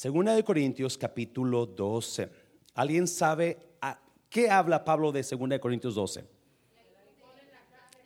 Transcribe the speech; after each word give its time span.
Segunda 0.00 0.34
de 0.34 0.42
Corintios 0.42 0.96
capítulo 0.96 1.66
12. 1.66 2.30
¿Alguien 2.72 3.06
sabe 3.06 3.58
a 3.82 4.00
qué 4.30 4.48
habla 4.48 4.82
Pablo 4.82 5.12
de 5.12 5.22
Segunda 5.22 5.56
de 5.56 5.60
Corintios 5.60 5.94
12? 5.94 6.24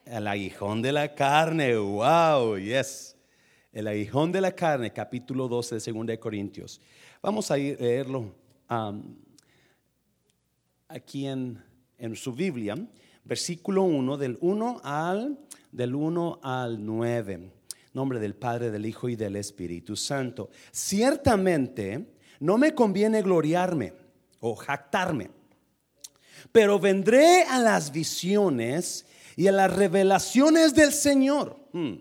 El 0.05 0.27
aguijón 0.27 0.83
de 0.83 0.91
la 0.91 1.15
carne. 1.15 1.77
Wow, 1.77 2.59
yes. 2.59 3.17
El 3.73 3.87
aguijón 3.87 4.33
de 4.33 4.41
la 4.41 4.51
carne, 4.51 4.93
capítulo 4.93 5.47
12 5.47 5.77
de 5.77 5.81
Segunda 5.81 6.11
de 6.11 6.19
Corintios. 6.19 6.81
Vamos 7.23 7.53
a 7.53 7.57
leerlo 7.57 8.35
um, 8.69 9.15
aquí 10.89 11.29
en, 11.29 11.63
en 11.97 12.17
su 12.17 12.33
Biblia, 12.33 12.75
versículo 13.23 13.85
1, 13.85 14.17
del 14.17 14.37
1 14.41 14.81
al, 14.83 15.39
del 15.71 15.95
1 15.95 16.41
al 16.43 16.85
9 16.85 17.53
nombre 17.95 18.19
del 18.19 18.35
Padre, 18.35 18.71
del 18.71 18.87
Hijo 18.87 19.09
y 19.09 19.17
del 19.17 19.37
Espíritu 19.37 19.97
Santo. 19.97 20.51
Ciertamente 20.73 22.15
no 22.41 22.59
me 22.59 22.75
conviene 22.75 23.23
gloriarme 23.23 23.95
o 24.41 24.55
jactarme, 24.55 25.31
pero 26.53 26.79
vendré 26.79 27.45
a 27.45 27.59
las 27.59 27.93
visiones 27.93 29.07
y 29.37 29.47
a 29.47 29.53
las 29.53 29.75
revelaciones 29.75 30.75
del 30.75 30.93
Señor. 30.93 31.57
Hmm. 31.73 31.95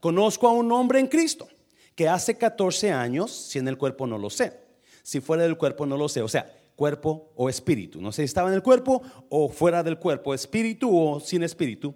Conozco 0.00 0.48
a 0.48 0.52
un 0.52 0.70
hombre 0.72 1.00
en 1.00 1.06
Cristo 1.06 1.48
que 1.94 2.08
hace 2.08 2.36
14 2.36 2.90
años, 2.90 3.30
si 3.30 3.58
en 3.58 3.68
el 3.68 3.78
cuerpo 3.78 4.06
no 4.06 4.18
lo 4.18 4.28
sé, 4.28 4.60
si 5.02 5.20
fuera 5.20 5.44
del 5.44 5.56
cuerpo 5.56 5.86
no 5.86 5.96
lo 5.96 6.08
sé, 6.08 6.22
o 6.22 6.28
sea, 6.28 6.46
cuerpo 6.76 7.32
o 7.36 7.48
espíritu, 7.48 8.00
no 8.00 8.10
sé 8.10 8.22
si 8.22 8.26
estaba 8.26 8.48
en 8.48 8.54
el 8.54 8.62
cuerpo 8.62 9.00
o 9.28 9.48
fuera 9.48 9.82
del 9.82 9.98
cuerpo, 9.98 10.34
espíritu 10.34 10.90
o 10.92 11.20
sin 11.20 11.44
espíritu, 11.44 11.94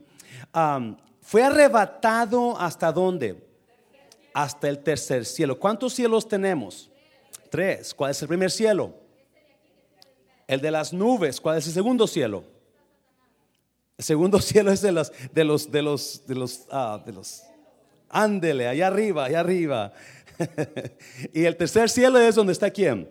fue 1.28 1.42
arrebatado 1.42 2.58
hasta 2.58 2.90
dónde? 2.90 3.36
Hasta 4.32 4.66
el 4.66 4.78
tercer 4.78 5.26
cielo. 5.26 5.58
¿Cuántos 5.58 5.92
cielos 5.92 6.26
tenemos? 6.26 6.90
Tres. 7.50 7.92
¿Cuál 7.92 8.12
es 8.12 8.22
el 8.22 8.28
primer 8.28 8.50
cielo? 8.50 8.94
El 10.46 10.62
de 10.62 10.70
las 10.70 10.90
nubes. 10.90 11.38
¿Cuál 11.38 11.58
es 11.58 11.66
el 11.66 11.74
segundo 11.74 12.06
cielo? 12.06 12.44
El 13.98 14.06
segundo 14.06 14.40
cielo 14.40 14.72
es 14.72 14.80
de 14.80 14.90
los, 14.90 15.12
de 15.34 15.44
los, 15.44 15.70
de 15.70 15.82
los, 15.82 16.26
de 16.26 16.34
los, 16.34 16.66
ah, 16.70 17.02
de 17.04 17.12
los, 17.12 17.42
ándele, 18.08 18.66
allá 18.66 18.86
arriba, 18.86 19.26
allá 19.26 19.40
arriba. 19.40 19.92
y 21.34 21.44
el 21.44 21.58
tercer 21.58 21.90
cielo 21.90 22.18
es 22.18 22.36
donde 22.36 22.54
está 22.54 22.70
quién? 22.70 23.06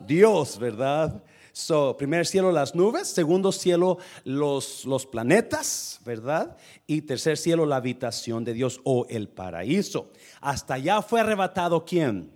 Dios, 0.00 0.58
¿verdad? 0.58 1.22
So, 1.52 1.96
primer 1.98 2.26
cielo 2.26 2.50
las 2.50 2.74
nubes, 2.74 3.08
segundo 3.08 3.52
cielo 3.52 3.98
los, 4.24 4.86
los 4.86 5.04
planetas, 5.04 6.00
¿verdad? 6.04 6.56
Y 6.86 7.02
tercer 7.02 7.36
cielo 7.36 7.66
la 7.66 7.76
habitación 7.76 8.42
de 8.42 8.54
Dios 8.54 8.80
o 8.84 9.06
el 9.10 9.28
paraíso. 9.28 10.10
Hasta 10.40 10.74
allá 10.74 11.02
fue 11.02 11.20
arrebatado 11.20 11.84
quién? 11.84 12.32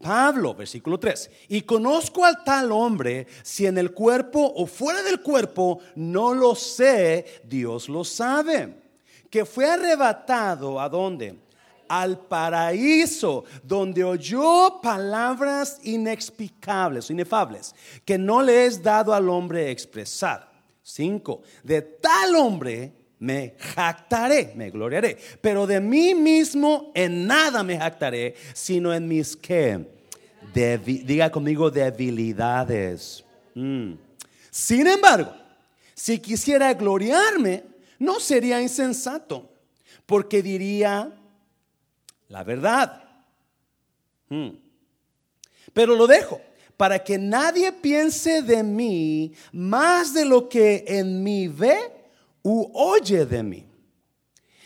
Pablo, 0.00 0.54
versículo 0.54 0.98
3. 0.98 1.30
Y 1.48 1.62
conozco 1.62 2.24
al 2.24 2.42
tal 2.42 2.72
hombre, 2.72 3.26
si 3.42 3.66
en 3.66 3.76
el 3.76 3.92
cuerpo 3.92 4.52
o 4.56 4.66
fuera 4.66 5.02
del 5.02 5.20
cuerpo, 5.20 5.80
no 5.96 6.32
lo 6.32 6.54
sé, 6.54 7.42
Dios 7.44 7.88
lo 7.88 8.04
sabe. 8.04 8.76
Que 9.28 9.44
fue 9.44 9.68
arrebatado 9.68 10.80
a 10.80 10.88
dónde? 10.88 11.36
Al 11.88 12.18
paraíso, 12.18 13.44
donde 13.62 14.04
oyó 14.04 14.80
palabras 14.82 15.80
inexplicables, 15.82 17.10
inefables, 17.10 17.74
que 18.04 18.18
no 18.18 18.42
le 18.42 18.66
es 18.66 18.82
dado 18.82 19.14
al 19.14 19.28
hombre 19.28 19.70
expresar. 19.70 20.48
Cinco, 20.82 21.42
de 21.62 21.82
tal 21.82 22.34
hombre 22.36 22.92
me 23.18 23.54
jactaré, 23.58 24.52
me 24.54 24.70
gloriaré, 24.70 25.18
pero 25.40 25.66
de 25.66 25.80
mí 25.80 26.14
mismo 26.14 26.92
en 26.94 27.26
nada 27.26 27.62
me 27.62 27.78
jactaré, 27.78 28.34
sino 28.54 28.94
en 28.94 29.06
mis 29.08 29.36
que, 29.36 29.86
diga 30.54 31.30
conmigo, 31.30 31.70
debilidades. 31.70 33.24
Mm. 33.54 33.94
Sin 34.50 34.86
embargo, 34.86 35.32
si 35.94 36.18
quisiera 36.20 36.72
gloriarme, 36.74 37.64
no 37.98 38.20
sería 38.20 38.62
insensato, 38.62 39.50
porque 40.06 40.42
diría, 40.42 41.12
la 42.28 42.44
verdad. 42.44 43.02
Hmm. 44.28 44.50
Pero 45.72 45.94
lo 45.94 46.06
dejo 46.06 46.40
para 46.76 47.02
que 47.02 47.18
nadie 47.18 47.72
piense 47.72 48.40
de 48.42 48.62
mí 48.62 49.32
más 49.52 50.14
de 50.14 50.24
lo 50.24 50.48
que 50.48 50.84
en 50.86 51.22
mí 51.22 51.48
ve 51.48 51.78
u 52.42 52.70
oye 52.72 53.26
de 53.26 53.42
mí. 53.42 53.66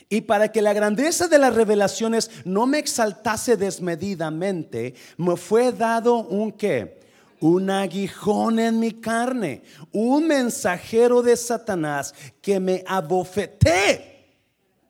Y 0.09 0.21
para 0.21 0.53
que 0.53 0.61
la 0.61 0.75
grandeza 0.75 1.27
de 1.27 1.39
las 1.39 1.55
revelaciones 1.55 2.31
no 2.45 2.67
me 2.67 2.79
exaltase 2.79 3.57
desmedidamente, 3.57 4.95
me 5.17 5.37
fue 5.37 5.73
dado 5.73 6.17
un 6.17 6.53
qué? 6.53 7.01
Un 7.41 7.71
aguijón 7.71 8.59
en 8.59 8.79
mi 8.79 8.93
carne, 8.93 9.63
un 9.91 10.29
mensajero 10.29 11.23
de 11.23 11.35
Satanás 11.35 12.15
que 12.43 12.61
me 12.61 12.85
abofeté 12.87 14.27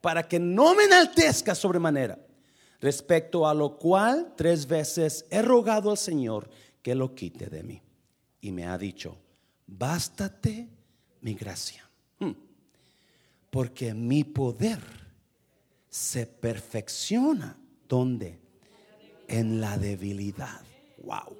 para 0.00 0.26
que 0.26 0.40
no 0.40 0.74
me 0.74 0.84
enaltezca 0.84 1.54
sobremanera 1.54 2.18
respecto 2.82 3.46
a 3.46 3.54
lo 3.54 3.78
cual 3.78 4.34
tres 4.36 4.66
veces 4.66 5.24
he 5.30 5.40
rogado 5.40 5.92
al 5.92 5.96
Señor 5.96 6.50
que 6.82 6.96
lo 6.96 7.14
quite 7.14 7.46
de 7.46 7.62
mí. 7.62 7.80
Y 8.40 8.50
me 8.50 8.66
ha 8.66 8.76
dicho, 8.76 9.16
bástate 9.68 10.68
mi 11.20 11.34
gracia, 11.34 11.88
hmm. 12.18 12.32
porque 13.50 13.94
mi 13.94 14.24
poder 14.24 14.80
se 15.88 16.26
perfecciona. 16.26 17.56
¿Dónde? 17.88 18.40
En 19.28 19.60
la 19.60 19.78
debilidad. 19.78 20.62
Wow. 21.04 21.36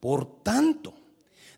Por 0.00 0.42
tanto, 0.42 0.94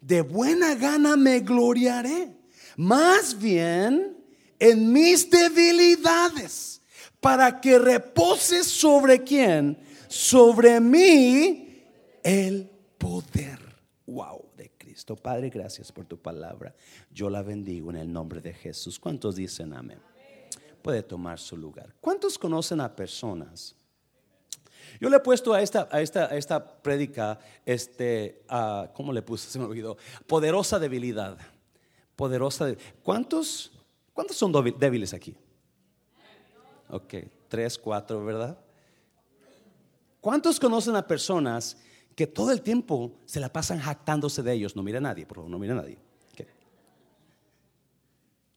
de 0.02 0.20
buena 0.20 0.74
gana 0.74 1.16
me 1.16 1.40
gloriaré, 1.40 2.36
más 2.76 3.38
bien 3.38 4.18
en 4.58 4.92
mis 4.92 5.30
debilidades 5.30 6.77
para 7.20 7.60
que 7.60 7.78
repose 7.78 8.64
sobre 8.64 9.22
quién? 9.22 9.78
Sobre 10.08 10.80
mí 10.80 11.84
el 12.22 12.70
poder. 12.96 13.58
Wow, 14.06 14.46
de 14.56 14.70
Cristo. 14.78 15.16
Padre, 15.16 15.50
gracias 15.50 15.92
por 15.92 16.06
tu 16.06 16.18
palabra. 16.18 16.74
Yo 17.10 17.28
la 17.28 17.42
bendigo 17.42 17.90
en 17.90 17.96
el 17.96 18.12
nombre 18.12 18.40
de 18.40 18.54
Jesús. 18.54 18.98
¿Cuántos 18.98 19.36
dicen 19.36 19.74
amén? 19.74 20.00
Puede 20.82 21.02
tomar 21.02 21.38
su 21.38 21.56
lugar. 21.56 21.94
¿Cuántos 22.00 22.38
conocen 22.38 22.80
a 22.80 22.94
personas? 22.94 23.74
Yo 25.00 25.10
le 25.10 25.16
he 25.16 25.20
puesto 25.20 25.52
a 25.52 25.60
esta, 25.60 25.88
a 25.90 26.00
esta, 26.00 26.26
a 26.26 26.36
esta 26.36 26.82
prédica, 26.82 27.38
este, 27.66 28.42
¿cómo 28.94 29.12
le 29.12 29.22
puse? 29.22 29.48
Se 29.50 29.58
me 29.58 29.66
olvidó. 29.66 29.96
Poderosa 30.26 30.78
debilidad. 30.78 31.36
Poderosa. 32.16 32.74
¿Cuántos, 33.02 33.72
¿Cuántos 34.12 34.36
son 34.36 34.52
débiles 34.78 35.12
aquí? 35.12 35.36
Ok, 36.90 37.14
tres, 37.48 37.78
cuatro, 37.78 38.24
¿verdad? 38.24 38.58
¿Cuántos 40.20 40.58
conocen 40.58 40.96
a 40.96 41.06
personas 41.06 41.76
que 42.14 42.26
todo 42.26 42.50
el 42.50 42.62
tiempo 42.62 43.12
se 43.24 43.40
la 43.40 43.52
pasan 43.52 43.78
jactándose 43.78 44.42
de 44.42 44.52
ellos? 44.52 44.74
No 44.74 44.82
mira 44.82 44.98
a 44.98 45.02
nadie, 45.02 45.26
por 45.26 45.36
favor, 45.36 45.50
no 45.50 45.58
mira 45.58 45.74
a 45.74 45.76
nadie. 45.76 45.98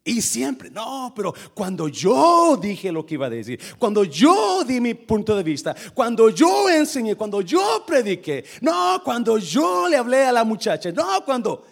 Y 0.03 0.19
siempre, 0.22 0.72
no, 0.72 1.14
pero 1.16 1.31
cuando 1.53 1.88
yo 1.88 2.58
dije 2.59 2.92
lo 2.92 3.06
que 3.06 3.14
iba 3.14 3.28
a 3.28 3.30
decir, 3.30 3.59
cuando 3.78 4.03
yo 4.03 4.63
di 4.63 4.81
mi 4.81 4.96
punto 4.96 5.36
de 5.36 5.44
vista, 5.44 5.75
cuando 5.94 6.30
yo 6.30 6.68
enseñé, 6.69 7.16
cuando 7.16 7.42
yo 7.42 7.84
prediqué, 7.86 8.44
no, 8.62 9.00
cuando 9.03 9.38
yo 9.38 9.88
le 9.88 9.98
hablé 9.98 10.25
a 10.25 10.31
la 10.31 10.44
muchacha, 10.44 10.92
no, 10.92 11.24
cuando... 11.24 11.68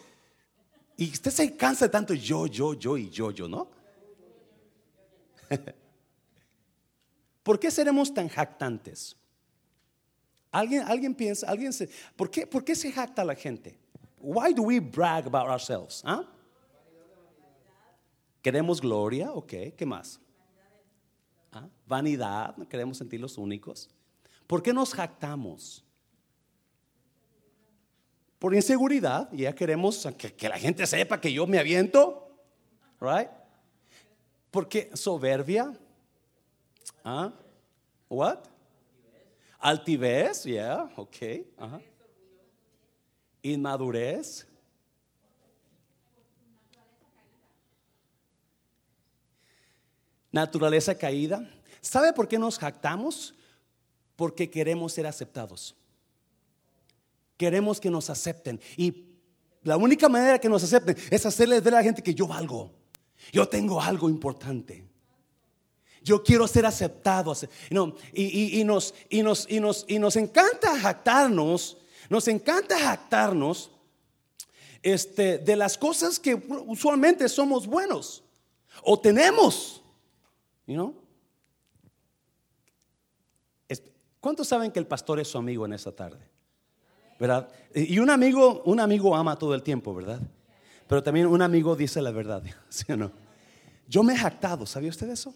Y 0.97 1.11
usted 1.11 1.31
se 1.31 1.55
cansa 1.55 1.85
de 1.85 1.89
tanto 1.89 2.13
yo, 2.13 2.45
yo, 2.45 2.75
yo 2.75 2.97
y 2.97 3.09
yo, 3.09 3.31
yo, 3.31 3.47
¿no? 3.47 3.67
¿Por 7.43 7.59
qué 7.59 7.71
seremos 7.71 8.13
tan 8.13 8.27
jactantes? 8.29 9.15
¿Alguien, 10.51 10.83
alguien 10.83 11.13
piensa, 11.13 11.47
alguien 11.47 11.71
se, 11.71 11.89
¿por 12.15 12.29
qué, 12.31 12.47
¿por 12.47 12.63
qué 12.63 12.75
se 12.75 12.91
jacta 12.91 13.23
la 13.23 13.35
gente? 13.35 13.77
Why 14.19 14.53
do 14.53 14.63
we 14.63 14.79
brag 14.79 15.27
about 15.27 15.47
ourselves? 15.47 16.01
¿Ah? 16.05 16.23
¿Queremos 18.41 18.81
gloria? 18.81 19.31
Ok, 19.31 19.53
¿qué 19.77 19.85
más? 19.85 20.19
¿Ah? 21.51 21.67
Vanidad, 21.85 22.55
queremos 22.67 22.97
sentir 22.97 23.23
únicos. 23.37 23.89
¿Por 24.47 24.63
qué 24.63 24.73
nos 24.73 24.93
jactamos? 24.93 25.85
Por 28.39 28.55
inseguridad, 28.55 29.29
ya 29.33 29.53
queremos 29.53 30.07
que, 30.17 30.33
que, 30.33 30.49
la 30.49 30.57
gente 30.57 30.87
sepa 30.87 31.19
que 31.19 31.31
yo 31.31 31.45
me 31.45 31.59
aviento, 31.59 32.31
right? 33.01 33.29
¿Por 34.49 34.67
qué 34.69 34.89
soberbia? 34.93 35.73
¿Ah? 37.03 37.33
What? 38.07 38.39
Altivez, 39.59 40.43
yeah, 40.43 40.89
ok. 40.95 41.17
Inmadurez. 43.41 44.47
Naturaleza 50.31 50.95
caída. 50.95 51.49
¿Sabe 51.81 52.13
por 52.13 52.27
qué 52.27 52.37
nos 52.37 52.57
jactamos? 52.57 53.33
Porque 54.15 54.49
queremos 54.49 54.93
ser 54.93 55.07
aceptados. 55.07 55.75
Queremos 57.37 57.79
que 57.79 57.89
nos 57.89 58.09
acepten. 58.09 58.59
Y 58.77 59.09
la 59.63 59.77
única 59.77 60.07
manera 60.07 60.39
que 60.39 60.49
nos 60.49 60.63
acepten 60.63 60.95
es 61.09 61.25
hacerles 61.25 61.63
ver 61.63 61.73
a 61.73 61.77
la 61.77 61.83
gente 61.83 62.03
que 62.03 62.13
yo 62.13 62.27
valgo. 62.27 62.71
Yo 63.31 63.47
tengo 63.47 63.81
algo 63.81 64.09
importante. 64.09 64.88
Yo 66.03 66.23
quiero 66.23 66.47
ser 66.47 66.65
aceptado. 66.65 67.33
y, 68.13 68.63
nos, 68.63 68.93
y, 69.09 69.23
nos, 69.23 69.45
y, 69.49 69.59
nos, 69.59 69.85
y 69.87 69.99
nos 69.99 70.15
encanta 70.15 70.79
jactarnos. 70.79 71.77
Nos 72.09 72.27
encanta 72.27 72.79
jactarnos 72.79 73.71
este, 74.81 75.37
de 75.37 75.55
las 75.55 75.77
cosas 75.77 76.19
que 76.19 76.35
usualmente 76.65 77.27
somos 77.29 77.67
buenos 77.67 78.23
o 78.83 78.99
tenemos. 78.99 79.83
¿Cuántos 84.19 84.47
saben 84.47 84.71
que 84.71 84.79
el 84.79 84.87
pastor 84.87 85.19
es 85.19 85.27
su 85.27 85.37
amigo 85.37 85.65
en 85.65 85.73
esta 85.73 85.91
tarde? 85.91 86.19
¿Verdad? 87.19 87.49
Y 87.73 87.99
un 87.99 88.09
amigo, 88.09 88.63
un 88.65 88.79
amigo 88.79 89.15
ama 89.15 89.37
todo 89.37 89.53
el 89.53 89.63
tiempo, 89.63 89.93
¿verdad? 89.93 90.19
Pero 90.87 91.03
también 91.03 91.27
un 91.27 91.41
amigo 91.41 91.75
dice 91.75 92.01
la 92.01 92.11
verdad, 92.11 92.43
¿sí 92.69 92.91
o 92.91 92.97
no? 92.97 93.11
Yo 93.87 94.03
me 94.03 94.13
he 94.13 94.17
jactado, 94.17 94.65
¿sabía 94.65 94.89
usted 94.89 95.09
eso? 95.09 95.33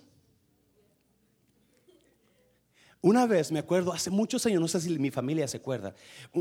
Una 3.04 3.28
vez, 3.28 3.52
me 3.52 3.60
acuerdo, 3.60 3.92
hace 3.92 4.10
muchos 4.10 4.46
años, 4.46 4.62
no 4.62 4.68
sé 4.70 4.80
si 4.80 4.98
mi 4.98 5.12
familia 5.12 5.46
se 5.46 5.58
acuerda, 5.58 5.94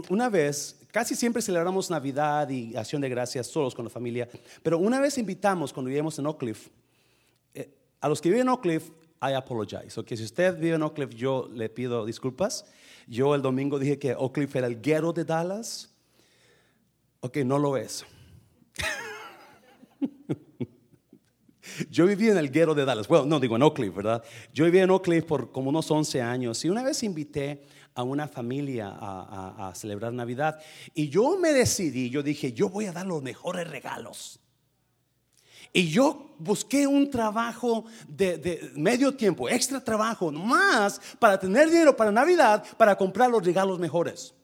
una 0.09 0.29
vez, 0.29 0.79
casi 0.93 1.17
siempre 1.17 1.43
celebramos 1.43 1.91
Navidad 1.91 2.49
y 2.51 2.77
acción 2.77 3.03
de 3.03 3.09
gracias 3.09 3.51
todos 3.51 3.75
con 3.75 3.85
la 3.85 3.91
familia, 3.91 4.29
pero 4.63 4.79
una 4.79 5.01
vez 5.01 5.19
invitamos 5.19 5.73
cuando 5.73 5.89
vivimos 5.89 6.17
en 6.21 6.27
Oak 6.27 6.39
Cliff, 6.39 6.69
eh, 7.53 7.69
a 8.01 8.09
los 8.09 8.21
que 8.21 8.29
viven 8.29 8.43
en 8.43 8.51
Oak 8.51 8.63
Cliff, 8.63 8.91
I 9.21 9.33
apologize. 9.35 9.99
Ok, 9.99 10.15
si 10.15 10.23
usted 10.23 10.57
vive 10.57 10.77
en 10.77 10.83
Oak 10.83 10.95
Cliff, 10.95 11.11
yo 11.11 11.49
le 11.53 11.69
pido 11.69 12.07
disculpas. 12.07 12.65
Yo 13.09 13.35
el 13.35 13.43
domingo 13.43 13.81
dije 13.81 13.99
que 13.99 14.15
Oak 14.15 14.35
Cliff 14.35 14.55
era 14.55 14.69
el 14.69 14.81
guero 14.81 15.13
de 15.13 15.25
Dallas. 15.25 15.91
Ok, 17.21 17.39
no 17.39 17.59
lo 17.59 17.77
es. 17.77 18.07
Yo 21.91 22.07
viví 22.07 22.29
en 22.29 22.39
el 22.39 22.51
guero 22.51 22.75
de 22.75 22.85
Dallas. 22.85 23.09
Bueno, 23.09 23.27
no 23.27 23.41
digo 23.41 23.57
en 23.57 23.63
Oak 23.63 23.77
Cliff, 23.77 23.95
¿verdad? 23.95 24.23
Yo 24.53 24.65
viví 24.65 24.79
en 24.79 24.91
Oak 24.91 25.05
Cliff 25.05 25.25
por 25.25 25.53
como 25.53 25.71
unos 25.71 25.91
11 25.91 26.23
años 26.23 26.65
y 26.65 26.71
una 26.71 26.83
vez 26.83 27.03
invité 27.03 27.63
a 27.95 28.03
una 28.03 28.27
familia 28.27 28.91
a, 28.91 29.73
celebrar 29.75 30.13
Navidad 30.13 30.59
y 30.95 31.09
yo 31.09 31.39
me 31.39 31.53
decidí, 31.53 32.11
yo 32.11 32.23
dije, 32.23 32.53
yo 32.53 32.69
voy 32.69 32.87
a 32.87 32.93
dar 32.93 33.07
los 33.07 33.23
mejores 33.23 33.69
regalos. 33.69 34.39
Y 35.75 35.89
yo 35.89 36.35
busqué 36.39 36.87
un 36.87 37.11
trabajo 37.11 37.87
de, 38.07 38.37
de, 38.37 38.73
medio 38.75 39.15
tiempo, 39.15 39.49
extra 39.49 39.83
trabajo, 39.83 40.31
más 40.31 41.01
para 41.19 41.39
tener 41.41 41.71
dinero 41.71 41.97
para 41.97 42.13
Navidad, 42.13 42.63
para 42.77 42.95
comprar 42.95 43.31
los 43.31 43.43
regalos 43.43 43.79
mejores. 43.79 44.35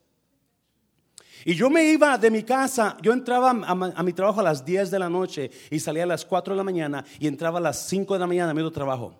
Y 1.44 1.54
yo 1.54 1.70
me 1.70 1.84
iba 1.84 2.18
de 2.18 2.30
mi 2.30 2.42
casa, 2.42 2.96
yo 3.00 3.12
entraba 3.12 3.50
a, 3.50 4.02
mi 4.02 4.12
trabajo 4.12 4.40
a 4.40 4.42
las 4.42 4.64
10 4.64 4.90
de 4.90 4.98
la 4.98 5.08
noche 5.08 5.50
y 5.70 5.80
salía 5.80 6.04
a 6.04 6.06
las 6.06 6.24
4 6.24 6.54
de 6.54 6.56
la 6.56 6.64
mañana 6.64 7.04
y 7.18 7.26
entraba 7.26 7.58
a 7.58 7.62
las 7.62 7.86
5 7.88 8.14
de 8.14 8.20
la 8.20 8.26
mañana 8.26 8.50
a 8.50 8.54
mi 8.54 8.70
trabajo. 8.70 9.14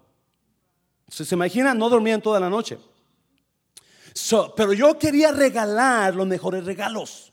¿Se, 1.09 1.25
se 1.25 1.35
imagina? 1.35 1.75
No 1.75 1.89
dormían 1.89 2.21
toda 2.21 2.41
la 2.41 2.51
noche. 2.51 2.79
pero 4.57 4.73
yo 4.73 4.99
quería 4.99 5.33
regalar 5.33 6.15
los 6.15 6.27
mejores 6.27 6.65
regalos. 6.65 7.28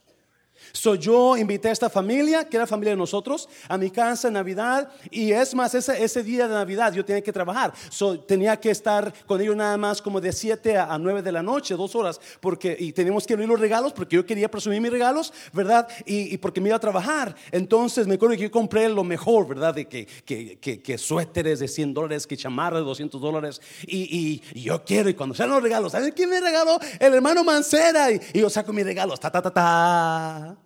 So, 0.75 0.95
yo 0.95 1.37
invité 1.37 1.69
a 1.69 1.71
esta 1.71 1.89
familia, 1.89 2.43
que 2.47 2.57
era 2.57 2.67
familia 2.67 2.91
de 2.91 2.97
nosotros, 2.97 3.47
a 3.67 3.77
mi 3.77 3.89
casa 3.89 4.27
en 4.27 4.33
Navidad. 4.35 4.89
Y 5.09 5.31
es 5.31 5.55
más, 5.55 5.73
ese, 5.73 6.03
ese 6.03 6.21
día 6.21 6.47
de 6.47 6.53
Navidad 6.53 6.93
yo 6.93 7.03
tenía 7.05 7.23
que 7.23 7.31
trabajar. 7.31 7.73
So, 7.89 8.19
tenía 8.19 8.57
que 8.57 8.71
estar 8.71 9.13
con 9.25 9.39
ellos 9.41 9.55
nada 9.55 9.77
más 9.77 10.01
como 10.01 10.19
de 10.19 10.33
7 10.33 10.77
a 10.77 10.97
9 10.97 11.21
de 11.21 11.31
la 11.31 11.41
noche, 11.41 11.75
dos 11.75 11.95
horas. 11.95 12.19
Porque, 12.39 12.75
y 12.77 12.91
teníamos 12.91 13.25
que 13.25 13.33
abrir 13.33 13.47
los 13.47 13.59
regalos 13.59 13.93
porque 13.93 14.17
yo 14.17 14.25
quería 14.25 14.51
presumir 14.51 14.81
mis 14.81 14.91
regalos, 14.91 15.33
¿verdad? 15.53 15.87
Y, 16.05 16.37
porque 16.37 16.59
me 16.59 16.69
iba 16.69 16.75
a 16.75 16.79
trabajar. 16.79 17.35
Entonces 17.51 18.05
me 18.05 18.15
acuerdo 18.15 18.35
que 18.35 18.43
yo 18.43 18.51
compré 18.51 18.89
lo 18.89 19.03
mejor, 19.03 19.47
¿verdad? 19.47 19.73
De 19.73 19.87
que, 19.87 20.05
que, 20.25 20.57
que, 20.59 20.97
suéteres 20.97 21.59
de 21.59 21.67
100 21.67 21.93
dólares, 21.93 22.27
que 22.27 22.35
chamarras 22.35 22.81
de 22.81 22.85
200 22.85 23.21
dólares. 23.21 23.61
Y, 23.87 24.41
y, 24.53 24.61
yo 24.61 24.83
quiero, 24.83 25.09
y 25.09 25.13
cuando 25.13 25.35
sean 25.35 25.49
los 25.49 25.63
regalos, 25.63 25.93
¿saben 25.93 26.11
quién 26.11 26.29
me 26.29 26.41
regaló? 26.41 26.79
El 26.99 27.13
hermano 27.13 27.43
Mancera. 27.43 28.11
Y, 28.11 28.19
yo 28.33 28.49
saco 28.49 28.73
mis 28.73 28.85
regalos, 28.85 29.19
ta, 29.19 29.31
ta, 29.31 29.41
ta, 29.41 29.51
ta. 29.53 30.64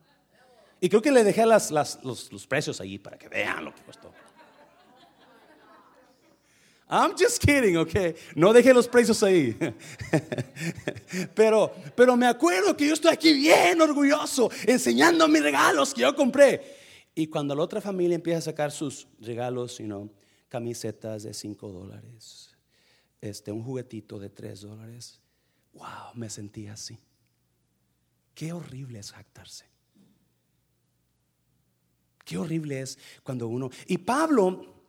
Y 0.82 0.90
creo 0.90 1.02
que 1.02 1.12
le 1.12 1.24
dejé 1.24 1.46
las, 1.46 1.72
los, 1.72 2.32
los, 2.32 2.48
precios 2.48 2.80
allí 2.80 2.98
para 2.98 3.18
que 3.18 3.28
vean 3.28 3.66
lo 3.66 3.76
que 3.76 3.82
costó. 3.84 4.14
I'm 6.92 7.12
just 7.12 7.40
kidding, 7.40 7.78
ok. 7.78 8.16
No 8.36 8.52
dejé 8.52 8.74
los 8.74 8.88
precios 8.88 9.22
ahí. 9.22 9.56
pero, 11.36 11.72
pero 11.96 12.18
me 12.18 12.26
acuerdo 12.26 12.76
que 12.76 12.88
yo 12.88 12.94
estoy 12.94 13.12
aquí 13.12 13.34
bien 13.34 13.80
orgulloso, 13.80 14.50
enseñando 14.66 15.28
mis 15.28 15.44
regalos 15.44 15.94
que 15.94 16.02
yo 16.02 16.16
compré. 16.16 16.78
Y 17.14 17.28
cuando 17.28 17.54
la 17.54 17.62
otra 17.62 17.80
familia 17.80 18.16
empieza 18.16 18.40
a 18.40 18.42
sacar 18.42 18.72
sus 18.72 19.08
regalos, 19.20 19.78
you 19.78 19.86
know, 19.86 20.10
camisetas 20.48 21.24
de 21.24 21.34
5 21.34 21.72
dólares, 21.72 22.58
este, 23.22 23.52
un 23.52 23.64
juguetito 23.64 24.18
de 24.18 24.30
3 24.30 24.62
dólares, 24.62 25.20
wow, 25.74 26.14
me 26.16 26.30
sentí 26.30 26.68
así. 26.68 26.98
Qué 28.34 28.52
horrible 28.52 29.00
es 29.00 29.12
jactarse. 29.12 29.66
Qué 32.30 32.38
horrible 32.38 32.82
es 32.82 33.00
cuando 33.24 33.48
uno... 33.48 33.72
Y 33.88 33.98
Pablo, 33.98 34.84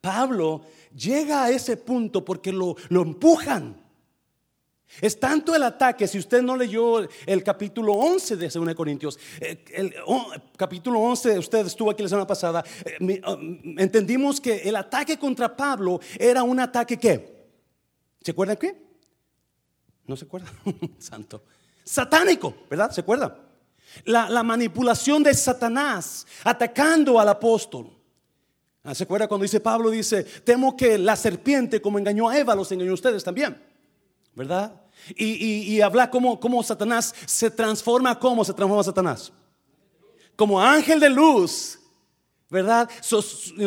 Pablo 0.00 0.62
llega 0.92 1.44
a 1.44 1.50
ese 1.50 1.76
punto 1.76 2.24
porque 2.24 2.50
lo, 2.50 2.74
lo 2.88 3.02
empujan. 3.02 3.76
Es 5.00 5.20
tanto 5.20 5.54
el 5.54 5.62
ataque, 5.62 6.08
si 6.08 6.18
usted 6.18 6.42
no 6.42 6.56
leyó 6.56 7.08
el 7.24 7.44
capítulo 7.44 7.92
11 7.92 8.36
de 8.36 8.48
2 8.48 8.74
Corintios, 8.74 9.16
eh, 9.40 9.64
el, 9.74 9.94
capítulo 10.56 10.98
11, 10.98 11.38
usted 11.38 11.66
estuvo 11.66 11.88
aquí 11.88 12.02
la 12.02 12.08
semana 12.08 12.26
pasada, 12.26 12.64
eh, 12.84 13.20
oh, 13.24 13.38
entendimos 13.78 14.40
que 14.40 14.56
el 14.68 14.74
ataque 14.74 15.16
contra 15.20 15.56
Pablo 15.56 16.00
era 16.18 16.42
un 16.42 16.58
ataque 16.58 16.98
que, 16.98 17.46
¿se 18.20 18.32
acuerdan 18.32 18.56
qué? 18.56 18.76
¿No 20.04 20.16
se 20.16 20.24
acuerda? 20.24 20.52
Santo. 20.98 21.44
Satánico, 21.84 22.56
¿verdad? 22.68 22.90
¿Se 22.90 23.02
acuerda? 23.02 23.45
La, 24.04 24.42
manipulación 24.42 25.22
de 25.22 25.34
Satanás 25.34 26.26
atacando 26.44 27.18
al 27.18 27.28
apóstol. 27.28 27.92
Ah, 28.84 28.94
¿Se 28.94 29.04
acuerda 29.04 29.26
cuando 29.26 29.42
dice 29.42 29.60
Pablo? 29.60 29.90
Dice, 29.90 30.24
temo 30.24 30.76
que 30.76 30.96
la 30.98 31.16
serpiente 31.16 31.80
como 31.80 31.98
engañó 31.98 32.28
a 32.28 32.38
Eva, 32.38 32.54
los 32.54 32.70
engañó 32.70 32.92
a 32.92 32.94
ustedes 32.94 33.24
también. 33.24 33.60
¿Verdad? 34.34 34.80
Y, 35.16 35.80
habla 35.80 36.10
como, 36.10 36.38
como 36.38 36.62
Satanás 36.62 37.14
se 37.26 37.50
transforma, 37.50 38.18
¿cómo 38.18 38.44
se 38.44 38.52
transforma 38.52 38.82
Satanás? 38.82 39.32
Como 40.34 40.60
ángel 40.60 41.00
de 41.00 41.10
luz 41.10 41.78
¿Verdad? 42.48 42.88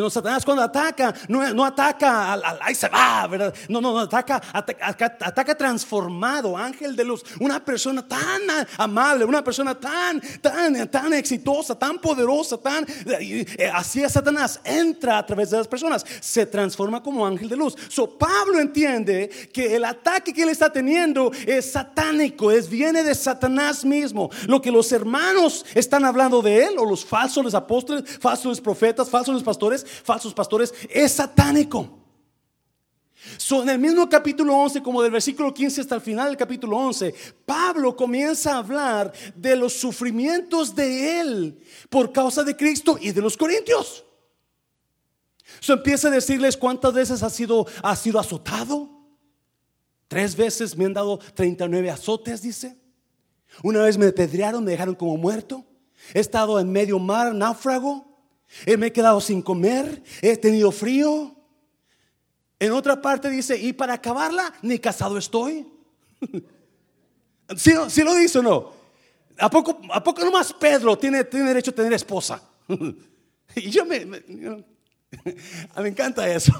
Satanás 0.08 0.42
cuando 0.42 0.62
ataca, 0.62 1.14
no, 1.28 1.64
ataca, 1.66 2.32
al, 2.32 2.42
ahí 2.62 2.74
se 2.74 2.88
va, 2.88 3.26
¿verdad? 3.26 3.54
No, 3.68 3.78
no, 3.78 3.92
no 3.92 3.98
ataca, 3.98 4.40
ataca, 4.54 5.54
transformado, 5.54 6.56
ángel 6.56 6.96
de 6.96 7.04
luz. 7.04 7.22
Una 7.40 7.62
persona 7.62 8.08
tan 8.08 8.40
amable, 8.78 9.26
una 9.26 9.44
persona 9.44 9.78
tan, 9.78 10.22
tan, 10.40 10.90
tan 10.90 11.12
exitosa, 11.12 11.78
tan 11.78 11.98
poderosa, 11.98 12.56
tan. 12.56 12.86
Eh, 13.06 13.70
así 13.70 14.02
es 14.02 14.12
Satanás, 14.12 14.58
entra 14.64 15.18
a 15.18 15.26
través 15.26 15.50
de 15.50 15.58
las 15.58 15.68
personas, 15.68 16.02
se 16.20 16.46
transforma 16.46 17.02
como 17.02 17.26
ángel 17.26 17.50
de 17.50 17.56
luz. 17.56 17.76
So 17.88 18.16
Pablo 18.16 18.60
entiende 18.60 19.28
que 19.52 19.76
el 19.76 19.84
ataque 19.84 20.32
que 20.32 20.44
él 20.44 20.48
está 20.48 20.72
teniendo 20.72 21.30
es 21.46 21.72
satánico, 21.72 22.50
es, 22.50 22.66
viene 22.66 23.02
de 23.02 23.14
Satanás 23.14 23.84
mismo. 23.84 24.30
Lo 24.46 24.62
que 24.62 24.70
los 24.70 24.90
hermanos 24.90 25.66
están 25.74 26.06
hablando 26.06 26.40
de 26.40 26.64
él, 26.64 26.78
o 26.78 26.86
los 26.86 27.04
falsos 27.04 27.54
apóstoles, 27.54 28.18
falsos 28.18 28.58
profetas, 28.70 29.10
falsos 29.10 29.42
pastores, 29.42 29.84
falsos 29.84 30.32
pastores, 30.32 30.72
es 30.88 31.12
satánico. 31.12 31.98
en 33.50 33.68
el 33.68 33.78
mismo 33.80 34.08
capítulo 34.08 34.56
11, 34.56 34.80
como 34.80 35.02
del 35.02 35.10
versículo 35.10 35.52
15 35.52 35.80
hasta 35.80 35.96
el 35.96 36.00
final 36.00 36.28
del 36.28 36.36
capítulo 36.36 36.76
11, 36.76 37.12
Pablo 37.44 37.96
comienza 37.96 38.54
a 38.54 38.58
hablar 38.58 39.12
de 39.34 39.56
los 39.56 39.72
sufrimientos 39.72 40.74
de 40.74 41.20
él 41.20 41.58
por 41.88 42.12
causa 42.12 42.44
de 42.44 42.56
Cristo 42.56 42.96
y 43.00 43.10
de 43.10 43.20
los 43.20 43.36
corintios. 43.36 44.04
So 45.58 45.72
empieza 45.72 46.06
a 46.06 46.12
decirles 46.12 46.56
cuántas 46.56 46.94
veces 46.94 47.24
ha 47.24 47.30
sido, 47.30 47.66
ha 47.82 47.96
sido 47.96 48.20
azotado. 48.20 48.88
Tres 50.06 50.36
veces 50.36 50.76
me 50.76 50.84
han 50.84 50.94
dado 50.94 51.18
39 51.18 51.90
azotes, 51.90 52.40
dice. 52.40 52.78
Una 53.64 53.82
vez 53.82 53.98
me 53.98 54.06
apedrearon, 54.06 54.62
me 54.62 54.70
dejaron 54.70 54.94
como 54.94 55.16
muerto. 55.16 55.66
He 56.14 56.20
estado 56.20 56.60
en 56.60 56.70
medio 56.70 57.00
mar, 57.00 57.34
náufrago. 57.34 58.09
Eh, 58.66 58.76
me 58.76 58.88
he 58.88 58.92
quedado 58.92 59.20
sin 59.20 59.42
comer, 59.42 60.02
he 60.22 60.36
tenido 60.36 60.72
frío. 60.72 61.36
En 62.58 62.72
otra 62.72 63.00
parte 63.00 63.30
dice, 63.30 63.56
y 63.56 63.72
para 63.72 63.94
acabarla, 63.94 64.52
ni 64.62 64.78
casado 64.78 65.18
estoy. 65.18 65.66
Si 67.56 67.72
¿Sí, 67.88 68.04
lo 68.04 68.14
dice 68.14 68.38
o 68.38 68.42
no? 68.42 68.72
¿A 69.36 69.50
poco, 69.50 69.80
¿A 69.90 70.00
poco 70.04 70.24
nomás 70.24 70.52
Pedro 70.52 70.96
tiene, 70.96 71.24
tiene 71.24 71.48
derecho 71.48 71.72
a 71.72 71.74
tener 71.74 71.92
esposa? 71.92 72.40
y 73.56 73.70
yo 73.70 73.84
me, 73.84 74.06
me, 74.06 74.20
me 75.82 75.88
encanta 75.88 76.28
eso. 76.28 76.52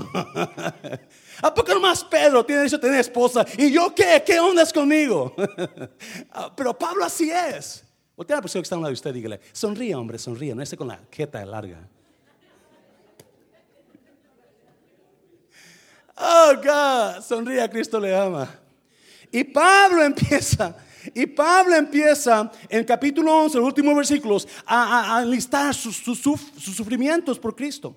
¿A 1.42 1.54
poco 1.54 1.75
nomás 1.75 2.02
Pedro 2.04 2.44
tiene 2.44 2.62
derecho 2.62 2.76
a 2.76 2.80
tener 2.80 2.99
esposa? 3.00 3.47
¿Y 3.56 3.70
yo 3.70 3.94
qué? 3.94 4.23
¿Qué 4.26 4.40
onda 4.40 4.62
es 4.62 4.73
conmigo? 4.73 5.35
Ah, 6.32 6.52
pero 6.56 6.76
Pablo 6.76 7.04
así 7.04 7.30
es. 7.30 7.85
Voltea 8.20 8.36
a 8.36 8.40
la 8.40 8.42
persona 8.42 8.60
que 8.60 8.64
está 8.64 8.74
a 8.74 8.78
un 8.78 8.82
lado 8.82 8.90
de 8.90 8.96
usted 8.96 9.10
y 9.12 9.14
dígale, 9.14 9.40
sonríe, 9.50 9.94
hombre, 9.94 10.18
sonríe, 10.18 10.54
no 10.54 10.60
esté 10.60 10.76
con 10.76 10.88
la 10.88 11.00
jeta 11.10 11.42
larga. 11.42 11.88
Oh, 16.18 16.52
God, 16.56 17.22
sonríe, 17.22 17.66
Cristo 17.70 17.98
le 17.98 18.14
ama. 18.14 18.46
Y 19.32 19.42
Pablo 19.42 20.02
empieza, 20.02 20.76
y 21.14 21.24
Pablo 21.24 21.74
empieza 21.76 22.52
en 22.68 22.84
capítulo 22.84 23.34
11, 23.44 23.56
los 23.56 23.66
últimos 23.66 23.96
versículos, 23.96 24.46
a, 24.66 25.16
a, 25.16 25.22
enlistar 25.22 25.74
sus, 25.74 25.96
sus, 25.96 26.20
sus 26.20 26.76
sufrimientos 26.76 27.38
por 27.38 27.56
Cristo. 27.56 27.96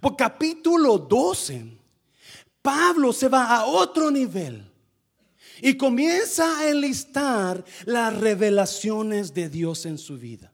Por 0.00 0.16
capítulo 0.16 0.96
12, 0.96 1.76
Pablo 2.62 3.12
se 3.12 3.28
va 3.28 3.54
a 3.54 3.66
otro 3.66 4.10
nivel 4.10 4.73
y 5.64 5.78
comienza 5.78 6.58
a 6.58 6.68
enlistar 6.68 7.64
las 7.86 8.14
revelaciones 8.14 9.32
de 9.32 9.48
Dios 9.48 9.86
en 9.86 9.96
su 9.96 10.18
vida. 10.18 10.52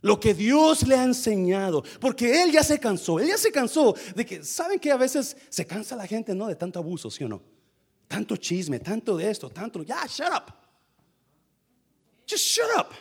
Lo 0.00 0.18
que 0.18 0.32
Dios 0.32 0.86
le 0.86 0.94
ha 0.94 1.04
enseñado, 1.04 1.84
porque 2.00 2.42
él 2.42 2.52
ya 2.52 2.62
se 2.62 2.80
cansó, 2.80 3.20
él 3.20 3.28
ya 3.28 3.36
se 3.36 3.52
cansó 3.52 3.94
de 4.14 4.24
que, 4.24 4.42
¿saben 4.42 4.80
que 4.80 4.90
a 4.90 4.96
veces 4.96 5.36
se 5.50 5.66
cansa 5.66 5.94
la 5.94 6.06
gente, 6.06 6.34
no? 6.34 6.46
De 6.46 6.56
tanto 6.56 6.78
abuso, 6.78 7.10
¿sí 7.10 7.24
o 7.24 7.28
no? 7.28 7.42
Tanto 8.08 8.38
chisme, 8.38 8.80
tanto 8.80 9.14
de 9.14 9.30
esto, 9.30 9.50
tanto, 9.50 9.82
ya, 9.82 10.06
shut 10.06 10.32
up. 10.34 10.54
Just 12.26 12.44
shut 12.44 12.70
up. 12.78 12.94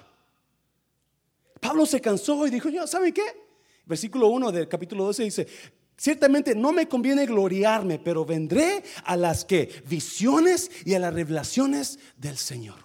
Pablo 1.62 1.86
se 1.86 2.02
cansó 2.02 2.46
y 2.46 2.50
dijo, 2.50 2.70
¿saben 2.86 3.14
qué? 3.14 3.46
Versículo 3.86 4.28
1 4.28 4.52
del 4.52 4.68
capítulo 4.68 5.06
12 5.06 5.24
dice, 5.24 5.48
Ciertamente 5.98 6.56
no 6.56 6.74
me 6.74 6.88
conviene 6.88 7.26
gloriarme, 7.26 8.00
pero 8.00 8.26
vendré 8.26 8.84
a 9.06 9.16
las 9.16 9.46
que 9.46 9.84
visiones 9.88 10.70
y 10.86 10.94
a 10.94 11.00
las 11.00 11.14
revelaciones 11.14 12.00
del 12.18 12.38
Señor. 12.38 12.80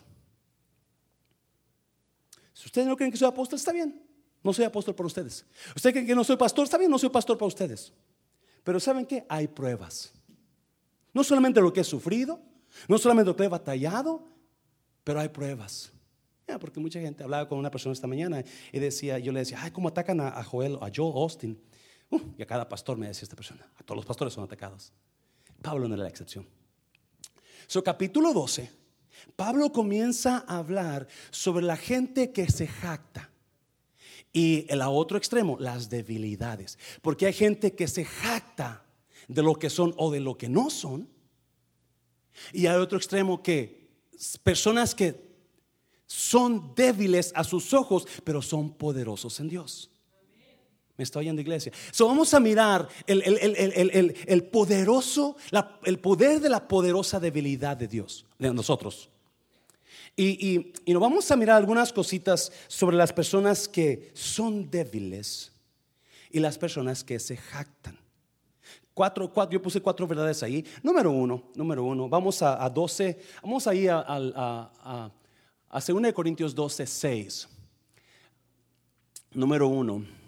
Si 2.54 2.66
ustedes 2.66 2.86
no 2.86 2.96
creen 2.96 3.10
que 3.10 3.18
soy 3.18 3.28
apóstol, 3.28 3.58
está 3.58 3.72
bien. 3.72 4.00
No 4.42 4.52
soy 4.52 4.64
apóstol 4.64 4.94
para 4.94 5.06
ustedes. 5.06 5.44
Ustedes 5.74 5.92
creen 5.92 6.06
que 6.06 6.14
no 6.14 6.24
soy 6.24 6.36
pastor, 6.36 6.64
está 6.64 6.78
bien, 6.78 6.90
no 6.90 6.98
soy 6.98 7.10
pastor 7.10 7.36
para 7.36 7.48
ustedes. 7.48 7.92
Pero 8.62 8.78
¿saben 8.78 9.06
qué? 9.06 9.24
Hay 9.28 9.48
pruebas. 9.48 10.12
No 11.12 11.24
solamente 11.24 11.60
lo 11.60 11.72
que 11.72 11.80
he 11.80 11.84
sufrido, 11.84 12.40
no 12.88 12.98
solamente 12.98 13.30
lo 13.30 13.36
que 13.36 13.44
he 13.44 13.48
batallado, 13.48 14.28
pero 15.04 15.20
hay 15.20 15.28
pruebas. 15.28 15.92
porque 16.60 16.80
mucha 16.80 17.00
gente 17.00 17.22
hablaba 17.22 17.48
con 17.48 17.58
una 17.58 17.70
persona 17.70 17.92
esta 17.92 18.06
mañana 18.06 18.44
y 18.72 18.78
decía, 18.78 19.18
yo 19.18 19.32
le 19.32 19.40
decía, 19.40 19.58
ay, 19.62 19.70
¿cómo 19.70 19.88
atacan 19.88 20.20
a, 20.20 20.42
Joel, 20.42 20.76
a 20.80 20.90
Joe 20.94 21.12
Austin? 21.14 21.60
Uh, 22.10 22.20
y 22.36 22.42
a 22.42 22.46
cada 22.46 22.68
pastor 22.68 22.96
me 22.96 23.06
decía 23.06 23.22
esta 23.22 23.36
persona, 23.36 23.66
a 23.78 23.82
todos 23.82 23.96
los 23.96 24.06
pastores 24.06 24.34
son 24.34 24.44
atacados. 24.44 24.92
Pablo 25.62 25.88
no 25.88 25.94
era 25.94 26.04
la 26.04 26.08
excepción. 26.08 26.46
Su 27.66 27.82
capítulo 27.82 28.32
12, 28.32 28.70
Pablo 29.36 29.70
comienza 29.72 30.44
a 30.46 30.58
hablar 30.58 31.06
sobre 31.30 31.64
la 31.64 31.76
gente 31.76 32.32
que 32.32 32.50
se 32.50 32.66
jacta. 32.66 33.30
Y 34.32 34.66
el 34.68 34.80
otro 34.82 35.18
extremo, 35.18 35.56
las 35.58 35.90
debilidades. 35.90 36.78
Porque 37.02 37.26
hay 37.26 37.32
gente 37.32 37.74
que 37.74 37.88
se 37.88 38.04
jacta 38.04 38.84
de 39.28 39.42
lo 39.42 39.54
que 39.54 39.70
son 39.70 39.94
o 39.96 40.10
de 40.10 40.20
lo 40.20 40.36
que 40.36 40.48
no 40.48 40.70
son. 40.70 41.08
Y 42.52 42.66
hay 42.66 42.76
otro 42.76 42.98
extremo 42.98 43.42
que 43.42 43.88
personas 44.42 44.94
que 44.94 45.30
son 46.06 46.74
débiles 46.74 47.32
a 47.34 47.44
sus 47.44 47.72
ojos, 47.72 48.06
pero 48.24 48.42
son 48.42 48.72
poderosos 48.72 49.38
en 49.40 49.48
Dios. 49.48 49.90
Me 51.00 51.04
estoy 51.04 51.20
oyendo 51.20 51.40
iglesia. 51.40 51.72
So, 51.92 52.06
vamos 52.06 52.34
a 52.34 52.40
mirar 52.40 52.86
el, 53.06 53.22
el, 53.22 54.44
poderoso, 54.44 55.34
el 55.84 55.98
poder 55.98 56.40
de 56.40 56.50
la 56.50 56.68
poderosa 56.68 57.18
debilidad 57.18 57.74
de 57.74 57.88
Dios, 57.88 58.26
de 58.38 58.52
nosotros. 58.52 59.08
Y, 60.14 60.74
y, 60.84 60.92
nos 60.92 61.00
vamos 61.00 61.30
a 61.30 61.36
mirar 61.36 61.56
algunas 61.56 61.90
cositas 61.90 62.52
sobre 62.68 62.98
las 62.98 63.14
personas 63.14 63.66
que 63.66 64.10
son 64.12 64.70
débiles 64.70 65.52
y 66.30 66.38
las 66.38 66.58
personas 66.58 67.02
que 67.02 67.18
se 67.18 67.38
jactan. 67.38 67.98
Cuatro, 68.92 69.32
cuatro, 69.32 69.54
yo 69.54 69.62
puse 69.62 69.80
cuatro 69.80 70.06
verdades 70.06 70.42
ahí. 70.42 70.62
Número 70.82 71.10
uno, 71.10 71.44
número 71.54 71.82
uno, 71.82 72.10
vamos 72.10 72.42
a, 72.42 72.62
a 72.62 72.68
12, 72.68 73.18
vamos 73.42 73.66
ahí 73.66 73.88
a, 73.88 74.00
a, 74.00 74.70
a, 74.84 75.10
a 75.70 75.80
2 75.80 76.12
Corintios 76.12 76.54
12, 76.54 76.86
6. 76.86 77.48
Número 79.32 79.66
uno. 79.66 80.19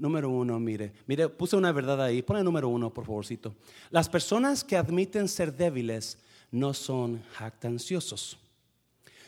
Número 0.00 0.30
uno, 0.30 0.58
mire, 0.58 0.94
mire, 1.06 1.28
puse 1.28 1.56
una 1.56 1.72
verdad 1.72 2.00
ahí. 2.00 2.22
Pone 2.22 2.42
número 2.42 2.70
uno, 2.70 2.88
por 2.88 3.04
favorcito. 3.04 3.54
Las 3.90 4.08
personas 4.08 4.64
que 4.64 4.78
admiten 4.78 5.28
ser 5.28 5.54
débiles 5.54 6.16
no 6.50 6.72
son 6.72 7.22
jactanciosos. 7.34 8.38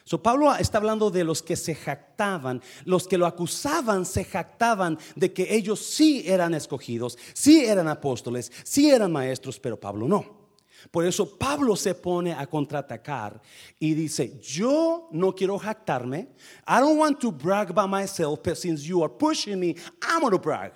So, 0.05 0.23
Pablo 0.23 0.55
está 0.57 0.79
hablando 0.79 1.11
de 1.11 1.25
los 1.25 1.43
que 1.43 1.57
se 1.57 1.75
jactaban, 1.75 2.63
los 2.87 3.07
que 3.07 3.19
lo 3.19 3.27
acusaban 3.27 4.07
se 4.07 4.25
jactaban 4.25 4.99
de 5.15 5.35
que 5.35 5.55
ellos 5.55 5.79
sí 5.81 6.25
eran 6.27 6.55
escogidos, 6.55 7.19
sí 7.35 7.67
eran 7.67 7.87
apóstoles, 7.87 8.51
sí 8.65 8.91
eran 8.91 9.13
maestros, 9.13 9.61
pero 9.61 9.79
Pablo 9.79 10.09
no. 10.09 10.42
Por 10.91 11.05
eso 11.07 11.39
Pablo 11.39 11.77
se 11.77 11.95
pone 11.95 12.33
a 12.33 12.47
contraatacar 12.47 13.41
y 13.79 13.95
dice, 13.95 14.39
yo 14.41 15.09
no 15.13 15.33
quiero 15.33 15.59
jactarme. 15.59 16.29
I 16.67 16.81
don't 16.81 16.99
want 16.99 17.21
to 17.21 17.31
brag 17.31 17.71
about 17.71 17.89
myself, 17.89 18.43
but 18.43 18.57
since 18.57 18.87
you 18.87 19.03
are 19.03 19.09
pushing 19.09 19.61
me, 19.61 19.77
I'm 20.03 20.21
going 20.21 20.33
to 20.33 20.39
brag. 20.39 20.73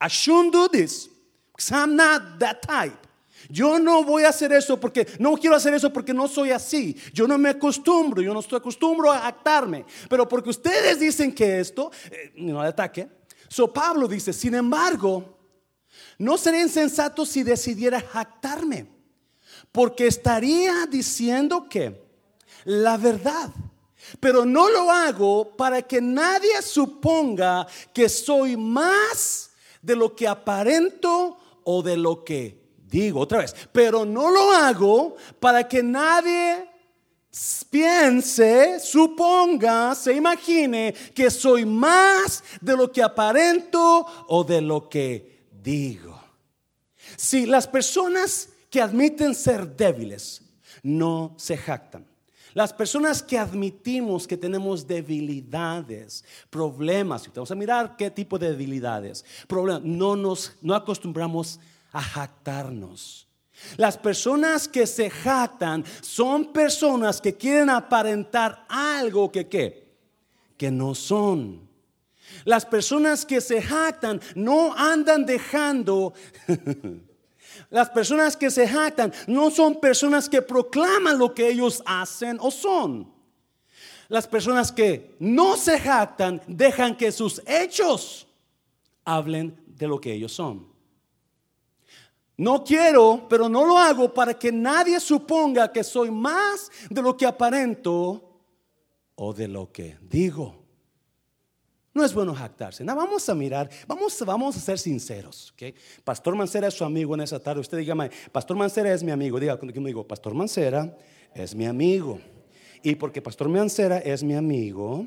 I 0.00 0.08
shouldn't 0.08 0.52
do 0.52 0.68
this 0.68 1.08
because 1.52 1.70
I'm 1.72 1.94
not 1.94 2.38
that 2.38 2.62
type. 2.62 3.06
Yo 3.50 3.78
no 3.78 4.04
voy 4.04 4.24
a 4.24 4.28
hacer 4.28 4.52
eso 4.52 4.78
porque 4.78 5.06
no 5.18 5.36
quiero 5.36 5.56
hacer 5.56 5.74
eso 5.74 5.92
porque 5.92 6.14
no 6.14 6.28
soy 6.28 6.50
así. 6.50 6.96
Yo 7.12 7.26
no 7.26 7.36
me 7.36 7.50
acostumbro, 7.50 8.22
yo 8.22 8.32
no 8.32 8.40
estoy 8.40 8.58
acostumbro 8.58 9.10
a 9.10 9.18
jactarme. 9.20 9.84
Pero 10.08 10.28
porque 10.28 10.50
ustedes 10.50 11.00
dicen 11.00 11.34
que 11.34 11.60
esto, 11.60 11.90
eh, 12.10 12.32
no 12.36 12.60
ataque. 12.60 13.08
So 13.48 13.72
Pablo 13.72 14.08
dice, 14.08 14.32
sin 14.32 14.54
embargo, 14.54 15.38
no 16.18 16.38
sería 16.38 16.62
insensato 16.62 17.26
si 17.26 17.42
decidiera 17.42 18.00
jactarme 18.00 19.01
porque 19.70 20.06
estaría 20.06 20.86
diciendo 20.86 21.68
que 21.68 22.02
la 22.64 22.96
verdad. 22.96 23.50
Pero 24.18 24.44
no 24.44 24.68
lo 24.68 24.90
hago 24.90 25.56
para 25.56 25.82
que 25.82 26.00
nadie 26.00 26.60
suponga 26.60 27.66
que 27.92 28.08
soy 28.08 28.56
más 28.56 29.50
de 29.80 29.96
lo 29.96 30.14
que 30.14 30.26
aparento 30.26 31.36
o 31.64 31.82
de 31.82 31.96
lo 31.96 32.24
que 32.24 32.60
digo. 32.88 33.20
Otra 33.20 33.38
vez, 33.38 33.54
pero 33.72 34.04
no 34.04 34.30
lo 34.30 34.52
hago 34.52 35.16
para 35.40 35.66
que 35.66 35.82
nadie 35.82 36.68
piense, 37.70 38.78
suponga, 38.80 39.94
se 39.94 40.12
imagine 40.14 40.92
que 41.14 41.30
soy 41.30 41.64
más 41.64 42.44
de 42.60 42.76
lo 42.76 42.92
que 42.92 43.02
aparento 43.02 44.06
o 44.28 44.44
de 44.44 44.60
lo 44.60 44.88
que 44.88 45.46
digo. 45.50 46.20
Si 47.16 47.46
las 47.46 47.66
personas 47.66 48.48
que 48.72 48.80
admiten 48.80 49.34
ser 49.34 49.76
débiles 49.76 50.40
no 50.82 51.34
se 51.36 51.58
jactan. 51.58 52.06
Las 52.54 52.72
personas 52.72 53.22
que 53.22 53.38
admitimos 53.38 54.26
que 54.26 54.36
tenemos 54.36 54.86
debilidades, 54.86 56.24
problemas, 56.48 57.30
vamos 57.34 57.50
a 57.50 57.54
mirar 57.54 57.96
qué 57.96 58.10
tipo 58.10 58.38
de 58.38 58.48
debilidades, 58.48 59.26
problemas, 59.46 59.82
no 59.84 60.16
nos 60.16 60.54
no 60.62 60.74
acostumbramos 60.74 61.60
a 61.92 62.00
jactarnos. 62.00 63.28
Las 63.76 63.98
personas 63.98 64.66
que 64.66 64.86
se 64.86 65.10
jactan 65.10 65.84
son 66.00 66.50
personas 66.52 67.20
que 67.20 67.36
quieren 67.36 67.68
aparentar 67.68 68.64
algo 68.70 69.30
que 69.30 69.48
qué, 69.48 69.94
que 70.56 70.70
no 70.70 70.94
son. 70.94 71.68
Las 72.44 72.64
personas 72.64 73.26
que 73.26 73.42
se 73.42 73.60
jactan 73.60 74.18
no 74.34 74.74
andan 74.74 75.26
dejando 75.26 76.14
Las 77.70 77.90
personas 77.90 78.36
que 78.36 78.50
se 78.50 78.66
jactan 78.68 79.12
no 79.26 79.50
son 79.50 79.80
personas 79.80 80.28
que 80.28 80.42
proclaman 80.42 81.18
lo 81.18 81.34
que 81.34 81.48
ellos 81.48 81.82
hacen 81.86 82.38
o 82.40 82.50
son. 82.50 83.12
Las 84.08 84.26
personas 84.26 84.70
que 84.70 85.14
no 85.18 85.56
se 85.56 85.80
jactan 85.80 86.42
dejan 86.46 86.96
que 86.96 87.10
sus 87.10 87.42
hechos 87.46 88.26
hablen 89.04 89.58
de 89.66 89.88
lo 89.88 90.00
que 90.00 90.12
ellos 90.12 90.32
son. 90.32 90.70
No 92.36 92.64
quiero, 92.64 93.26
pero 93.28 93.48
no 93.48 93.64
lo 93.64 93.78
hago 93.78 94.12
para 94.12 94.34
que 94.34 94.50
nadie 94.50 94.98
suponga 95.00 95.70
que 95.70 95.84
soy 95.84 96.10
más 96.10 96.70
de 96.90 97.02
lo 97.02 97.16
que 97.16 97.26
aparento 97.26 98.22
o 99.14 99.32
de 99.32 99.48
lo 99.48 99.70
que 99.70 99.96
digo. 100.02 100.61
No 101.94 102.04
es 102.04 102.14
bueno 102.14 102.34
jactarse. 102.34 102.84
No, 102.84 102.96
vamos 102.96 103.28
a 103.28 103.34
mirar, 103.34 103.68
vamos, 103.86 104.56
a 104.56 104.60
ser 104.60 104.78
sinceros. 104.78 105.54
Pastor 106.04 106.34
Mancera 106.34 106.68
es 106.68 106.74
su 106.74 106.84
amigo 106.84 107.14
en 107.14 107.20
esa 107.20 107.38
tarde. 107.38 107.60
Usted 107.60 107.78
diga, 107.78 107.94
Pastor 108.30 108.56
Mancera 108.56 108.92
es 108.94 109.02
mi 109.02 109.10
amigo. 109.10 109.38
Diga 109.38 109.58
conmigo, 109.58 110.06
Pastor 110.06 110.34
Mancera 110.34 110.96
es 111.34 111.54
mi 111.54 111.66
amigo. 111.66 112.18
Y 112.82 112.94
porque 112.94 113.20
Pastor 113.20 113.48
Mancera 113.48 113.98
es 113.98 114.22
mi 114.22 114.34
amigo, 114.34 115.06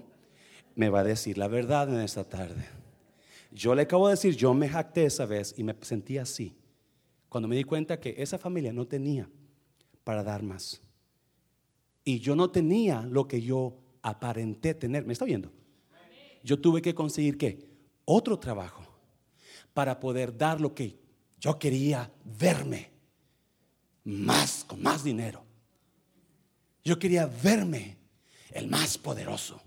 me 0.75 0.89
va 0.89 0.99
a 0.99 1.03
decir 1.03 1.37
la 1.37 1.47
verdad 1.47 1.89
en 1.89 2.01
esta 2.01 2.23
tarde. 2.23 2.65
Yo 3.51 3.73
le 3.73 3.83
acabo 3.83 4.07
de 4.07 4.13
decir, 4.13 4.35
yo 4.35 4.53
me 4.53 4.69
jacté 4.69 5.05
esa 5.05 5.25
vez 5.25 5.55
y 5.57 5.63
me 5.63 5.75
sentí 5.81 6.17
así. 6.17 6.55
Cuando 7.29 7.47
me 7.47 7.55
di 7.55 7.63
cuenta 7.63 7.99
que 7.99 8.15
esa 8.17 8.37
familia 8.37 8.71
no 8.71 8.85
tenía 8.85 9.27
para 10.03 10.23
dar 10.23 10.43
más. 10.43 10.81
Y 12.03 12.19
yo 12.19 12.35
no 12.35 12.51
tenía 12.51 13.01
lo 13.01 13.27
que 13.27 13.41
yo 13.41 13.77
aparenté 14.03 14.75
tener, 14.75 15.05
¿me 15.05 15.13
está 15.13 15.25
viendo? 15.25 15.51
Yo 16.45 16.59
tuve 16.59 16.79
que 16.79 16.93
conseguir 16.93 17.39
qué? 17.39 17.67
Otro 18.05 18.37
trabajo 18.37 18.85
para 19.73 19.99
poder 19.99 20.37
dar 20.37 20.61
lo 20.61 20.75
que 20.75 20.99
yo 21.39 21.57
quería 21.57 22.13
verme 22.23 22.91
más, 24.03 24.63
con 24.63 24.79
más 24.83 25.03
dinero. 25.03 25.43
Yo 26.83 26.99
quería 26.99 27.25
verme 27.25 27.97
el 28.51 28.67
más 28.67 28.95
poderoso. 28.95 29.59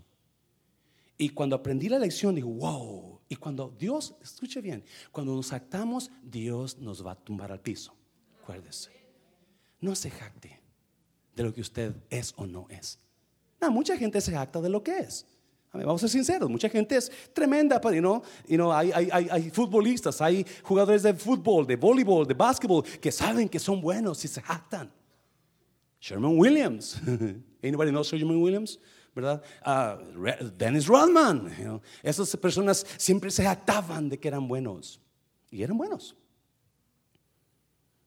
Y 1.17 1.31
cuando 1.31 1.57
aprendí 1.57 1.89
la 1.89 1.99
lección, 1.99 2.37
digo, 2.37 2.49
wow. 2.49 3.21
Y 3.29 3.35
cuando 3.35 3.75
Dios, 3.77 4.15
escuche 4.23 4.61
bien, 4.61 4.85
cuando 5.11 5.35
nos 5.35 5.53
actamos, 5.53 6.13
Dios 6.23 6.79
nos 6.79 7.05
va 7.05 7.11
a 7.11 7.17
tumbar 7.17 7.51
al 7.51 7.61
piso. 7.61 7.93
Acuérdese. 8.41 8.93
No 9.81 9.97
se 9.97 10.11
jacte 10.11 10.61
de 11.35 11.43
lo 11.43 11.53
que 11.53 11.61
usted 11.61 11.93
es 12.09 12.33
o 12.37 12.47
no 12.47 12.69
es. 12.71 13.01
No, 13.61 13.73
mucha 13.73 13.97
gente 13.97 14.21
se 14.21 14.31
jacta 14.31 14.61
de 14.61 14.69
lo 14.69 14.85
que 14.85 15.01
es. 15.01 15.27
Vamos 15.73 16.03
a 16.03 16.09
ser 16.09 16.11
sinceros, 16.11 16.49
mucha 16.49 16.69
gente 16.69 16.97
es 16.97 17.11
tremenda, 17.33 17.81
pero 17.81 18.23
you 18.47 18.57
know, 18.57 18.73
hay, 18.73 18.91
hay, 18.93 19.29
hay, 19.31 19.51
futbolistas, 19.51 20.21
hay 20.21 20.45
jugadores 20.63 21.03
de 21.03 21.13
fútbol, 21.13 21.67
de 21.67 21.77
voleibol, 21.77 22.27
de 22.27 22.35
básquetbol, 22.35 22.83
que 22.85 23.13
saben 23.13 23.49
que 23.49 23.59
son 23.59 23.81
buenos 23.81 24.25
y 24.25 24.29
se 24.29 24.41
jactan. 24.41 24.91
Sherman 26.01 26.39
Williams. 26.39 27.01
Anybody 27.63 27.91
know 27.91 28.03
Sherman 28.03 28.41
Williams? 28.41 28.79
¿Verdad? 29.15 29.43
Uh, 29.65 30.51
Dennis 30.57 30.87
Rodman. 30.87 31.51
Esas 32.03 32.35
personas 32.37 32.87
siempre 32.97 33.31
se 33.31 33.43
jactaban 33.43 34.09
de 34.09 34.19
que 34.19 34.29
eran 34.29 34.47
buenos. 34.47 35.01
Y 35.51 35.63
eran 35.63 35.77
buenos. 35.77 36.15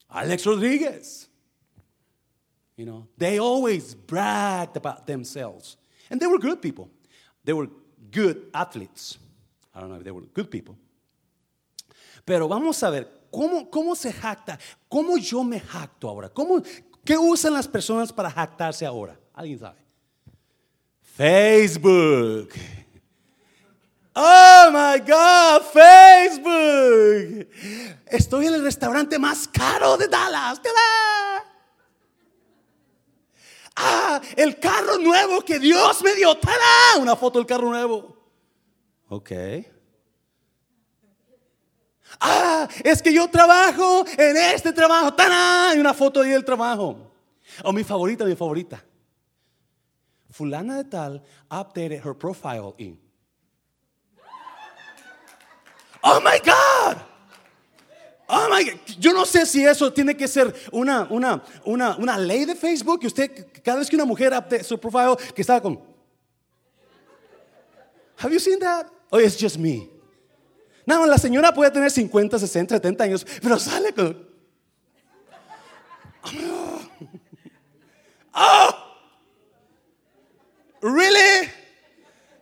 Alex 0.10 0.46
Rodríguez. 0.46 1.28
You 2.78 2.86
know, 2.86 3.08
they 3.18 3.40
always 3.40 3.94
bragged 3.94 4.78
about 4.78 5.06
themselves. 5.06 5.78
And 6.10 6.20
they 6.20 6.28
were 6.28 6.40
good 6.40 6.62
people. 6.62 6.90
They 7.44 7.54
were 7.54 7.70
good 8.12 8.50
athletes. 8.54 9.18
I 9.74 9.80
don't 9.80 9.90
know 9.90 9.98
if 9.98 10.04
they 10.04 10.12
were 10.12 10.26
good 10.34 10.50
people. 10.50 10.76
Pero 12.26 12.48
vamos 12.48 12.82
a 12.84 12.90
ver, 12.90 13.08
¿cómo, 13.32 13.70
cómo 13.70 13.96
se 13.96 14.12
jacta? 14.14 14.60
¿Cómo 14.88 15.18
yo 15.18 15.44
me 15.44 15.60
jacto 15.60 16.08
ahora? 16.08 16.30
¿Cómo, 16.30 16.62
¿Qué 17.04 17.18
usan 17.18 17.54
las 17.54 17.68
personas 17.68 18.14
para 18.14 18.30
jactarse 18.30 18.86
ahora? 18.86 19.20
¿Alguien 19.34 19.60
sabe? 19.60 19.80
Facebook. 21.02 22.50
Oh 24.14 24.70
my 24.72 25.00
God, 25.00 25.62
Facebook. 25.72 27.48
Estoy 28.08 28.48
en 28.48 28.56
el 28.56 28.64
restaurante 28.64 29.18
más 29.18 29.48
caro 29.48 29.98
de 29.98 30.08
Dallas. 30.08 30.62
Ah, 33.76 34.22
el 34.36 34.60
carro 34.60 34.98
nuevo 34.98 35.42
que 35.42 35.60
Dios 35.60 36.04
me 36.04 36.14
dio. 36.16 36.36
¡Tada! 36.38 36.98
Una 37.00 37.16
foto 37.16 37.40
del 37.40 37.46
carro 37.46 37.70
nuevo. 37.70 38.18
Ok. 39.10 39.32
Ah, 42.20 42.68
es 42.84 43.02
que 43.02 43.14
yo 43.14 43.30
trabajo 43.30 44.06
en 44.18 44.38
este 44.38 44.74
trabajo. 44.74 45.14
¡Tada! 45.14 45.76
Y 45.76 45.80
una 45.80 45.94
foto 45.94 46.22
ahí 46.22 46.30
del 46.30 46.46
trabajo. 46.46 47.12
O 47.64 47.70
oh, 47.70 47.74
mi 47.74 47.84
favorita, 47.84 48.26
mi 48.26 48.36
favorita. 48.36 48.84
Fulana 50.30 50.78
de 50.78 50.86
tal 50.86 51.24
updated 51.50 52.06
her 52.06 52.14
profile 52.14 52.74
in. 52.78 53.00
Oh 56.04 56.20
my 56.22 56.40
God. 56.44 57.11
Oh 58.34 58.48
my. 58.50 58.64
Yo 58.98 59.12
no 59.12 59.26
sé 59.26 59.46
si 59.46 59.66
eso 59.66 59.92
tiene 59.92 60.16
que 60.16 60.26
ser 60.26 60.54
una, 60.72 61.06
una, 61.10 61.44
una, 61.66 61.98
una 61.98 62.18
ley 62.18 62.46
de 62.46 62.56
Facebook. 62.56 63.02
Que 63.02 63.08
usted, 63.08 63.48
cada 63.62 63.80
vez 63.80 63.90
que 63.90 63.96
una 63.98 64.06
mujer 64.06 64.32
update 64.32 64.64
su 64.64 64.80
profile, 64.80 65.18
que 65.36 65.42
estaba 65.42 65.62
con. 65.62 65.78
Have 68.18 68.32
you 68.34 68.40
seen 68.40 68.58
that? 68.60 68.88
Oh, 69.12 69.20
it's 69.20 69.36
just 69.38 69.58
me. 69.58 69.90
No, 70.86 71.06
la 71.06 71.18
señora 71.18 71.54
puede 71.54 71.72
tener 71.72 71.92
50, 71.92 72.40
60, 72.40 72.76
70 72.76 73.04
años, 73.04 73.28
pero 73.42 73.60
sale 73.60 73.94
con. 73.94 74.26
Oh, 78.34 78.74
really? 80.82 81.50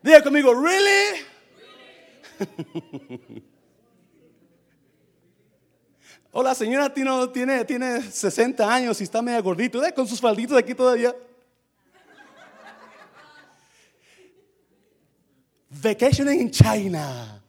Diga 0.03 0.21
conmigo, 0.21 0.53
really? 0.53 1.25
O 6.31 6.43
la 6.43 6.53
señora 6.53 6.93
tiene, 6.93 7.27
tiene, 7.29 7.65
tiene 7.65 8.01
60 8.01 8.71
años 8.71 9.01
y 9.01 9.03
está 9.03 9.21
medio 9.21 9.41
gordito, 9.41 9.83
¿eh? 9.83 9.91
con 9.93 10.07
sus 10.07 10.21
falditos 10.21 10.57
aquí 10.57 10.75
todavía. 10.75 11.15
Vacationing 15.69 16.41
in 16.41 16.51
China. 16.51 17.41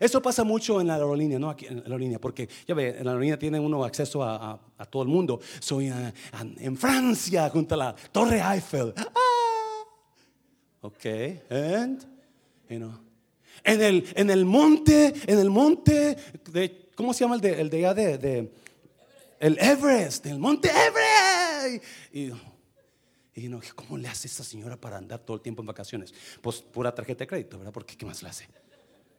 Eso 0.00 0.22
pasa 0.22 0.44
mucho 0.44 0.80
en 0.80 0.86
la 0.86 0.94
aerolínea, 0.94 1.38
¿no? 1.38 1.50
Aquí 1.50 1.66
en 1.66 1.76
la 1.78 1.82
aerolínea, 1.82 2.20
porque 2.20 2.48
ya 2.66 2.74
ve, 2.74 2.98
en 2.98 3.04
la 3.04 3.10
aerolínea 3.10 3.38
tiene 3.38 3.58
uno 3.58 3.84
acceso 3.84 4.22
a, 4.22 4.58
todo 4.90 5.02
el 5.02 5.08
mundo. 5.08 5.40
Soy 5.58 5.92
en 6.58 6.76
Francia, 6.76 7.48
junto 7.50 7.74
a 7.74 7.78
la 7.78 7.96
Torre 8.12 8.40
Eiffel. 8.40 8.94
Ah, 8.96 9.84
ok, 10.82 11.04
and, 11.50 12.06
you 12.68 12.78
know. 12.78 12.92
En 13.64 13.82
el, 13.82 14.04
en 14.14 14.30
el 14.30 14.44
monte, 14.44 15.12
en 15.26 15.38
el 15.38 15.50
monte 15.50 16.16
de 16.52 16.87
¿Cómo 16.98 17.14
se 17.14 17.20
llama 17.20 17.36
el 17.36 17.40
de, 17.40 17.60
el 17.60 17.70
de 17.70 17.86
allá 17.86 17.94
de, 17.94 18.52
el 19.38 19.56
Everest, 19.60 20.26
el 20.26 20.40
monte 20.40 20.68
Everest? 20.68 21.84
Y, 22.12 22.32
y 23.40 23.48
no, 23.48 23.60
¿cómo 23.76 23.96
le 23.96 24.08
hace 24.08 24.26
esta 24.26 24.42
señora 24.42 24.76
para 24.76 24.96
andar 24.96 25.20
todo 25.20 25.36
el 25.36 25.40
tiempo 25.40 25.62
en 25.62 25.66
vacaciones? 25.66 26.12
Pues 26.42 26.60
pura 26.60 26.92
tarjeta 26.92 27.20
de 27.20 27.28
crédito, 27.28 27.56
¿verdad? 27.56 27.72
Porque 27.72 27.96
¿qué 27.96 28.04
más 28.04 28.20
le 28.24 28.30
hace? 28.30 28.48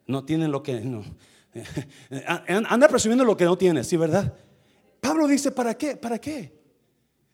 No 0.07 0.25
tienen 0.25 0.51
lo 0.51 0.61
que, 0.61 0.81
no. 0.81 1.05
Anda 2.67 2.89
presumiendo 2.89 3.23
lo 3.23 3.37
que 3.37 3.45
no 3.45 3.57
tiene, 3.57 3.81
¿sí, 3.85 3.95
verdad? 3.95 4.37
Pablo 4.99 5.25
dice, 5.25 5.49
¿para 5.49 5.73
qué? 5.77 5.95
¿Para 5.95 6.19
qué? 6.19 6.53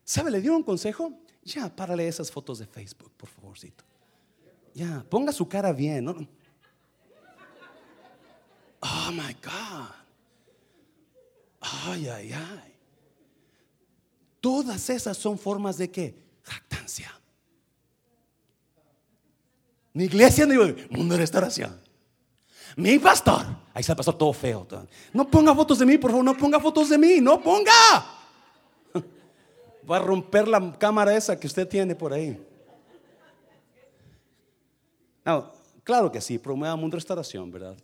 ¿Sabe? 0.04 0.30
Le 0.30 0.40
dio 0.40 0.54
un 0.54 0.62
consejo. 0.62 1.12
Ya, 1.42 1.74
párale 1.74 2.06
esas 2.06 2.30
fotos 2.30 2.60
de 2.60 2.66
Facebook, 2.66 3.10
por 3.16 3.28
favorcito. 3.28 3.82
Ya, 4.74 5.04
ponga 5.10 5.32
su 5.32 5.48
cara 5.48 5.72
bien. 5.72 6.06
Oh 8.78 9.10
my 9.10 9.34
God. 9.42 10.05
Ay, 11.84 12.08
ay, 12.08 12.32
ay. 12.32 12.74
Todas 14.40 14.88
esas 14.90 15.16
son 15.16 15.38
formas 15.38 15.76
de 15.76 15.90
qué? 15.90 16.14
Jactancia. 16.42 17.12
Mi 19.92 20.04
iglesia, 20.04 20.46
ni 20.46 20.56
mundo 20.90 21.16
restauración. 21.16 21.80
Mi 22.76 22.98
pastor. 22.98 23.46
Ahí 23.72 23.80
está 23.80 23.92
el 23.92 23.96
pastor 23.96 24.18
todo 24.18 24.32
feo. 24.32 24.66
No 25.12 25.28
ponga 25.28 25.54
fotos 25.54 25.78
de 25.78 25.86
mí, 25.86 25.98
por 25.98 26.10
favor, 26.10 26.24
no 26.24 26.36
ponga 26.36 26.60
fotos 26.60 26.90
de 26.90 26.98
mí, 26.98 27.20
no 27.20 27.42
ponga. 27.42 27.72
Va 29.90 29.96
a 29.96 30.00
romper 30.00 30.46
la 30.46 30.76
cámara 30.78 31.16
esa 31.16 31.38
que 31.38 31.46
usted 31.46 31.66
tiene 31.66 31.94
por 31.94 32.12
ahí. 32.12 32.38
No, 35.24 35.52
claro 35.82 36.12
que 36.12 36.20
sí, 36.20 36.38
promueva 36.38 36.76
mundo 36.76 36.96
restauración, 36.96 37.50
¿verdad? 37.50 37.76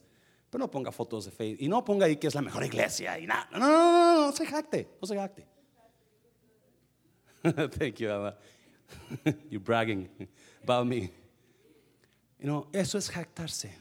Pero 0.53 0.65
no 0.65 0.71
ponga 0.71 0.93
fotos 0.93 1.25
de 1.25 1.31
Facebook 1.31 1.65
y 1.65 1.69
no 1.69 1.83
ponga 1.83 2.05
ahí 2.05 2.19
que 2.19 2.27
es 2.27 2.35
la 2.35 2.43
mejor 2.43 2.63
iglesia 2.63 3.19
y 3.19 3.27
nada. 3.27 3.49
No, 3.53 3.59
no, 3.59 3.69
no, 3.69 4.15
no, 4.15 4.27
no 4.27 4.33
se 4.33 4.45
jacte, 4.45 4.87
no 5.01 5.09
se 5.09 5.17
jacte. 5.17 5.47
Thank 7.79 7.95
you, 7.97 8.11
Abba. 8.11 8.37
You're 9.49 9.65
bragging 9.65 10.11
about 10.63 10.87
me. 10.87 11.11
You 12.39 12.45
know, 12.45 12.69
eso 12.71 12.99
es 12.99 13.09
jactarse. 13.09 13.75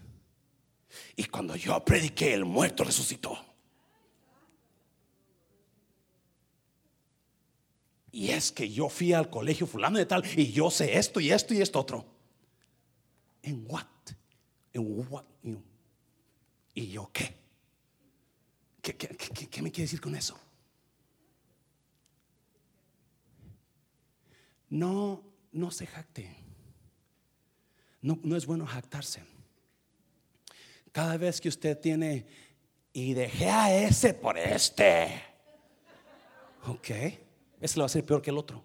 Y 1.17 1.25
cuando 1.25 1.57
yo 1.57 1.77
prediqué, 1.83 2.33
el 2.33 2.45
muerto 2.45 2.85
resucitó. 2.85 3.37
Y 8.13 8.29
es 8.29 8.49
que 8.53 8.69
yo 8.69 8.87
fui 8.87 9.11
al 9.11 9.29
colegio 9.29 9.67
fulano 9.67 9.97
de 9.97 10.05
tal 10.05 10.23
y 10.37 10.53
yo 10.53 10.71
sé 10.71 10.97
esto 10.97 11.19
y 11.19 11.33
esto 11.33 11.53
y 11.53 11.61
esto 11.61 11.81
otro. 11.81 12.05
¿En 13.43 13.65
what? 13.67 13.85
¿En 14.71 15.05
what? 15.09 15.25
You 15.43 15.51
know, 15.51 15.70
¿Y 16.81 16.87
yo 16.87 17.11
qué? 17.13 17.31
¿Qué, 18.81 19.61
me 19.61 19.71
quiere 19.71 19.83
decir 19.83 20.01
con 20.01 20.15
eso? 20.15 20.35
No, 24.67 25.21
no 25.51 25.69
se 25.69 25.85
jacte. 25.85 26.35
No, 28.01 28.19
no 28.23 28.35
es 28.35 28.47
bueno 28.47 28.65
jactarse. 28.65 29.21
Cada 30.91 31.17
vez 31.17 31.39
que 31.39 31.49
usted 31.49 31.79
tiene 31.79 32.25
y 32.91 33.13
dejé 33.13 33.47
a 33.47 33.71
ese 33.71 34.15
por 34.15 34.39
este, 34.39 35.21
ok, 36.65 36.89
ese 37.59 37.77
lo 37.77 37.83
va 37.83 37.85
a 37.85 37.89
ser 37.89 38.03
peor 38.03 38.23
que 38.23 38.31
el 38.31 38.39
otro. 38.39 38.63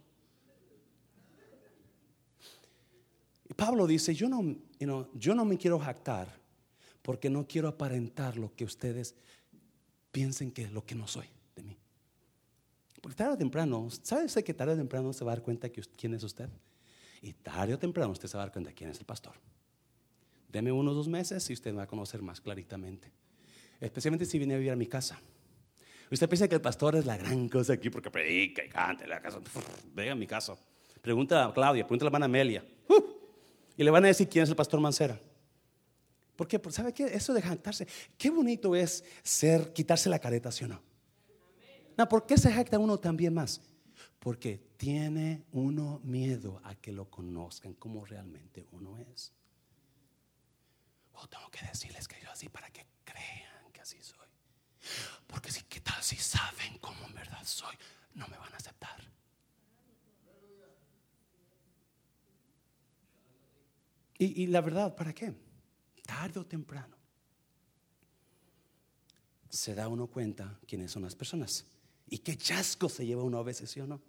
Y 3.46 3.52
Pablo 3.52 3.87
dice: 3.87 4.14
Yo 4.14 4.26
no, 4.31 4.57
yo 5.12 5.35
no 5.35 5.44
me 5.44 5.59
quiero 5.59 5.79
jactar 5.79 6.45
porque 7.06 7.30
no 7.30 7.46
quiero 7.46 7.68
aparentar 7.68 8.36
lo 8.36 8.52
que 8.56 8.64
ustedes 8.64 9.14
piensen 10.10 10.50
que 10.50 10.68
lo 10.70 10.84
que 10.84 10.96
no 10.96 11.06
soy 11.06 11.26
de 11.54 11.62
mí. 11.62 11.78
Porque 13.00 13.14
tarde 13.14 13.34
o 13.34 13.38
temprano, 13.38 13.88
¿sabe 14.02 14.24
usted 14.24 14.42
que 14.42 14.52
tarde 14.52 14.72
o 14.72 14.76
temprano 14.76 15.12
se 15.12 15.24
va 15.24 15.30
a 15.30 15.36
dar 15.36 15.44
cuenta 15.44 15.68
que 15.68 15.82
quién 15.96 16.14
es 16.14 16.24
usted? 16.24 16.48
Y 17.22 17.32
tarde 17.32 17.74
o 17.74 17.78
temprano 17.78 18.10
usted 18.10 18.26
se 18.26 18.36
va 18.36 18.42
a 18.42 18.46
dar 18.46 18.52
cuenta 18.52 18.72
quién 18.72 18.90
es 18.90 18.98
el 18.98 19.04
pastor. 19.04 19.34
Deme 20.50 20.72
unos 20.72 20.96
dos 20.96 21.06
meses 21.06 21.48
y 21.48 21.52
usted 21.52 21.70
me 21.70 21.76
va 21.76 21.82
a 21.84 21.86
conocer 21.86 22.22
más 22.22 22.40
claritamente. 22.40 23.12
Especialmente 23.80 24.26
si 24.26 24.38
viene 24.38 24.54
a 24.54 24.56
vivir 24.56 24.72
a 24.72 24.76
mi 24.76 24.88
casa. 24.88 25.16
Usted 26.10 26.28
piensa 26.28 26.48
que 26.48 26.56
el 26.56 26.60
pastor 26.60 26.96
es 26.96 27.06
la 27.06 27.16
gran 27.16 27.48
cosa 27.48 27.74
aquí 27.74 27.88
porque 27.88 28.10
predica 28.10 28.64
y 28.64 28.68
canta 28.68 29.06
la 29.06 29.22
casa. 29.22 29.38
Venga 29.94 30.10
a 30.10 30.16
mi 30.16 30.26
casa. 30.26 30.56
Pregunta 31.00 31.46
a 31.46 31.54
Claudia, 31.54 31.84
pregunta 31.84 32.02
a 32.02 32.06
la 32.06 32.08
hermana 32.08 32.24
Amelia. 32.24 32.64
Uh, 32.88 32.94
y 33.76 33.84
le 33.84 33.92
van 33.92 34.02
a 34.06 34.08
decir 34.08 34.28
quién 34.28 34.42
es 34.42 34.50
el 34.50 34.56
pastor 34.56 34.80
Mancera. 34.80 35.20
Porque 36.37 36.61
¿sabe 36.70 36.92
qué? 36.92 37.05
Eso 37.05 37.33
de 37.33 37.42
jactarse. 37.42 37.87
Qué 38.18 38.31
bonito 38.31 38.77
es 38.77 39.03
ser, 39.22 39.72
quitarse 39.72 40.09
la 40.09 40.18
careta, 40.18 40.53
¿sí 40.53 40.64
o 40.64 40.68
no? 40.68 40.83
No, 41.96 42.09
¿por 42.09 42.27
qué 42.27 42.37
se 42.37 42.53
jacta 42.53 42.79
uno 42.79 42.99
también 42.99 43.33
más? 43.33 43.62
Porque 44.18 44.61
tiene 44.77 45.44
uno 45.53 46.01
miedo 46.05 46.61
a 46.64 46.75
que 46.75 46.92
lo 46.92 47.09
conozcan 47.09 47.72
como 47.75 48.05
realmente 48.05 48.66
uno 48.72 48.99
es. 48.99 49.33
Oh, 51.14 51.27
tengo 51.27 51.51
que 51.51 51.64
decirles 51.66 52.07
que 52.07 52.20
yo 52.22 52.31
así 52.31 52.51
para 52.51 52.68
que 52.70 52.87
crean 53.05 53.72
que 53.72 53.81
así 53.81 53.96
soy. 54.03 54.29
Porque 55.27 55.51
si 55.51 55.62
qué 55.62 55.81
si 56.03 56.16
saben 56.16 56.79
cómo 56.79 57.07
en 57.07 57.14
verdad 57.14 57.42
soy, 57.44 57.75
no 58.14 58.29
me 58.29 58.37
van 58.37 58.53
a 58.53 58.57
aceptar. 58.57 59.03
Y, 64.18 64.42
y 64.42 64.46
la 64.49 64.61
verdad, 64.61 64.94
¿para 64.94 65.14
qué? 65.14 65.35
Tarde 66.06 66.40
o 66.40 66.46
temprano 66.46 66.96
se 69.48 69.74
da 69.74 69.88
uno 69.88 70.06
cuenta 70.06 70.58
quiénes 70.66 70.92
son 70.92 71.02
las 71.02 71.14
personas. 71.14 71.64
Y 72.08 72.18
qué 72.18 72.36
chasco 72.36 72.88
se 72.88 73.04
lleva 73.04 73.22
uno 73.22 73.38
a 73.38 73.42
veces, 73.42 73.70
¿sí 73.70 73.80
o 73.80 73.86
no? 73.86 74.00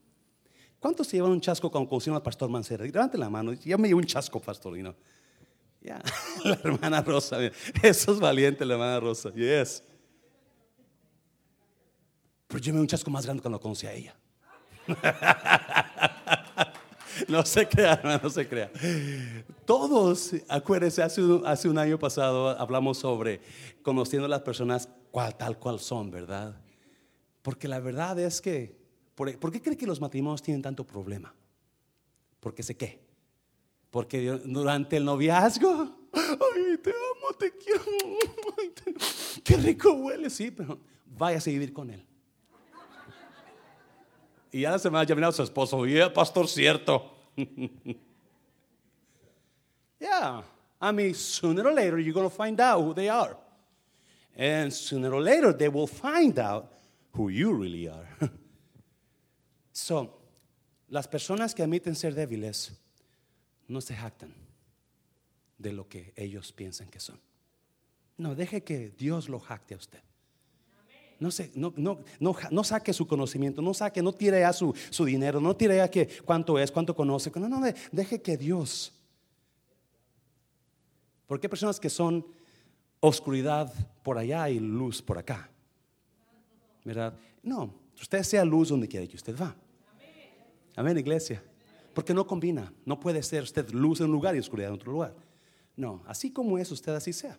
¿Cuántos 0.79 1.07
se 1.07 1.17
llevan 1.17 1.31
un 1.31 1.41
chasco 1.41 1.71
cuando 1.71 1.89
conocieron 1.89 2.15
al 2.15 2.21
pastor 2.21 2.49
Mancera? 2.49 2.85
Levante 2.85 3.17
la 3.17 3.29
mano. 3.29 3.53
Ya 3.53 3.77
me 3.77 3.87
llevo 3.87 3.99
un 3.99 4.05
chasco, 4.05 4.39
pastor. 4.39 4.77
no? 4.77 4.95
Ya, 5.81 6.01
la 6.43 6.59
hermana 6.63 7.01
Rosa. 7.01 7.39
Eso 7.81 8.13
es 8.13 8.19
valiente, 8.19 8.65
la 8.65 8.73
hermana 8.75 8.99
Rosa. 8.99 9.33
Yes. 9.33 9.83
Pero 12.47 12.59
yo 12.59 12.73
me 12.73 12.79
un 12.79 12.87
chasco 12.87 13.09
más 13.09 13.25
grande 13.25 13.41
cuando 13.41 13.59
conocí 13.59 13.87
a 13.87 13.93
ella. 13.93 14.15
No 17.27 17.45
se 17.45 17.67
crea, 17.67 18.01
no 18.23 18.29
se 18.29 18.47
crea. 18.47 18.71
Todos, 19.65 20.33
acuérdense, 20.47 21.01
hace 21.01 21.21
un, 21.21 21.45
hace 21.45 21.69
un 21.69 21.77
año 21.77 21.97
pasado 21.97 22.49
hablamos 22.49 22.97
sobre 22.97 23.41
conociendo 23.81 24.25
a 24.25 24.29
las 24.29 24.41
personas 24.41 24.89
cual, 25.11 25.35
tal 25.35 25.57
cual 25.57 25.79
son, 25.79 26.11
¿verdad? 26.11 26.59
Porque 27.41 27.67
la 27.67 27.79
verdad 27.79 28.19
es 28.19 28.41
que, 28.41 28.77
¿por, 29.15 29.51
qué 29.51 29.61
cree 29.61 29.77
que 29.77 29.87
los 29.87 30.01
matrimonios 30.01 30.41
tienen 30.41 30.61
tanto 30.61 30.85
problema? 30.85 31.33
Porque 32.39 32.63
sé 32.63 32.75
qué. 32.75 33.05
Porque 33.89 34.29
durante 34.43 34.97
el 34.97 35.05
noviazgo, 35.05 36.09
ay, 36.13 36.77
te 36.83 36.89
amo, 36.89 37.37
te 37.37 37.51
quiero, 37.57 37.83
qué 39.43 39.57
rico 39.57 39.93
huele, 39.93 40.29
sí, 40.29 40.51
pero 40.51 40.79
váyase 41.05 41.49
a 41.49 41.53
vivir 41.53 41.73
con 41.73 41.89
él. 41.89 42.05
Y 44.51 44.61
ya 44.61 44.79
se 44.79 44.89
me 44.89 44.97
ha 44.99 45.03
llamado 45.03 45.29
a 45.29 45.33
su 45.33 45.43
esposo, 45.43 45.85
y 45.85 45.97
el 45.97 46.11
pastor 46.11 46.47
cierto. 46.47 47.11
yeah, 49.99 50.43
I 50.81 50.91
mean, 50.91 51.13
sooner 51.13 51.67
or 51.67 51.73
later 51.73 51.99
you're 51.99 52.13
going 52.13 52.29
to 52.29 52.35
find 52.35 52.59
out 52.59 52.81
who 52.81 52.93
they 52.93 53.09
are. 53.09 53.35
And 54.35 54.71
sooner 54.71 55.13
or 55.13 55.21
later 55.21 55.51
they 55.53 55.69
will 55.69 55.87
find 55.87 56.37
out 56.39 56.71
who 57.13 57.29
you 57.29 57.53
really 57.53 57.87
are. 57.87 58.07
so, 59.71 60.13
las 60.89 61.07
personas 61.07 61.53
que 61.53 61.63
admiten 61.63 61.95
ser 61.95 62.13
débiles 62.13 62.71
no 63.67 63.81
se 63.81 63.95
jactan 63.95 64.33
de 65.57 65.73
lo 65.73 65.87
que 65.89 66.13
ellos 66.15 66.51
piensan 66.51 66.87
que 66.89 66.99
son. 66.99 67.19
No, 68.17 68.35
deje 68.35 68.63
que 68.63 68.89
Dios 68.89 69.29
lo 69.29 69.39
jacte 69.39 69.73
a 69.73 69.77
usted. 69.77 70.01
No, 71.19 71.31
sé, 71.31 71.51
no, 71.55 71.73
no, 71.75 71.99
no, 72.19 72.63
saque 72.63 72.93
su 72.93 73.07
conocimiento, 73.07 73.61
no 73.61 73.73
saque, 73.73 74.03
no 74.03 74.13
tire 74.13 74.45
a 74.45 74.53
su, 74.53 74.73
su 74.89 75.03
dinero, 75.05 75.41
no 75.41 75.55
tire 75.55 75.81
a 75.81 75.89
que 75.89 76.07
cuánto 76.23 76.59
es, 76.59 76.71
cuánto 76.71 76.95
conoce. 76.95 77.31
No, 77.35 77.49
no, 77.49 77.61
deje 77.91 78.21
que 78.21 78.37
Dios. 78.37 78.93
Porque 81.25 81.47
hay 81.47 81.49
personas 81.49 81.79
que 81.79 81.89
son 81.89 82.25
oscuridad 82.99 83.73
por 84.03 84.17
allá 84.17 84.49
y 84.49 84.59
luz 84.59 85.01
por 85.01 85.17
acá. 85.17 85.49
¿verdad? 86.87 87.13
No, 87.43 87.73
usted 87.99 88.23
sea 88.23 88.45
luz 88.45 88.69
donde 88.69 88.87
quiera 88.87 89.05
que 89.05 89.17
usted 89.17 89.37
va. 89.37 89.53
Amén, 90.73 90.97
iglesia. 90.97 91.43
Porque 91.93 92.13
no 92.13 92.25
combina. 92.25 92.71
No 92.85 92.97
puede 92.97 93.21
ser 93.23 93.43
usted 93.43 93.69
luz 93.71 93.99
en 93.99 94.05
un 94.05 94.13
lugar 94.13 94.35
y 94.35 94.39
oscuridad 94.39 94.69
en 94.69 94.75
otro 94.75 94.93
lugar. 94.93 95.13
No, 95.75 96.01
así 96.07 96.31
como 96.31 96.57
es, 96.57 96.71
usted 96.71 96.93
así 96.93 97.11
sea. 97.11 97.37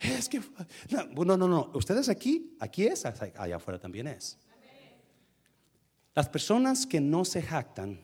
Es 0.00 0.28
que, 0.28 0.40
no, 0.90 1.36
no, 1.36 1.36
no, 1.36 1.70
ustedes 1.74 2.08
aquí, 2.08 2.56
aquí 2.60 2.86
es, 2.86 3.04
allá 3.04 3.56
afuera 3.56 3.78
también 3.78 4.06
es. 4.06 4.38
Las 6.14 6.28
personas 6.28 6.86
que 6.86 7.00
no 7.00 7.24
se 7.24 7.42
jactan, 7.42 8.00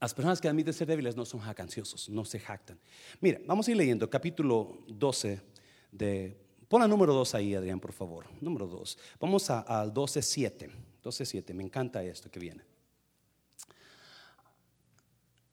las 0.00 0.14
personas 0.14 0.40
que 0.40 0.48
admiten 0.48 0.72
ser 0.72 0.86
débiles 0.86 1.16
no 1.16 1.24
son 1.24 1.40
jactanciosos, 1.40 2.08
no 2.08 2.24
se 2.24 2.38
jactan. 2.38 2.78
Mira, 3.20 3.40
vamos 3.46 3.66
a 3.66 3.70
ir 3.72 3.76
leyendo 3.76 4.08
capítulo 4.08 4.84
12 4.86 5.42
de 5.90 6.48
Pon 6.68 6.82
la 6.82 6.88
número 6.88 7.14
2 7.14 7.34
ahí, 7.34 7.54
Adrián, 7.54 7.80
por 7.80 7.94
favor. 7.94 8.26
Número 8.42 8.66
2. 8.66 8.98
Vamos 9.18 9.48
al 9.48 9.92
12.7. 9.94 10.70
12.7. 11.02 11.54
Me 11.54 11.64
encanta 11.64 12.04
esto 12.04 12.30
que 12.30 12.38
viene. 12.38 12.62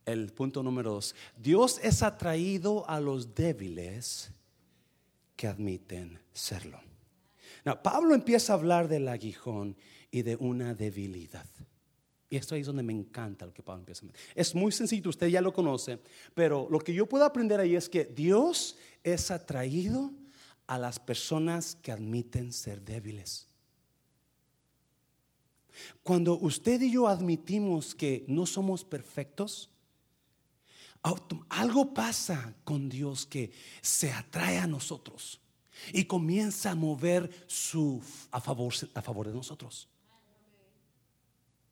El 0.06 0.32
punto 0.34 0.62
número 0.62 0.92
2. 0.94 1.16
Dios 1.38 1.80
es 1.84 2.04
atraído 2.04 2.88
a 2.90 3.00
los 3.00 3.34
débiles 3.34 4.32
que 5.36 5.48
admiten 5.48 6.20
serlo. 6.34 6.80
Pablo 7.82 8.14
empieza 8.14 8.54
a 8.54 8.58
hablar 8.58 8.88
del 8.88 9.08
aguijón 9.08 9.76
y 10.12 10.22
de 10.22 10.36
una 10.36 10.76
debilidad. 10.76 11.48
Y 12.30 12.38
esto 12.38 12.54
ahí 12.56 12.62
es 12.62 12.68
donde 12.68 12.84
me 12.84 12.94
encanta 12.94 13.46
lo 13.46 13.54
que 13.54 13.64
Pablo 13.64 13.82
empieza 13.82 14.06
a 14.06 14.10
Es 14.36 14.54
muy 14.54 14.72
sencillo, 14.72 15.10
usted 15.10 15.28
ya 15.28 15.42
lo 15.42 15.54
conoce, 15.54 16.00
pero 16.34 16.68
lo 16.70 16.80
que 16.80 16.94
yo 16.94 17.08
puedo 17.08 17.26
aprender 17.26 17.60
ahí 17.60 17.76
es 17.76 17.90
que 17.90 18.06
Dios 18.06 18.78
es 19.04 19.32
atraído 19.32 20.12
a 20.68 20.78
las 20.78 21.00
personas 21.00 21.76
que 21.76 21.92
admiten 21.92 22.54
ser 22.54 22.82
débiles. 22.82 23.48
Cuando 26.04 26.38
usted 26.38 26.82
y 26.82 26.92
yo 26.92 27.08
admitimos 27.08 27.94
que 27.94 28.26
no 28.28 28.46
somos 28.46 28.86
perfectos, 28.86 29.70
algo 31.50 31.94
pasa 31.94 32.54
con 32.64 32.90
Dios 32.90 33.26
que 33.26 33.52
se 33.82 34.12
atrae 34.12 34.58
a 34.58 34.68
nosotros 34.68 35.40
y 35.94 36.06
comienza 36.06 36.72
a 36.72 36.76
mover 36.76 37.30
su 37.48 38.02
a 38.32 38.42
favor, 38.42 38.74
a 38.94 39.02
favor 39.02 39.28
de 39.28 39.34
nosotros. 39.34 39.88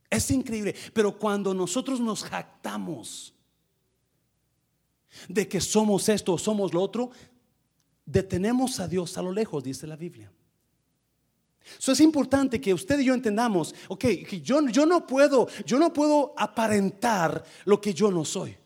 Es 0.09 0.29
increíble, 0.29 0.75
pero 0.93 1.17
cuando 1.17 1.53
nosotros 1.53 1.99
nos 1.99 2.23
jactamos 2.23 3.33
de 5.27 5.47
que 5.47 5.59
somos 5.59 6.07
esto 6.09 6.33
o 6.33 6.37
somos 6.37 6.73
lo 6.73 6.81
otro, 6.81 7.09
detenemos 8.05 8.79
a 8.79 8.87
Dios 8.87 9.17
a 9.17 9.21
lo 9.21 9.31
lejos, 9.31 9.63
dice 9.63 9.87
la 9.87 9.95
Biblia. 9.95 10.31
Eso 11.79 11.93
es 11.93 11.99
importante 12.01 12.59
que 12.59 12.73
usted 12.73 12.99
y 12.99 13.05
yo 13.05 13.13
entendamos, 13.13 13.73
ok, 13.87 14.05
yo, 14.43 14.67
yo, 14.67 14.85
no 14.85 15.07
puedo, 15.07 15.47
yo 15.65 15.79
no 15.79 15.93
puedo 15.93 16.33
aparentar 16.37 17.43
lo 17.65 17.79
que 17.79 17.93
yo 17.93 18.11
no 18.11 18.25
soy. 18.25 18.57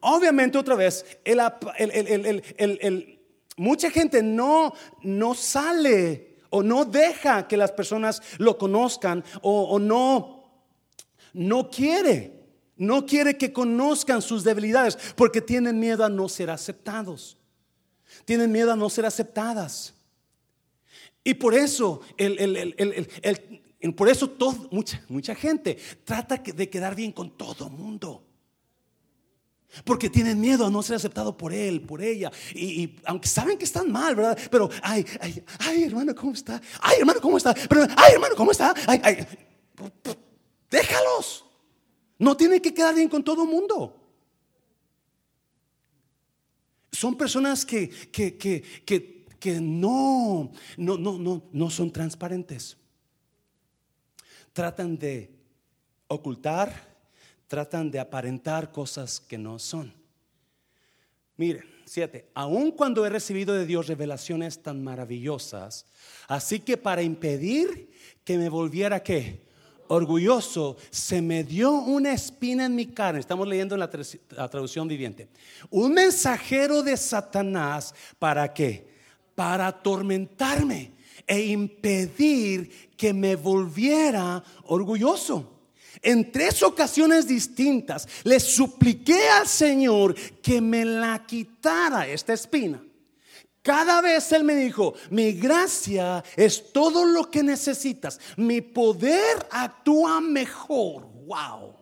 Obviamente 0.00 0.58
otra 0.58 0.74
vez, 0.74 1.04
el, 1.24 3.20
mucha 3.56 3.90
gente 3.90 4.22
no, 4.22 4.74
no 5.02 5.34
sale 5.34 6.38
o 6.50 6.62
no 6.62 6.84
deja 6.84 7.48
que 7.48 7.56
las 7.56 7.72
personas 7.72 8.22
lo 8.38 8.58
conozcan 8.58 9.24
o, 9.42 9.78
no, 9.78 10.44
no 11.32 11.70
quiere 11.70 12.32
no 12.76 13.06
quiere 13.06 13.38
que 13.38 13.52
conozcan 13.52 14.20
sus 14.20 14.42
debilidades 14.42 14.98
porque 15.14 15.40
tienen 15.40 15.78
miedo 15.78 16.04
a 16.04 16.08
no 16.08 16.28
ser 16.28 16.50
aceptados. 16.50 17.36
Tienen 18.24 18.50
miedo 18.50 18.72
a 18.72 18.76
no 18.76 18.90
ser 18.90 19.06
aceptadas. 19.06 19.94
Y 21.22 21.34
por 21.34 21.54
eso, 21.54 22.00
por 23.96 24.08
eso 24.08 24.36
mucha, 24.72 25.04
mucha 25.08 25.36
gente 25.36 25.78
trata 26.02 26.36
de 26.36 26.68
quedar 26.68 26.96
bien 26.96 27.12
con 27.12 27.30
todo 27.36 27.70
mundo. 27.70 28.24
Porque 29.82 30.08
tienen 30.08 30.40
miedo 30.40 30.66
a 30.66 30.70
no 30.70 30.82
ser 30.82 30.96
aceptado 30.96 31.36
por 31.36 31.52
él, 31.52 31.80
por 31.80 32.02
ella. 32.02 32.30
Y, 32.54 32.96
aunque 33.04 33.28
saben 33.28 33.58
que 33.58 33.64
están 33.64 33.90
mal, 33.90 34.14
¿verdad? 34.14 34.38
Pero, 34.50 34.70
ay, 34.82 35.04
ay, 35.20 35.42
ay, 35.58 35.82
hermano, 35.84 36.14
¿cómo 36.14 36.32
está? 36.32 36.60
Ay, 36.80 36.98
hermano, 37.00 37.20
¿cómo 37.20 37.36
está? 37.36 37.54
Pero, 37.54 37.86
ay, 37.96 38.12
hermano, 38.12 38.34
¿cómo 38.36 38.52
está? 38.52 38.74
Ay, 38.86 39.00
ay. 39.02 39.26
Déjalos. 40.70 41.44
No 42.18 42.36
tiene 42.36 42.60
que 42.62 42.72
quedar 42.72 42.94
bien 42.94 43.08
con 43.08 43.24
todo 43.24 43.44
mundo. 43.44 44.00
Son 46.92 47.16
personas 47.16 47.66
que, 47.66 47.88
que, 47.88 48.36
que, 48.38 48.62
que, 49.40 49.60
no, 49.60 50.52
no, 50.76 50.96
no, 50.96 51.18
no, 51.18 51.42
no 51.52 51.70
son 51.70 51.92
transparentes. 51.92 52.76
Tratan 54.52 54.96
de 54.96 55.34
ocultar, 56.06 56.93
tratan 57.54 57.88
de 57.88 58.00
aparentar 58.00 58.72
cosas 58.72 59.20
que 59.20 59.38
no 59.38 59.60
son. 59.60 59.94
Mire, 61.36 61.62
siete, 61.84 62.28
aun 62.34 62.72
cuando 62.72 63.06
he 63.06 63.08
recibido 63.08 63.54
de 63.54 63.64
Dios 63.64 63.86
revelaciones 63.86 64.60
tan 64.60 64.82
maravillosas, 64.82 65.86
así 66.26 66.58
que 66.58 66.76
para 66.76 67.02
impedir 67.02 67.92
que 68.24 68.38
me 68.38 68.48
volviera 68.48 69.04
qué? 69.04 69.44
Orgulloso, 69.86 70.78
se 70.90 71.22
me 71.22 71.44
dio 71.44 71.70
una 71.70 72.12
espina 72.12 72.66
en 72.66 72.74
mi 72.74 72.86
carne. 72.86 73.20
Estamos 73.20 73.46
leyendo 73.46 73.76
en 73.76 73.80
la, 73.80 73.90
la 74.30 74.48
traducción 74.48 74.88
viviente. 74.88 75.28
Un 75.70 75.92
mensajero 75.92 76.82
de 76.82 76.96
Satanás, 76.96 77.94
¿para 78.18 78.52
qué? 78.52 78.88
Para 79.36 79.68
atormentarme 79.68 80.90
e 81.24 81.40
impedir 81.40 82.90
que 82.96 83.14
me 83.14 83.36
volviera 83.36 84.42
orgulloso. 84.64 85.53
En 86.04 86.30
tres 86.30 86.62
ocasiones 86.62 87.26
distintas 87.26 88.06
le 88.24 88.38
supliqué 88.38 89.26
al 89.30 89.48
Señor 89.48 90.14
que 90.42 90.60
me 90.60 90.84
la 90.84 91.24
quitara 91.26 92.06
esta 92.06 92.34
espina. 92.34 92.84
Cada 93.62 94.02
vez 94.02 94.30
Él 94.32 94.44
me 94.44 94.54
dijo, 94.54 94.92
mi 95.08 95.32
gracia 95.32 96.22
es 96.36 96.74
todo 96.74 97.06
lo 97.06 97.30
que 97.30 97.42
necesitas. 97.42 98.20
Mi 98.36 98.60
poder 98.60 99.46
actúa 99.50 100.20
mejor. 100.20 101.08
Wow. 101.24 101.74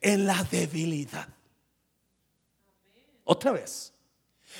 En 0.00 0.26
la 0.26 0.42
debilidad. 0.50 1.28
Otra 3.24 3.52
vez. 3.52 3.92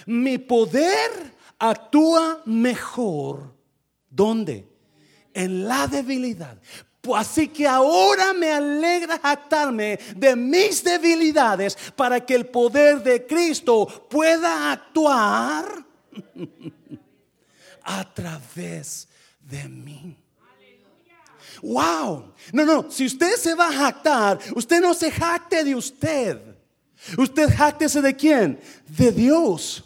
Mi 0.05 0.37
poder 0.37 1.11
actúa 1.59 2.43
mejor. 2.45 3.55
¿Dónde? 4.11 4.69
En 5.33 5.67
la 5.67 5.87
debilidad. 5.87 6.61
Así 7.15 7.49
que 7.49 7.67
ahora 7.67 8.33
me 8.33 8.51
alegra 8.51 9.19
jactarme 9.19 9.99
de 10.17 10.37
mis 10.37 10.83
debilidades 10.83 11.77
para 11.97 12.25
que 12.25 12.35
el 12.35 12.47
poder 12.47 13.03
de 13.03 13.27
Cristo 13.27 13.87
pueda 14.09 14.73
actuar 14.73 15.85
a 17.83 18.15
través 18.15 19.09
de 19.41 19.69
mí. 19.69 20.17
Wow. 21.63 22.33
No, 22.53 22.65
no, 22.65 22.91
si 22.91 23.07
usted 23.07 23.37
se 23.37 23.55
va 23.55 23.69
a 23.69 23.73
jactar, 23.73 24.39
usted 24.55 24.81
no 24.81 24.95
se 24.95 25.11
jacte 25.11 25.65
de 25.65 25.75
usted. 25.75 26.39
Usted 27.19 27.49
jactese 27.55 28.01
de 28.01 28.15
quién? 28.15 28.61
De 28.89 29.13
Dios. 29.13 29.85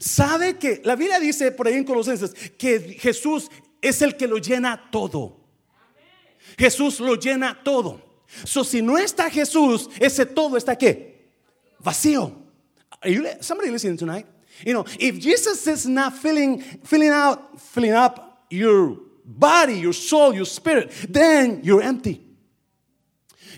¿Sabe 0.00 0.58
que 0.58 0.80
la 0.84 0.96
Biblia 0.96 1.18
dice 1.18 1.50
por 1.50 1.66
ahí 1.66 1.74
en 1.74 1.84
Colosenses 1.84 2.34
que 2.56 2.80
Jesús 3.00 3.50
es 3.80 4.02
el 4.02 4.16
que 4.16 4.26
lo 4.26 4.38
llena 4.38 4.90
todo? 4.90 5.36
Jesús 6.58 7.00
lo 7.00 7.16
llena 7.16 7.56
todo. 7.64 8.00
So, 8.44 8.62
si 8.62 8.82
no 8.82 8.98
está 8.98 9.30
Jesús, 9.30 9.88
ese 9.98 10.26
todo 10.26 10.56
está 10.56 10.76
qué? 10.76 11.14
Vacío. 11.82 12.32
Are 13.02 13.08
you, 13.10 13.26
somebody 13.40 13.70
listening 13.70 13.96
tonight? 13.96 14.26
You 14.64 14.74
know, 14.74 14.84
if 14.98 15.18
Jesus 15.20 15.66
is 15.66 15.86
not 15.86 16.16
filling, 16.16 16.60
filling 16.60 17.10
out, 17.10 17.60
filling 17.60 17.92
up 17.92 18.44
your 18.50 18.98
body, 19.24 19.78
your 19.78 19.92
soul, 19.92 20.34
your 20.34 20.44
spirit, 20.44 20.90
then 21.08 21.60
you're 21.62 21.82
empty. 21.82 22.24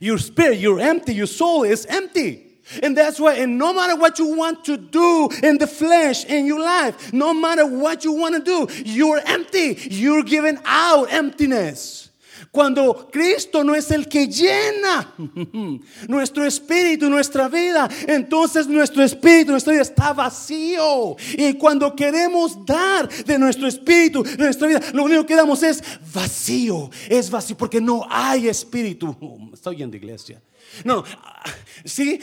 Your 0.01 0.19
spirit, 0.19 0.59
you're 0.59 0.81
empty. 0.81 1.15
Your 1.15 1.27
soul 1.27 1.63
is 1.63 1.87
empty. 1.87 2.47
And 2.83 2.97
that's 2.97 3.19
why, 3.19 3.35
and 3.35 3.59
no 3.59 3.73
matter 3.73 3.97
what 3.97 4.19
you 4.19 4.37
want 4.37 4.65
to 4.67 4.77
do 4.77 5.29
in 5.43 5.59
the 5.59 5.67
flesh 5.67 6.25
in 6.27 6.47
your 6.47 6.61
life, 6.61 7.13
no 7.13 7.35
matter 7.35 7.67
what 7.67 8.05
you 8.05 8.13
want 8.13 8.37
to 8.37 8.43
do, 8.43 8.83
you're 8.85 9.21
empty. 9.25 9.77
You're 9.91 10.23
giving 10.23 10.59
out 10.65 11.13
emptiness. 11.13 12.10
Cuando 12.51 13.09
Cristo 13.13 13.63
no 13.63 13.77
es 13.77 13.93
el 13.93 14.09
que 14.09 14.27
llena 14.27 15.15
nuestro 16.09 16.45
espíritu, 16.45 17.09
nuestra 17.09 17.49
vida, 17.49 17.89
entonces 18.09 18.67
nuestro 18.67 19.05
espíritu, 19.05 19.53
nuestra 19.53 19.73
vida 19.73 19.83
está 19.83 20.13
vacío. 20.13 21.17
Y 21.39 21.53
cuando 21.55 21.95
queremos 21.95 22.65
dar 22.67 23.09
de 23.09 23.39
nuestro 23.39 23.69
espíritu, 23.69 24.25
nuestra 24.37 24.67
vida, 24.67 24.81
lo 24.93 25.05
único 25.05 25.25
que 25.25 25.37
damos 25.37 25.63
es 25.63 25.81
vacío. 26.13 26.91
Es 27.09 27.31
vacío 27.31 27.57
porque 27.57 27.81
no 27.81 28.05
hay 28.11 28.49
espíritu. 28.49 29.17
Estoy 29.55 29.83
en 29.83 29.91
la 29.93 29.97
iglesia. 29.97 30.43
No, 30.85 31.05
sí, 31.85 32.21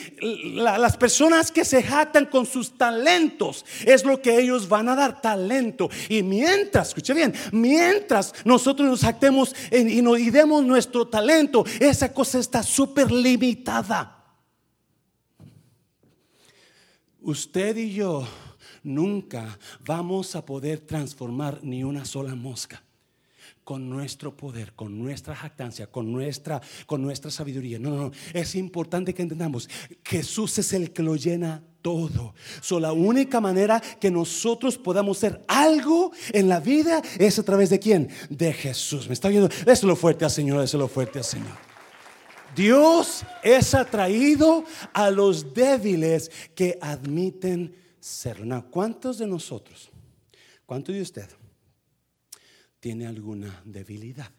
las 0.55 0.97
personas 0.97 1.51
que 1.51 1.65
se 1.65 1.83
jactan 1.83 2.25
con 2.25 2.45
sus 2.45 2.77
talentos 2.77 3.65
es 3.85 4.03
lo 4.05 4.21
que 4.21 4.39
ellos 4.39 4.67
van 4.69 4.89
a 4.89 4.95
dar, 4.95 5.21
talento. 5.21 5.89
Y 6.09 6.23
mientras, 6.23 6.89
escuche 6.89 7.13
bien, 7.13 7.33
mientras 7.51 8.33
nosotros 8.45 8.87
nos 8.87 9.01
jactemos 9.01 9.55
y, 9.71 10.01
nos, 10.01 10.19
y 10.19 10.29
demos 10.29 10.63
nuestro 10.63 11.07
talento, 11.07 11.65
esa 11.79 12.13
cosa 12.13 12.39
está 12.39 12.63
súper 12.63 13.11
limitada. 13.11 14.13
Usted 17.21 17.75
y 17.75 17.93
yo 17.93 18.25
nunca 18.83 19.59
vamos 19.85 20.35
a 20.35 20.45
poder 20.45 20.79
transformar 20.79 21.59
ni 21.61 21.83
una 21.83 22.05
sola 22.05 22.35
mosca 22.35 22.81
con 23.67 23.89
nuestro 23.89 24.37
poder, 24.37 24.71
con 24.75 24.97
nuestra 24.97 25.35
jactancia, 25.35 25.87
con 25.87 26.09
nuestra, 26.09 26.61
con 26.85 27.01
nuestra 27.01 27.29
sabiduría. 27.29 27.77
No, 27.77 27.89
no, 27.89 27.97
no. 27.97 28.11
Es 28.31 28.55
importante 28.55 29.13
que 29.13 29.21
entendamos, 29.21 29.69
Jesús 30.05 30.57
es 30.59 30.71
el 30.71 30.93
que 30.93 31.03
lo 31.03 31.17
llena 31.17 31.61
todo. 31.81 32.33
So, 32.61 32.79
la 32.79 32.93
única 32.93 33.41
manera 33.41 33.81
que 33.99 34.09
nosotros 34.09 34.77
podamos 34.77 35.17
ser 35.17 35.43
algo 35.49 36.13
en 36.31 36.47
la 36.47 36.61
vida 36.61 37.01
es 37.19 37.39
a 37.39 37.43
través 37.43 37.69
de 37.69 37.77
quién? 37.77 38.07
De 38.29 38.53
Jesús. 38.53 39.05
¿Me 39.09 39.13
está 39.13 39.27
viendo? 39.27 39.49
Déselo 39.65 39.97
fuerte 39.97 40.23
al 40.23 40.31
Señor, 40.31 40.61
déselo 40.61 40.87
fuerte 40.87 41.19
al 41.19 41.25
Señor. 41.25 41.57
Dios 42.55 43.25
es 43.43 43.75
atraído 43.75 44.63
a 44.93 45.11
los 45.11 45.53
débiles 45.53 46.31
que 46.55 46.79
admiten 46.81 47.75
serlo. 47.99 48.65
¿Cuántos 48.71 49.17
de 49.17 49.27
nosotros? 49.27 49.89
¿Cuántos 50.65 50.95
de 50.95 51.01
ustedes? 51.01 51.36
Tiene 52.87 53.05
alguna 53.05 53.61
debilidad. 53.65 54.31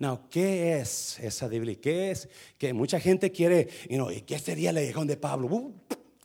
No, 0.00 0.28
¿qué 0.28 0.80
es 0.80 1.20
esa 1.20 1.48
debilidad? 1.48 1.80
¿Qué 1.80 2.10
es? 2.10 2.28
Que 2.58 2.72
mucha 2.72 2.98
gente 2.98 3.30
quiere, 3.30 3.68
you 3.88 3.94
know, 3.94 4.08
¿qué 4.26 4.40
sería 4.40 4.70
el 4.70 4.78
aguijón 4.78 5.06
de 5.06 5.16
Pablo? 5.16 5.46
Uh, 5.46 5.72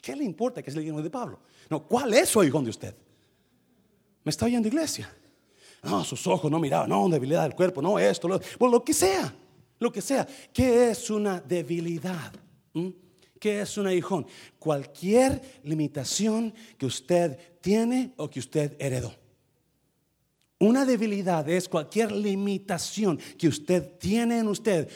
¿Qué 0.02 0.16
le 0.16 0.24
importa 0.24 0.64
que 0.64 0.72
es 0.72 0.76
el 0.76 0.82
aguijón 0.82 1.04
de 1.04 1.12
Pablo? 1.12 1.40
No, 1.70 1.86
¿cuál 1.88 2.16
es 2.16 2.30
su 2.30 2.40
aguijón 2.42 2.64
de 2.64 2.72
usted? 2.72 2.96
¿Me 4.24 4.32
está 4.32 4.48
oyendo 4.48 4.68
iglesia? 4.70 5.16
No, 5.84 6.04
sus 6.04 6.26
ojos 6.26 6.50
no 6.50 6.58
miraban, 6.58 6.90
no, 6.90 7.08
debilidad 7.08 7.44
del 7.44 7.54
cuerpo, 7.54 7.80
no, 7.80 8.00
esto, 8.00 8.28
lo, 8.28 8.40
pues 8.40 8.72
lo 8.72 8.84
que 8.84 8.94
sea, 8.96 9.32
lo 9.78 9.92
que 9.92 10.02
sea. 10.02 10.28
¿Qué 10.52 10.90
es 10.90 11.12
una 11.12 11.42
debilidad? 11.42 12.34
¿Mm? 12.74 12.90
¿Qué 13.40 13.62
es 13.62 13.78
un 13.78 13.86
aguijón? 13.86 14.26
Cualquier 14.58 15.40
limitación 15.64 16.56
que 16.80 16.88
usted 16.88 17.38
tiene 17.62 18.14
o 18.18 18.28
que 18.32 18.40
usted 18.40 18.76
heredó. 18.80 19.21
Una 20.62 20.86
debilidad 20.86 21.50
es 21.50 21.68
cualquier 21.68 22.12
limitación 22.12 23.18
que 23.18 23.48
usted 23.48 23.98
tiene 23.98 24.38
en 24.38 24.48
usted 24.48 24.88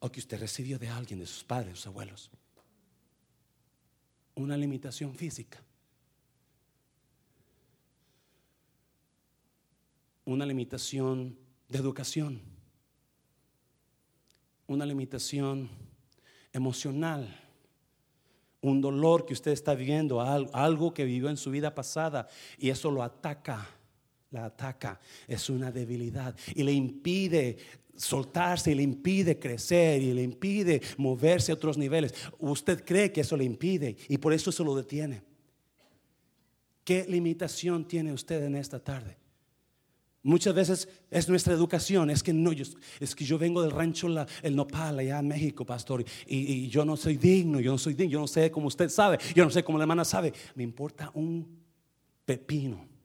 o 0.00 0.10
que 0.10 0.18
usted 0.18 0.40
recibió 0.40 0.80
de 0.80 0.88
alguien, 0.88 1.20
de 1.20 1.26
sus 1.26 1.44
padres, 1.44 1.76
sus 1.76 1.86
abuelos. 1.86 2.28
Una 4.34 4.56
limitación 4.56 5.14
física. 5.14 5.62
Una 10.24 10.44
limitación 10.44 11.38
de 11.68 11.78
educación. 11.78 12.42
Una 14.66 14.84
limitación 14.84 15.70
emocional. 16.52 17.32
Un 18.60 18.80
dolor 18.80 19.24
que 19.24 19.34
usted 19.34 19.52
está 19.52 19.76
viviendo, 19.76 20.20
algo 20.20 20.92
que 20.92 21.04
vivió 21.04 21.30
en 21.30 21.36
su 21.36 21.52
vida 21.52 21.76
pasada 21.76 22.26
y 22.58 22.70
eso 22.70 22.90
lo 22.90 23.04
ataca 23.04 23.68
la 24.36 24.46
ataca, 24.46 25.00
es 25.26 25.50
una 25.50 25.72
debilidad 25.72 26.34
y 26.54 26.62
le 26.62 26.72
impide 26.72 27.56
soltarse 27.96 28.72
y 28.72 28.74
le 28.74 28.82
impide 28.82 29.38
crecer 29.38 30.02
y 30.02 30.12
le 30.12 30.22
impide 30.22 30.80
moverse 30.98 31.52
a 31.52 31.54
otros 31.54 31.78
niveles. 31.78 32.14
Usted 32.38 32.84
cree 32.84 33.12
que 33.12 33.22
eso 33.22 33.36
le 33.36 33.44
impide 33.44 33.96
y 34.08 34.18
por 34.18 34.32
eso 34.32 34.52
se 34.52 34.64
lo 34.64 34.74
detiene. 34.74 35.22
¿Qué 36.84 37.04
limitación 37.08 37.86
tiene 37.86 38.12
usted 38.12 38.44
en 38.44 38.54
esta 38.54 38.78
tarde? 38.78 39.16
Muchas 40.22 40.54
veces 40.54 40.88
es 41.10 41.28
nuestra 41.28 41.54
educación, 41.54 42.10
es 42.10 42.22
que 42.22 42.32
no, 42.32 42.50
es 42.50 43.14
que 43.14 43.24
yo 43.24 43.38
vengo 43.38 43.62
del 43.62 43.70
rancho 43.70 44.08
El 44.42 44.56
Nopal 44.56 44.98
allá 44.98 45.20
en 45.20 45.28
México, 45.28 45.64
pastor, 45.64 46.04
y, 46.26 46.36
y, 46.36 46.68
yo 46.68 46.84
no 46.84 46.96
soy 46.96 47.16
digno, 47.16 47.60
yo 47.60 47.70
no 47.70 47.78
soy 47.78 47.94
digno, 47.94 48.12
yo 48.12 48.20
no 48.20 48.26
sé 48.26 48.50
cómo 48.50 48.66
usted 48.66 48.88
sabe, 48.88 49.18
yo 49.36 49.44
no 49.44 49.50
sé 49.50 49.62
cómo 49.62 49.78
la 49.78 49.84
hermana 49.84 50.04
sabe, 50.04 50.32
me 50.56 50.64
importa 50.64 51.12
un 51.14 51.46
pepino 52.24 52.95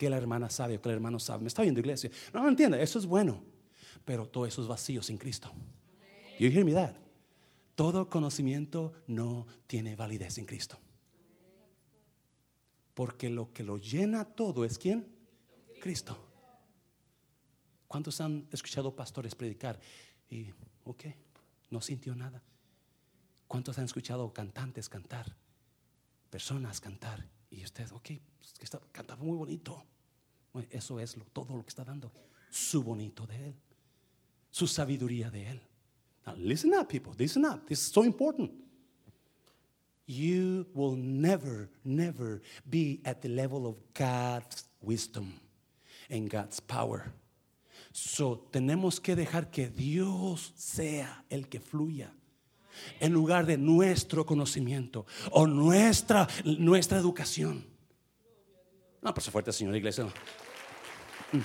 que 0.00 0.08
la 0.08 0.16
hermana 0.16 0.48
sabe 0.48 0.78
o 0.78 0.80
que 0.80 0.88
el 0.88 0.94
hermano 0.94 1.18
sabe. 1.20 1.42
Me 1.42 1.48
está 1.48 1.60
viendo 1.60 1.78
iglesia. 1.78 2.10
No, 2.32 2.42
no 2.42 2.48
entiende, 2.48 2.82
eso 2.82 2.98
es 2.98 3.04
bueno. 3.04 3.44
Pero 4.02 4.26
todo 4.26 4.46
eso 4.46 4.62
es 4.62 4.66
vacío 4.66 5.02
sin 5.02 5.18
Cristo. 5.18 5.52
You 6.38 6.48
hear 6.48 6.64
me 6.64 6.72
that? 6.72 6.96
Todo 7.74 8.08
conocimiento 8.08 8.94
no 9.06 9.46
tiene 9.66 9.96
validez 9.96 10.32
sin 10.34 10.46
Cristo. 10.46 10.78
Porque 12.94 13.28
lo 13.28 13.52
que 13.52 13.62
lo 13.62 13.76
llena 13.76 14.24
todo 14.24 14.64
es 14.64 14.78
quién? 14.78 15.06
Cristo. 15.82 16.16
¿Cuántos 17.86 18.22
han 18.22 18.48
escuchado 18.52 18.96
pastores 18.96 19.34
predicar? 19.34 19.78
Y, 20.30 20.46
ok, 20.84 21.04
No 21.68 21.82
sintió 21.82 22.16
nada. 22.16 22.42
¿Cuántos 23.46 23.78
han 23.78 23.84
escuchado 23.84 24.32
cantantes 24.32 24.88
cantar? 24.88 25.36
Personas 26.30 26.80
cantar. 26.80 27.28
Y 27.50 27.64
usted, 27.64 27.90
ok, 27.92 28.10
pues, 28.38 28.54
está, 28.60 28.80
cantaba 28.92 29.22
muy 29.22 29.36
bonito. 29.36 29.84
Eso 30.70 31.00
es 31.00 31.16
lo, 31.16 31.24
todo 31.26 31.56
lo 31.56 31.62
que 31.62 31.68
está 31.68 31.84
dando. 31.84 32.12
Su 32.50 32.82
bonito 32.82 33.26
de 33.26 33.48
Él. 33.48 33.54
Su 34.50 34.66
sabiduría 34.66 35.30
de 35.30 35.48
Él. 35.48 35.60
Now, 36.26 36.34
listen 36.36 36.72
up, 36.74 36.88
people. 36.88 37.12
Listen 37.18 37.44
up. 37.44 37.66
This 37.66 37.80
is 37.80 37.92
so 37.92 38.04
important. 38.04 38.52
You 40.06 40.66
will 40.74 40.96
never, 40.96 41.68
never 41.84 42.42
be 42.68 43.00
at 43.04 43.22
the 43.22 43.28
level 43.28 43.66
of 43.66 43.76
God's 43.94 44.64
wisdom 44.82 45.34
and 46.10 46.28
God's 46.28 46.60
power. 46.60 47.12
So, 47.92 48.48
tenemos 48.52 49.00
que 49.00 49.16
dejar 49.16 49.50
que 49.50 49.68
Dios 49.68 50.52
sea 50.56 51.24
el 51.30 51.48
que 51.48 51.60
fluya 51.60 52.12
en 53.00 53.12
lugar 53.12 53.46
de 53.46 53.58
nuestro 53.58 54.24
conocimiento 54.26 55.06
o 55.30 55.46
nuestra, 55.46 56.28
nuestra 56.44 56.98
educación. 56.98 57.66
No, 59.02 59.14
por 59.14 59.22
fuerte, 59.22 59.52
señora 59.52 59.76
iglesia. 59.76 60.04
Mm. 60.04 61.38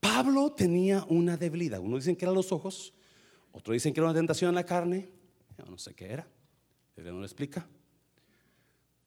Pablo 0.00 0.52
tenía 0.52 1.04
una 1.08 1.36
debilidad. 1.36 1.80
Uno 1.80 1.96
dicen 1.96 2.14
que 2.14 2.24
eran 2.24 2.34
los 2.34 2.52
ojos, 2.52 2.92
otro 3.52 3.72
dicen 3.72 3.92
que 3.92 4.00
era 4.00 4.08
una 4.08 4.18
tentación 4.18 4.50
en 4.50 4.54
la 4.54 4.66
carne. 4.66 5.10
Yo 5.58 5.64
no 5.64 5.78
sé 5.78 5.94
qué 5.94 6.12
era. 6.12 6.28
Él 6.96 7.04
no 7.06 7.20
lo 7.20 7.24
explica. 7.24 7.66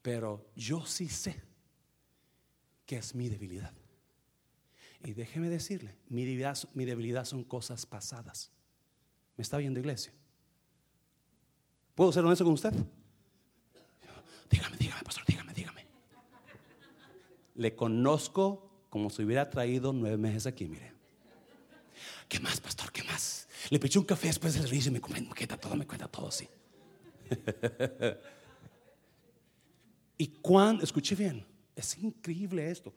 Pero 0.02 0.50
yo 0.54 0.84
sí 0.84 1.08
sé 1.08 1.40
que 2.84 2.96
es 2.96 3.14
mi 3.14 3.28
debilidad. 3.28 3.72
Y 5.04 5.12
déjeme 5.12 5.50
decirle, 5.50 5.94
mi 6.08 6.24
debilidad, 6.24 6.58
mi 6.72 6.86
debilidad 6.86 7.26
son 7.26 7.44
cosas 7.44 7.84
pasadas. 7.84 8.50
¿Me 9.36 9.42
está 9.42 9.58
viendo 9.58 9.78
iglesia? 9.78 10.12
¿Puedo 11.94 12.10
ser 12.10 12.24
honesto 12.24 12.44
con 12.44 12.54
usted? 12.54 12.72
Dígame, 14.50 14.76
dígame, 14.78 15.02
pastor, 15.02 15.24
dígame, 15.26 15.52
dígame. 15.52 15.86
Le 17.54 17.76
conozco 17.76 18.86
como 18.88 19.10
si 19.10 19.22
hubiera 19.22 19.50
traído 19.50 19.92
nueve 19.92 20.16
meses 20.16 20.46
aquí, 20.46 20.66
mire. 20.66 20.92
¿Qué 22.28 22.40
más, 22.40 22.60
pastor? 22.60 22.90
¿Qué 22.90 23.02
más? 23.02 23.46
Le 23.68 23.78
piché 23.78 23.98
un 23.98 24.04
café 24.06 24.28
después 24.28 24.54
del 24.54 24.62
servicio 24.62 24.90
y 24.90 24.94
me, 24.94 25.20
me 25.20 25.34
queda 25.34 25.58
todo, 25.58 25.76
me 25.76 25.86
cuenta 25.86 26.08
todo 26.08 26.28
así. 26.28 26.48
y 30.18 30.28
cuando, 30.28 30.82
escuche 30.82 31.14
bien, 31.14 31.46
es 31.76 31.98
increíble 31.98 32.70
esto, 32.70 32.94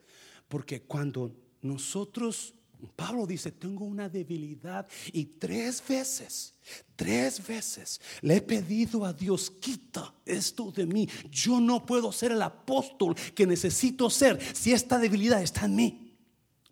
porque 0.47 0.83
cuando 0.83 1.46
nosotros 1.61 2.53
Pablo 2.95 3.25
dice, 3.25 3.51
tengo 3.51 3.85
una 3.85 4.07
debilidad 4.07 4.87
y 5.11 5.25
tres 5.25 5.83
veces, 5.87 6.53
tres 6.95 7.45
veces 7.45 7.99
le 8.21 8.35
he 8.35 8.41
pedido 8.41 9.03
a 9.03 9.13
Dios, 9.13 9.49
quita 9.49 10.13
esto 10.25 10.71
de 10.71 10.85
mí. 10.85 11.09
Yo 11.31 11.59
no 11.59 11.85
puedo 11.85 12.11
ser 12.11 12.31
el 12.31 12.41
apóstol 12.41 13.15
que 13.33 13.47
necesito 13.47 14.09
ser 14.09 14.39
si 14.55 14.73
esta 14.73 14.99
debilidad 14.99 15.41
está 15.41 15.65
en 15.65 15.75
mí. 15.75 16.17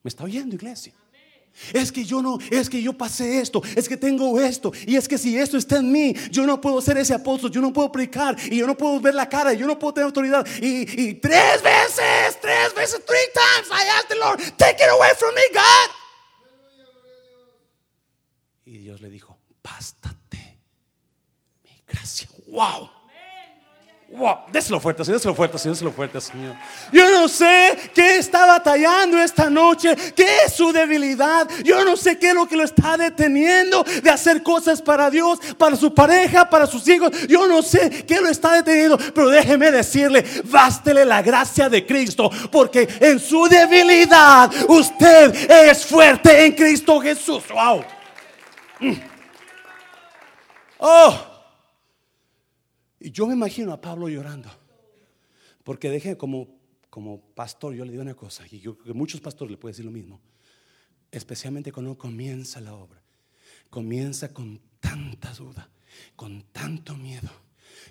¿Me 0.03 0.09
está 0.09 0.23
oyendo, 0.23 0.55
iglesia? 0.55 0.93
Es 1.73 1.91
que 1.91 2.03
yo 2.03 2.21
no, 2.21 2.37
es 2.51 2.69
que 2.69 2.81
yo 2.81 2.93
pasé 2.93 3.39
esto, 3.39 3.61
es 3.75 3.87
que 3.87 3.97
tengo 3.97 4.39
esto, 4.39 4.71
y 4.85 4.95
es 4.95 5.07
que 5.07 5.17
si 5.17 5.37
esto 5.37 5.57
está 5.57 5.77
en 5.77 5.91
mí, 5.91 6.13
yo 6.29 6.45
no 6.45 6.59
puedo 6.59 6.81
ser 6.81 6.97
ese 6.97 7.13
apóstol, 7.13 7.49
yo 7.51 7.61
no 7.61 7.71
puedo 7.71 7.91
predicar, 7.91 8.35
y 8.51 8.57
yo 8.57 8.67
no 8.67 8.75
puedo 8.75 8.99
ver 8.99 9.15
la 9.15 9.27
cara, 9.29 9.53
yo 9.53 9.65
no 9.65 9.79
puedo 9.79 9.93
tener 9.93 10.05
autoridad. 10.05 10.45
Y, 10.61 11.15
tres 11.15 11.61
veces, 11.63 12.39
tres 12.41 12.73
veces, 12.75 13.01
three 13.05 13.27
times, 13.33 13.69
I 13.71 13.87
asked 13.97 14.09
the 14.09 14.15
Lord, 14.15 14.39
take 14.57 14.83
it 14.83 14.89
away 14.89 15.09
from 15.17 15.33
me, 15.33 15.41
God. 15.53 15.91
Y 18.65 18.77
Dios 18.79 18.99
le 18.99 19.09
dijo, 19.09 19.37
bástate 19.63 20.59
mi 21.63 21.81
gracia. 21.87 22.27
Wow. 22.47 22.94
Wow, 24.17 24.37
déselo 24.49 24.79
fuerte, 24.79 25.03
Señor, 25.03 25.19
déselo 25.19 25.35
fuerte, 25.35 25.57
Señor, 25.57 25.75
déselo 25.75 25.91
fuerte, 25.91 26.21
Señor. 26.21 26.55
Yo 26.89 27.11
no 27.11 27.27
sé 27.27 27.77
qué 27.93 28.17
está 28.17 28.45
batallando 28.45 29.19
esta 29.19 29.49
noche, 29.49 29.93
qué 30.15 30.25
es 30.45 30.53
su 30.53 30.71
debilidad. 30.71 31.49
Yo 31.65 31.83
no 31.83 31.97
sé 31.97 32.17
qué 32.17 32.29
es 32.29 32.33
lo 32.33 32.47
que 32.47 32.55
lo 32.55 32.63
está 32.63 32.95
deteniendo 32.95 33.83
de 33.83 34.09
hacer 34.09 34.41
cosas 34.41 34.81
para 34.81 35.09
Dios, 35.09 35.39
para 35.57 35.75
su 35.75 35.93
pareja, 35.93 36.49
para 36.49 36.65
sus 36.65 36.87
hijos. 36.87 37.27
Yo 37.27 37.45
no 37.45 37.61
sé 37.61 38.05
qué 38.05 38.21
lo 38.21 38.29
está 38.29 38.53
deteniendo, 38.53 38.97
pero 38.97 39.27
déjeme 39.27 39.69
decirle, 39.69 40.23
bástele 40.45 41.03
la 41.03 41.21
gracia 41.21 41.67
de 41.67 41.85
Cristo, 41.85 42.29
porque 42.49 42.87
en 43.01 43.19
su 43.19 43.47
debilidad 43.49 44.49
usted 44.69 45.51
es 45.51 45.85
fuerte 45.85 46.45
en 46.45 46.53
Cristo 46.53 47.01
Jesús. 47.01 47.43
Wow. 47.49 47.83
Mm. 48.79 48.93
Oh. 50.79 51.34
Y 53.05 53.11
yo 53.11 53.27
me 53.27 53.33
imagino 53.35 53.71
a 53.71 53.79
Pablo 53.79 54.09
llorando. 54.09 54.49
Porque 55.63 55.91
dejé 55.91 56.17
como, 56.17 56.47
como 56.89 57.21
pastor, 57.21 57.75
yo 57.75 57.85
le 57.85 57.91
digo 57.91 58.01
una 58.01 58.15
cosa, 58.15 58.43
y 58.49 58.59
yo 58.59 58.79
que 58.79 58.93
muchos 58.95 59.21
pastores 59.21 59.51
le 59.51 59.57
pueden 59.57 59.73
decir 59.73 59.85
lo 59.85 59.91
mismo. 59.91 60.19
Especialmente 61.11 61.71
cuando 61.71 61.95
comienza 61.99 62.59
la 62.61 62.73
obra. 62.73 62.99
Comienza 63.69 64.33
con 64.33 64.59
tanta 64.79 65.31
duda, 65.35 65.69
con 66.15 66.45
tanto 66.51 66.95
miedo 66.97 67.29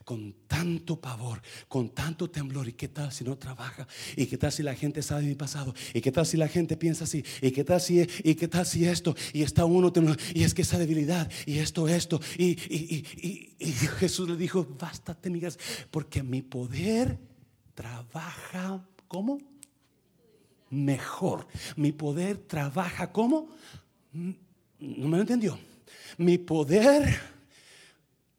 con 0.04 0.34
tanto 0.46 1.00
pavor, 1.00 1.40
con 1.68 1.90
tanto 1.90 2.30
temblor. 2.30 2.68
¿Y 2.68 2.74
qué 2.74 2.88
tal 2.88 3.10
si 3.10 3.24
no 3.24 3.36
trabaja? 3.36 3.86
¿Y 4.16 4.26
qué 4.26 4.36
tal 4.36 4.52
si 4.52 4.62
la 4.62 4.74
gente 4.74 5.02
sabe 5.02 5.24
mi 5.24 5.34
pasado? 5.34 5.74
¿Y 5.92 6.00
qué 6.00 6.12
tal 6.12 6.26
si 6.26 6.36
la 6.36 6.48
gente 6.48 6.76
piensa 6.76 7.04
así? 7.04 7.24
¿Y 7.40 7.50
qué 7.50 7.64
tal 7.64 7.80
si, 7.80 8.06
y 8.22 8.34
qué 8.34 8.48
tal 8.48 8.66
si 8.66 8.84
esto? 8.86 9.16
Y 9.32 9.42
está 9.42 9.64
uno 9.64 9.92
temblando. 9.92 10.22
Y 10.34 10.44
es 10.44 10.54
que 10.54 10.62
esa 10.62 10.78
debilidad. 10.78 11.30
Y 11.46 11.58
esto, 11.58 11.88
esto. 11.88 12.20
Y, 12.38 12.54
Jesús 13.98 14.28
le 14.28 14.36
dijo, 14.36 14.66
bástate, 14.78 15.30
migas, 15.30 15.58
porque 15.90 16.22
mi 16.22 16.42
poder 16.42 17.18
trabaja 17.74 18.86
como 19.08 19.38
mejor. 20.70 21.46
Mi 21.76 21.92
poder 21.92 22.36
trabaja 22.38 23.10
como... 23.10 23.48
No 24.12 25.08
me 25.08 25.16
lo 25.16 25.20
entendió. 25.20 25.58
Mi 26.18 26.38
poder 26.38 27.33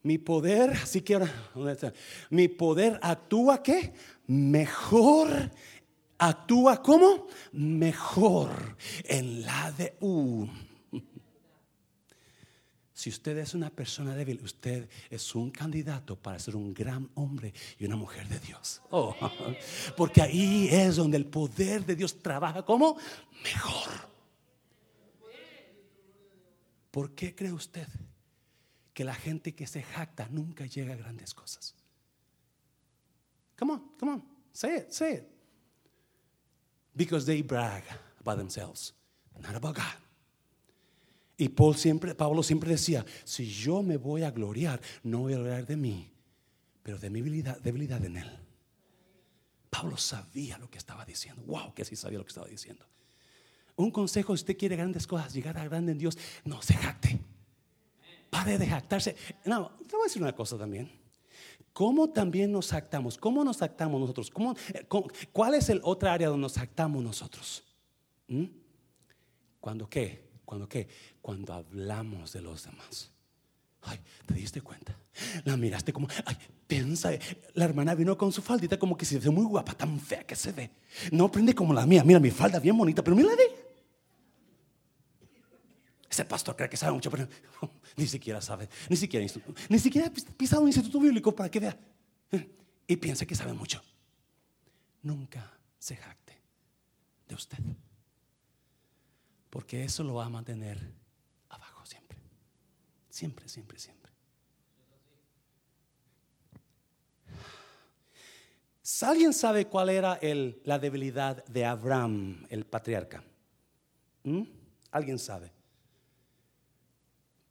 mi 0.06 0.18
poder, 0.18 0.70
así 0.70 1.00
que 1.00 1.14
ahora, 1.14 1.92
mi 2.30 2.46
poder 2.46 2.98
actúa 3.02 3.60
qué? 3.60 3.92
Mejor. 4.28 5.50
Actúa 6.18 6.80
como 6.80 7.26
mejor 7.52 8.76
en 9.04 9.42
la 9.42 9.72
de 9.72 9.96
U. 10.00 10.46
Si 12.96 13.10
usted 13.10 13.36
es 13.36 13.52
una 13.52 13.68
persona 13.68 14.16
débil, 14.16 14.40
usted 14.42 14.88
es 15.10 15.34
un 15.34 15.50
candidato 15.50 16.16
para 16.16 16.38
ser 16.38 16.56
un 16.56 16.72
gran 16.72 17.10
hombre 17.14 17.52
y 17.78 17.84
una 17.84 17.94
mujer 17.94 18.26
de 18.26 18.38
Dios. 18.38 18.80
Oh, 18.88 19.14
porque 19.98 20.22
ahí 20.22 20.68
es 20.72 20.96
donde 20.96 21.18
el 21.18 21.26
poder 21.26 21.84
de 21.84 21.94
Dios 21.94 22.22
trabaja 22.22 22.64
como 22.64 22.96
mejor. 23.44 24.08
¿Por 26.90 27.14
qué 27.14 27.34
cree 27.34 27.52
usted? 27.52 27.86
Que 28.96 29.04
la 29.04 29.14
gente 29.14 29.54
que 29.54 29.66
se 29.66 29.82
jacta 29.82 30.26
nunca 30.30 30.64
llega 30.64 30.94
a 30.94 30.96
grandes 30.96 31.34
cosas. 31.34 31.74
Come 33.58 33.74
on, 33.74 33.82
come 34.00 34.12
on, 34.12 34.22
say 34.54 34.78
it, 34.78 34.90
say 34.90 35.16
it. 35.16 35.24
Because 36.94 37.26
they 37.26 37.42
brag 37.42 37.82
about 38.20 38.38
themselves, 38.38 38.94
not 39.38 39.54
about 39.54 39.76
God. 39.76 39.98
Y 41.36 41.50
Paul 41.50 41.76
siempre, 41.76 42.14
Pablo 42.14 42.42
siempre 42.42 42.70
decía, 42.70 43.04
si 43.24 43.44
yo 43.44 43.82
me 43.82 43.98
voy 43.98 44.22
a 44.22 44.30
gloriar, 44.30 44.80
no 45.02 45.18
voy 45.18 45.34
a 45.34 45.36
gloriar 45.36 45.66
de 45.66 45.76
mí, 45.76 46.10
pero 46.82 46.98
de 46.98 47.10
mi 47.10 47.20
debilidad, 47.20 47.60
debilidad 47.60 48.02
en 48.02 48.16
él. 48.16 48.30
Pablo 49.68 49.98
sabía 49.98 50.56
lo 50.56 50.70
que 50.70 50.78
estaba 50.78 51.04
diciendo. 51.04 51.42
Wow, 51.42 51.74
que 51.74 51.84
sí 51.84 51.96
sabía 51.96 52.16
lo 52.16 52.24
que 52.24 52.30
estaba 52.30 52.46
diciendo. 52.46 52.86
Un 53.76 53.90
consejo, 53.90 54.34
si 54.34 54.40
usted 54.40 54.56
quiere 54.56 54.74
grandes 54.74 55.06
cosas, 55.06 55.34
llegar 55.34 55.58
a 55.58 55.64
grande 55.64 55.92
en 55.92 55.98
Dios, 55.98 56.16
no 56.46 56.62
se 56.62 56.72
jacte. 56.72 57.20
Pare 58.30 58.58
de 58.58 58.66
jactarse. 58.66 59.16
No, 59.44 59.70
te 59.88 59.96
voy 59.96 60.02
a 60.02 60.08
decir 60.08 60.22
una 60.22 60.34
cosa 60.34 60.58
también. 60.58 60.90
¿Cómo 61.72 62.08
también 62.08 62.52
nos 62.52 62.70
jactamos? 62.70 63.18
¿Cómo 63.18 63.44
nos 63.44 63.58
jactamos 63.58 64.00
nosotros? 64.00 64.32
Eh, 64.72 64.86
¿Cuál 65.32 65.54
es 65.54 65.68
el 65.68 65.80
otra 65.84 66.14
área 66.14 66.28
donde 66.28 66.42
nos 66.42 66.54
jactamos 66.54 67.02
nosotros? 67.02 67.64
¿Mm? 68.28 68.44
¿Cuándo 69.60 69.88
qué? 69.88 70.26
¿Cuándo 70.44 70.68
qué? 70.68 70.88
Cuando 71.20 71.52
hablamos 71.52 72.32
de 72.32 72.40
los 72.40 72.64
demás. 72.64 73.10
Ay, 73.82 74.00
¿te 74.24 74.34
diste 74.34 74.62
cuenta? 74.62 74.96
La 75.44 75.56
miraste 75.56 75.92
como, 75.92 76.08
ay, 76.24 76.36
piensa, 76.66 77.10
la 77.54 77.64
hermana 77.66 77.94
vino 77.94 78.16
con 78.16 78.32
su 78.32 78.42
faldita 78.42 78.78
como 78.78 78.96
que 78.96 79.04
se 79.04 79.18
ve 79.18 79.30
muy 79.30 79.44
guapa, 79.44 79.74
tan 79.74 80.00
fea 80.00 80.24
que 80.24 80.34
se 80.34 80.52
ve. 80.52 80.70
No 81.12 81.30
prende 81.30 81.54
como 81.54 81.74
la 81.74 81.84
mía, 81.84 82.02
mira 82.04 82.18
mi 82.18 82.30
falda 82.30 82.58
bien 82.58 82.76
bonita, 82.76 83.04
pero 83.04 83.14
mira 83.14 83.28
la 83.28 83.36
de 83.36 83.65
ese 86.16 86.24
pastor 86.24 86.56
cree 86.56 86.70
que 86.70 86.78
sabe 86.78 86.92
mucho, 86.92 87.10
pero 87.10 87.28
ni 87.96 88.06
siquiera 88.06 88.40
sabe, 88.40 88.68
ni 88.88 88.96
siquiera, 88.96 89.26
ni 89.68 89.78
siquiera 89.78 90.08
ha 90.08 90.10
pisado 90.36 90.62
un 90.62 90.68
instituto 90.68 90.98
bíblico 90.98 91.34
para 91.34 91.50
que 91.50 91.60
vea. 91.60 91.78
Y 92.88 92.96
piensa 92.96 93.26
que 93.26 93.34
sabe 93.34 93.52
mucho. 93.52 93.82
Nunca 95.02 95.52
se 95.78 95.96
jacte 95.96 96.40
de 97.28 97.34
usted. 97.34 97.58
Porque 99.50 99.84
eso 99.84 100.04
lo 100.04 100.14
va 100.14 100.26
a 100.26 100.28
mantener 100.28 100.78
Siempre, 103.16 103.48
siempre, 103.48 103.78
siempre. 103.78 104.12
¿Alguien 109.00 109.32
sabe 109.32 109.64
cuál 109.68 109.88
era 109.88 110.16
el, 110.16 110.60
la 110.64 110.78
debilidad 110.78 111.42
de 111.46 111.64
Abraham, 111.64 112.44
el 112.50 112.66
patriarca? 112.66 113.24
¿Alguien 114.90 115.18
sabe? 115.18 115.50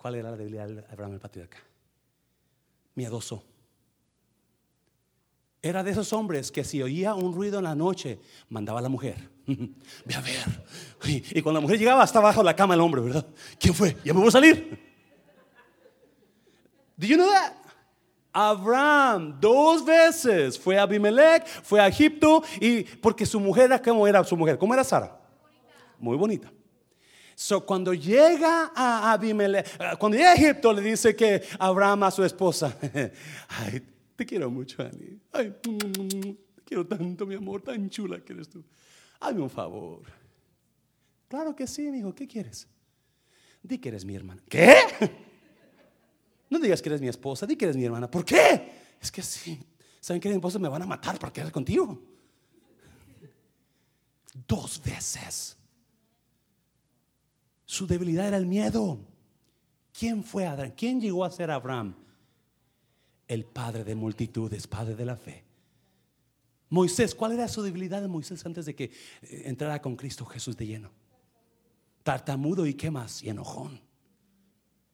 ¿Cuál 0.06 0.14
era 0.14 0.30
la 0.30 0.38
debilidad 0.38 0.68
de 0.68 0.86
Abraham, 0.92 1.14
el 1.14 1.20
patriarca? 1.20 1.58
Miedoso. 2.94 3.44
Era 5.64 5.84
de 5.84 5.90
esos 5.90 6.14
hombres 6.14 6.52
que 6.52 6.64
si 6.64 6.84
oía 6.84 7.16
un 7.16 7.34
ruido 7.34 7.58
en 7.58 7.64
la 7.64 7.74
noche, 7.74 8.20
mandaba 8.50 8.78
a 8.78 8.82
la 8.84 8.90
mujer. 8.90 9.16
Ve 9.48 10.14
a 10.14 10.22
ver. 10.22 10.64
Y, 11.06 11.42
cuando 11.42 11.60
la 11.60 11.62
mujer 11.62 11.80
llegaba, 11.80 12.04
estaba 12.04 12.28
bajo 12.28 12.44
la 12.44 12.56
cama 12.56 12.76
el 12.76 12.82
hombre, 12.82 13.02
¿verdad? 13.02 13.26
¿Quién 13.60 13.74
fue? 13.74 13.98
Ya 14.06 14.14
me 14.14 14.20
voy 14.20 14.28
a 14.28 14.32
salir. 14.32 14.80
Do 16.96 17.08
you 17.08 17.16
know 17.16 17.28
that? 17.28 17.54
Abraham 18.32 19.40
dos 19.42 19.84
veces 19.84 20.60
fue 20.60 20.78
a 20.78 20.84
Abimelech, 20.84 21.48
fue 21.64 21.82
a 21.82 21.88
Egipto 21.88 22.44
y 22.62 22.84
porque 22.84 23.26
su 23.26 23.40
mujer 23.40 23.72
era 23.72 23.82
era 24.08 24.24
su 24.24 24.38
mujer, 24.38 24.60
¿cómo 24.60 24.76
era 24.76 24.84
Sara? 24.84 25.20
Muy 25.98 26.16
bonita. 26.16 26.52
So, 27.38 27.66
cuando 27.66 27.94
llega 27.94 28.72
a 28.74 29.12
Abimelech, 29.12 29.68
eh, 29.78 29.98
cuando 30.00 30.18
llega 30.18 30.32
a 30.32 30.36
Egipto, 30.36 30.72
le 30.72 30.82
dice 30.82 31.14
que 31.14 31.44
Abraham 31.60 32.04
a 32.04 32.12
su 32.12 32.24
esposa, 32.24 32.78
ay, 33.50 33.86
te 34.16 34.26
quiero 34.26 34.50
mucho, 34.50 34.82
Annie. 34.82 35.20
Ay, 35.34 35.54
te 35.62 36.64
quiero 36.64 36.88
tanto, 36.88 37.26
mi 37.26 37.36
amor, 37.36 37.62
tan 37.62 37.90
chula 37.90 38.22
que 38.22 38.32
eres 38.32 38.48
tú. 38.48 38.64
Hazme 39.20 39.42
un 39.42 39.50
favor. 39.50 40.04
Claro 41.28 41.54
que 41.54 41.68
sí, 41.68 41.92
mi 41.92 42.00
hijo, 42.00 42.16
¿qué 42.16 42.26
quieres? 42.26 42.70
Di 43.62 43.80
que 43.80 43.90
eres 43.90 44.06
mi 44.06 44.16
hermana. 44.16 44.42
¿Qué? 44.50 44.74
No 46.48 46.60
digas 46.60 46.80
que 46.80 46.90
eres 46.90 47.02
mi 47.02 47.08
esposa, 47.08 47.48
di 47.48 47.56
que 47.56 47.66
eres 47.66 47.76
mi 47.76 47.84
hermana. 47.84 48.10
¿Por 48.10 48.24
qué? 48.24 48.72
Es 49.02 49.12
que 49.12 49.24
sí, 49.24 49.60
saben 50.00 50.22
que 50.22 50.30
mi 50.30 50.36
esposa 50.36 50.60
me 50.60 50.70
van 50.70 50.84
a 50.84 50.86
matar 50.86 51.18
para 51.18 51.34
quedar 51.34 51.52
contigo. 51.52 52.00
Dos 54.48 54.80
veces. 54.82 55.58
Su 57.66 57.88
debilidad 57.88 58.28
era 58.28 58.38
el 58.38 58.46
miedo. 58.46 59.00
¿Quién 59.98 60.24
fue 60.24 60.46
Adán? 60.46 60.74
¿Quién 60.76 61.02
llegó 61.02 61.26
a 61.26 61.32
ser 61.32 61.52
Abraham? 61.52 61.96
El 63.28 63.46
padre 63.46 63.84
de 63.84 63.96
multitudes, 63.96 64.68
padre 64.68 64.96
de 64.96 65.06
la 65.06 65.16
fe. 65.16 65.44
Moisés, 66.70 67.16
¿cuál 67.16 67.34
era 67.34 67.48
su 67.48 67.62
debilidad 67.62 68.02
de 68.02 68.08
Moisés 68.08 68.46
antes 68.46 68.66
de 68.66 68.76
que 68.76 68.86
eh, 68.86 69.44
entrara 69.46 69.82
con 69.82 69.96
Cristo 69.96 70.26
Jesús 70.26 70.58
de 70.58 70.68
lleno? 70.68 70.92
Tartamudo 72.04 72.66
y 72.66 72.74
qué 72.74 72.92
más? 72.92 73.24
Y 73.24 73.30
enojón. 73.30 73.82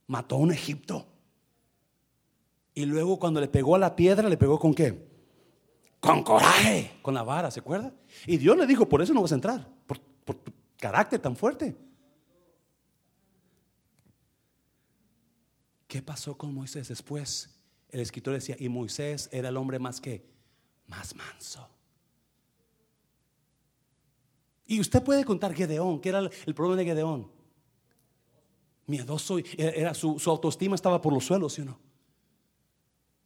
Mató 0.08 0.36
a 0.36 0.40
un 0.40 0.52
Egipto. 0.52 1.08
Y 2.74 2.86
luego 2.86 3.20
cuando 3.20 3.42
le 3.42 3.48
pegó 3.48 3.76
a 3.76 3.80
la 3.80 3.96
piedra, 3.96 4.30
le 4.30 4.38
pegó 4.38 4.60
con 4.60 4.74
qué? 4.74 5.10
Con 6.00 6.24
coraje, 6.24 7.00
con 7.02 7.14
la 7.14 7.24
vara, 7.24 7.52
¿se 7.52 7.60
acuerda? 7.60 7.94
Y 8.26 8.38
Dios 8.38 8.58
le 8.58 8.66
dijo, 8.66 8.88
por 8.88 9.02
eso 9.02 9.14
no 9.14 9.22
vas 9.22 9.32
a 9.32 9.36
entrar, 9.36 9.68
por, 9.86 10.00
tu 10.00 10.52
carácter 10.78 11.20
tan 11.20 11.36
fuerte. 11.36 11.76
¿Qué 15.92 16.02
pasó 16.02 16.38
con 16.38 16.54
Moisés 16.54 16.88
después? 16.88 17.50
El 17.90 18.00
escritor 18.00 18.34
decía, 18.34 18.56
y 18.58 18.70
Moisés 18.70 19.28
era 19.30 19.50
el 19.50 19.58
hombre 19.58 19.78
más 19.78 20.00
que, 20.00 20.26
más 20.88 21.14
manso. 21.14 21.68
Y 24.66 24.80
usted 24.80 25.04
puede 25.04 25.26
contar 25.26 25.54
Gedeón, 25.54 26.00
que 26.00 26.08
era 26.08 26.20
el 26.46 26.56
problema 26.56 26.78
de 26.78 26.86
Gedeón. 26.86 27.30
Miedoso, 28.88 29.40
era, 29.58 29.94
su, 29.94 30.18
autoestima 30.28 30.76
estaba 30.76 31.02
por 31.02 31.12
los 31.12 31.26
suelos, 31.26 31.52
¿sí 31.52 31.62
o 31.62 31.66
no? 31.66 31.80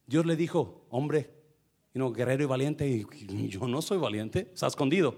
Dios 0.04 0.26
le 0.26 0.34
dijo, 0.34 0.86
hombre, 0.90 1.32
guerrero 1.94 2.42
y 2.42 2.46
valiente, 2.46 2.88
y 2.88 3.48
yo 3.48 3.68
no 3.68 3.80
soy 3.80 3.98
valiente, 3.98 4.50
está 4.52 4.66
escondido. 4.66 5.16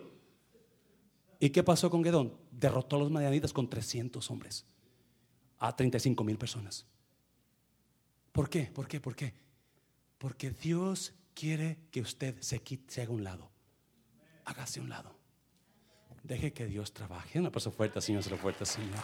¿Y 1.41 1.49
qué 1.49 1.63
pasó 1.63 1.89
con 1.89 2.05
Gedeón? 2.05 2.37
Derrotó 2.51 2.97
a 2.97 2.99
los 2.99 3.11
madianitas 3.11 3.55
con 3.55 3.71
300 3.71 4.31
hombres, 4.31 4.67
a 5.59 5.75
35 5.75 6.23
mil 6.25 6.37
personas. 6.37 6.87
¿Por 8.39 8.49
qué? 8.49 8.71
¿Por 8.73 8.87
qué? 8.87 9.01
¿Por 9.01 9.17
qué? 9.17 9.35
Porque 10.17 10.53
Dios 10.53 11.13
quiere 11.35 11.77
que 11.91 12.01
usted 12.01 12.41
se, 12.41 12.61
quite, 12.61 12.95
se 12.95 13.03
haga 13.03 13.11
un 13.11 13.25
lado. 13.25 13.51
Hágase 14.45 14.81
un 14.81 14.89
lado. 14.89 15.13
Deje 16.23 16.53
que 16.53 16.67
Dios 16.67 16.93
trabaje. 16.93 17.41
Una 17.41 17.51
persona 17.51 17.75
fuerte, 17.75 18.01
Señor, 18.01 18.23
se 18.23 18.31
lo 18.31 18.37
fuerte, 18.39 18.65
Señor. 18.65 19.03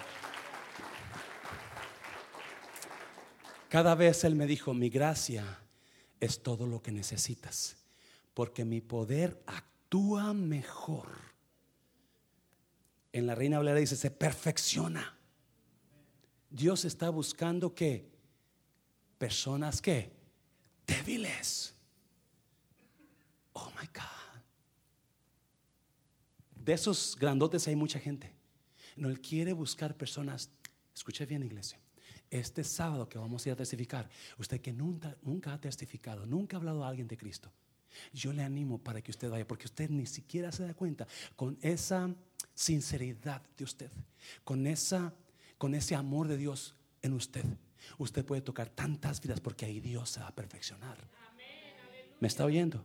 Cada 3.68 3.97
vez 3.97 4.22
Él 4.22 4.37
me 4.37 4.47
dijo, 4.47 4.72
mi 4.72 4.89
gracia 4.89 5.59
es 6.20 6.41
todo 6.41 6.68
lo 6.68 6.80
que 6.80 6.93
necesitas, 6.93 7.76
porque 8.35 8.64
mi 8.64 8.80
poder 8.80 9.43
actúa 9.47 10.32
mejor. 10.32 11.09
En 13.12 13.26
la 13.26 13.35
Reina 13.35 13.59
Valera 13.59 13.80
dice, 13.80 13.97
se 13.97 14.12
perfecciona. 14.12 15.18
Dios 16.51 16.85
está 16.85 17.11
buscando 17.11 17.74
que 17.74 18.13
personas 19.25 19.81
que 19.81 20.12
débiles. 20.87 21.75
Oh 23.55 23.70
my 23.81 23.87
God. 23.87 24.43
De 26.55 26.75
esos 26.75 27.16
grandotes 27.18 27.66
hay 27.66 27.75
mucha 27.75 27.99
gente. 27.99 28.31
No, 28.97 29.09
Él 29.09 29.22
quiere 29.22 29.55
buscar 29.55 29.97
personas. 29.97 30.51
Escuche 30.95 31.25
bien, 31.25 31.43
iglesia. 31.43 31.79
Este 32.29 32.62
sábado 32.64 33.09
que 33.09 33.16
vamos 33.16 33.47
a 33.47 33.49
ir 33.49 33.53
a 33.55 33.57
testificar, 33.57 34.11
usted 34.37 34.61
que 34.61 34.75
nunca, 34.75 35.16
nunca 35.22 35.55
ha 35.55 35.59
testificado, 35.59 36.27
nunca 36.27 36.59
ha 36.59 36.61
hablado 36.61 36.85
a 36.85 36.89
alguien 36.89 37.09
de 37.09 37.16
Cristo, 37.16 37.51
yo 38.12 38.31
le 38.31 38.43
animo 38.43 38.77
para 38.77 39.01
que 39.01 39.11
usted 39.11 39.31
vaya, 39.31 39.47
porque 39.47 39.64
usted 39.64 39.89
ni 39.89 40.05
siquiera 40.05 40.53
se 40.53 40.66
da 40.66 40.75
cuenta 40.75 41.07
con 41.35 41.57
esa 41.62 42.14
sinceridad 42.55 43.41
de 43.57 43.64
usted, 43.64 43.91
con, 44.45 44.66
esa, 44.66 45.14
con 45.57 45.75
ese 45.75 45.95
amor 45.95 46.29
de 46.29 46.37
Dios 46.37 46.75
en 47.01 47.14
usted 47.14 47.45
usted 47.99 48.24
puede 48.24 48.43
tocar 48.43 48.68
tantas 48.68 49.20
vidas 49.20 49.41
porque 49.41 49.66
ahí 49.66 49.80
Dios 49.80 50.11
se 50.11 50.20
va 50.20 50.28
a 50.28 50.35
perfeccionar. 50.35 50.97
¿Me 52.20 52.28
está 52.28 52.45
oyendo? 52.45 52.85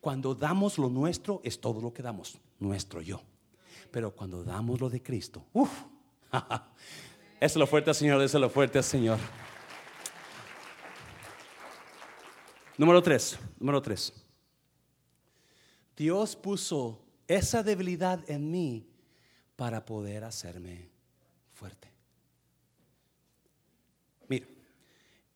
Cuando 0.00 0.34
damos 0.34 0.78
lo 0.78 0.88
nuestro 0.88 1.40
es 1.44 1.60
todo 1.60 1.80
lo 1.80 1.92
que 1.92 2.02
damos, 2.02 2.38
nuestro 2.58 3.00
yo. 3.00 3.22
Pero 3.90 4.14
cuando 4.14 4.42
damos 4.44 4.80
lo 4.80 4.88
de 4.88 5.02
Cristo, 5.02 5.44
uff, 5.52 5.70
es 7.40 7.56
lo 7.56 7.66
fuerte, 7.66 7.92
Señor, 7.92 8.22
es 8.22 8.34
lo 8.34 8.48
fuerte, 8.48 8.82
Señor. 8.82 9.18
Número 12.78 13.02
tres, 13.02 13.38
número 13.58 13.82
tres. 13.82 14.12
Dios 15.96 16.34
puso 16.34 17.04
esa 17.28 17.62
debilidad 17.62 18.28
en 18.28 18.50
mí 18.50 18.88
para 19.56 19.84
poder 19.84 20.24
hacerme 20.24 20.90
fuerte. 21.52 21.91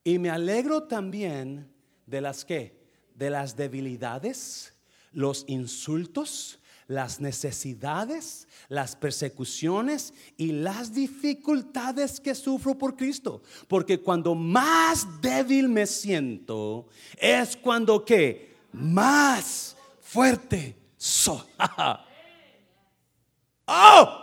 Y 0.06 0.18
me 0.20 0.30
alegro 0.30 0.84
también 0.84 1.68
de 2.06 2.20
las 2.20 2.44
que, 2.44 2.78
de 3.16 3.28
las 3.28 3.56
debilidades, 3.56 4.72
los 5.10 5.44
insultos, 5.48 6.60
las 6.86 7.20
necesidades, 7.20 8.46
las 8.68 8.94
persecuciones 8.94 10.14
y 10.36 10.52
las 10.52 10.94
dificultades 10.94 12.20
que 12.20 12.36
sufro 12.36 12.78
por 12.78 12.94
Cristo. 12.94 13.42
Porque 13.66 13.98
cuando 13.98 14.36
más 14.36 15.20
débil 15.20 15.68
me 15.68 15.88
siento, 15.88 16.86
es 17.16 17.56
cuando 17.56 18.04
que 18.04 18.54
más 18.70 19.76
fuerte 20.00 20.76
soy. 20.96 21.42
¡Oh! 23.66 24.22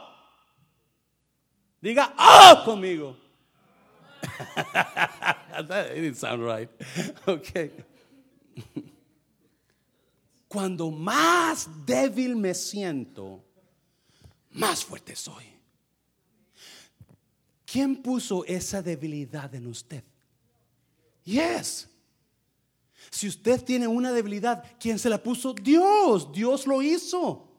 Diga, 1.81 2.15
¡oh! 2.17 2.63
conmigo. 2.63 3.22
That 5.67 5.93
didn't 5.93 6.15
sound 6.15 6.43
right. 6.43 6.69
Okay. 7.27 7.71
Cuando 10.47 10.91
más 10.91 11.67
débil 11.85 12.35
me 12.35 12.53
siento, 12.53 13.43
más 14.51 14.85
fuerte 14.85 15.15
soy. 15.15 15.45
¿Quién 17.65 18.03
puso 18.03 18.45
esa 18.45 18.83
debilidad 18.83 19.53
en 19.55 19.65
usted? 19.65 20.03
Yes. 21.23 21.89
Si 23.09 23.27
usted 23.27 23.63
tiene 23.63 23.87
una 23.87 24.11
debilidad, 24.11 24.63
¿quién 24.79 24.99
se 24.99 25.09
la 25.09 25.21
puso? 25.21 25.53
Dios. 25.53 26.31
Dios 26.31 26.67
lo 26.67 26.83
hizo. 26.83 27.49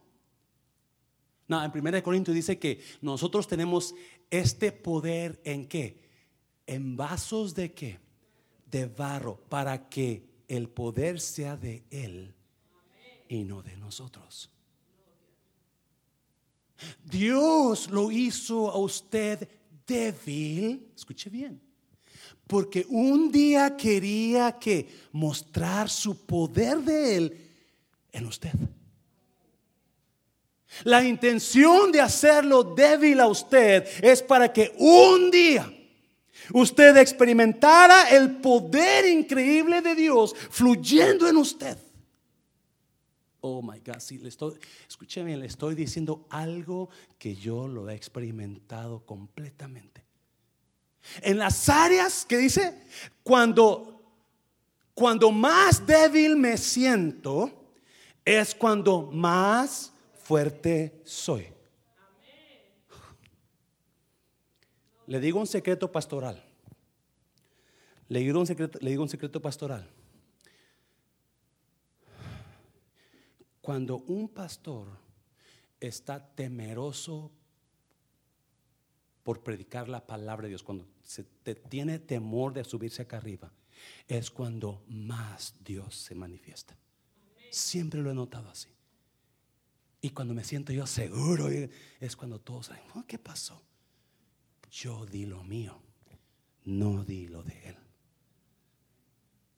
No, 1.49 1.63
en 1.65 1.73
1 1.75 2.03
Corintios 2.03 2.35
dice 2.35 2.59
que 2.59 2.81
nosotros 3.01 3.49
tenemos 3.49 3.95
este 4.31 4.73
poder 4.73 5.41
en 5.45 5.67
qué? 5.67 6.04
En 6.67 6.97
vasos 6.97 7.55
de 7.55 7.73
qué? 7.73 7.99
De 8.71 8.87
barro, 8.87 9.37
para 9.49 9.89
que 9.89 10.23
el 10.49 10.69
poder 10.69 11.21
sea 11.21 11.57
de 11.57 11.85
Él 11.91 12.35
y 13.29 13.45
no 13.45 13.63
de 13.63 13.77
nosotros. 13.77 14.51
Dios 17.05 17.91
lo 17.91 18.11
hizo 18.11 18.71
a 18.71 18.79
usted 18.79 19.49
débil, 19.87 20.91
escuche 20.95 21.31
bien, 21.31 21.61
Porque 22.47 22.85
un 22.89 23.31
día 23.31 23.77
quería 23.77 24.59
que 24.59 24.89
mostrar 25.13 25.89
su 25.89 26.27
poder 26.27 26.79
de 26.79 27.17
Él 27.17 27.51
en 28.13 28.27
usted. 28.27 28.53
La 30.83 31.05
intención 31.05 31.93
de 31.93 32.01
hacerlo 32.01 32.65
débil 32.65 33.21
a 33.21 33.29
usted 33.29 33.87
es 34.03 34.23
para 34.23 34.53
que 34.53 34.75
un 34.77 35.31
día 35.31 35.73
usted 36.53 36.97
experimentara 36.97 38.11
el 38.11 38.37
poder 38.37 39.07
increíble 39.07 39.81
de 39.81 39.95
Dios 39.95 40.35
fluyendo 40.51 41.29
en 41.29 41.37
usted. 41.37 41.79
Oh 43.41 43.61
my 43.61 43.79
God, 43.81 43.99
si 43.99 44.19
le 44.19 44.31
estoy, 44.31 44.59
escúcheme, 44.89 45.37
le 45.37 45.47
estoy 45.47 45.75
diciendo 45.75 46.27
algo 46.31 46.89
que 47.19 47.35
yo 47.35 47.69
lo 47.69 47.91
he 47.91 47.95
experimentado 47.95 49.05
completamente. 49.05 50.03
En 51.21 51.39
las 51.39 51.69
áreas 51.69 52.25
que 52.25 52.39
dice, 52.39 52.75
cuando, 53.23 54.03
cuando 54.95 55.31
más 55.31 55.87
débil 55.87 56.37
me 56.37 56.57
siento, 56.57 57.51
es 58.25 58.55
cuando 58.55 59.03
más 59.13 59.93
fuerte 60.23 61.03
soy. 61.05 61.54
Le 65.07 65.21
digo 65.21 65.39
un 65.39 65.47
secreto 65.47 65.91
pastoral. 65.93 66.43
Le 68.09 68.21
digo 68.21 68.39
un 68.39 68.47
secreto, 68.47 68.79
le 68.81 68.91
digo 68.91 69.03
un 69.03 69.09
secreto 69.09 69.41
pastoral. 69.41 69.89
Cuando 73.61 73.97
un 73.97 74.29
pastor 74.29 74.89
está 75.81 76.35
temeroso 76.35 77.31
por 79.23 79.43
predicar 79.43 79.89
la 79.89 80.07
palabra 80.07 80.45
de 80.45 80.51
Dios, 80.51 80.63
cuando 80.63 80.87
se 81.03 81.25
tiene 81.25 81.99
temor 81.99 82.53
de 82.53 82.65
subirse 82.65 83.03
acá 83.03 83.17
arriba, 83.17 83.53
es 84.07 84.31
cuando 84.31 84.85
más 84.87 85.55
Dios 85.65 85.97
se 85.97 86.15
manifiesta. 86.15 86.77
Siempre 87.51 88.03
lo 88.03 88.11
he 88.11 88.15
notado 88.15 88.51
así. 88.51 88.69
Y 90.03 90.11
cuando 90.11 90.35
me 90.35 90.45
siento 90.45 90.73
yo 90.73 90.87
seguro, 90.87 91.49
es 91.49 92.17
cuando 92.17 92.39
todos 92.39 92.67
saben, 92.67 92.83
oh, 92.95 93.05
¿qué 93.07 93.19
pasó? 93.19 93.63
Yo 94.75 95.07
di 95.07 95.25
lo 95.25 95.45
mío, 95.45 95.81
no 96.65 97.05
di 97.05 97.29
lo 97.29 97.45
de 97.45 97.69
él. 97.69 97.77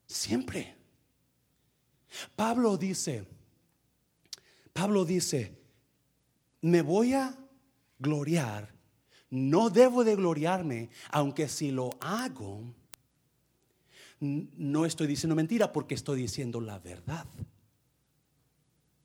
Siempre. 0.05 0.75
Pablo 2.35 2.77
dice, 2.77 3.25
Pablo 4.73 5.05
dice, 5.05 5.57
me 6.61 6.83
voy 6.83 7.13
a 7.13 7.35
gloriar, 7.97 8.71
no 9.31 9.71
debo 9.71 10.03
de 10.03 10.15
gloriarme, 10.15 10.91
aunque 11.09 11.49
si 11.49 11.71
lo 11.71 11.97
hago, 11.99 12.63
no 14.19 14.85
estoy 14.85 15.07
diciendo 15.07 15.35
mentira 15.35 15.73
porque 15.73 15.95
estoy 15.95 16.21
diciendo 16.21 16.61
la 16.61 16.77
verdad. 16.77 17.25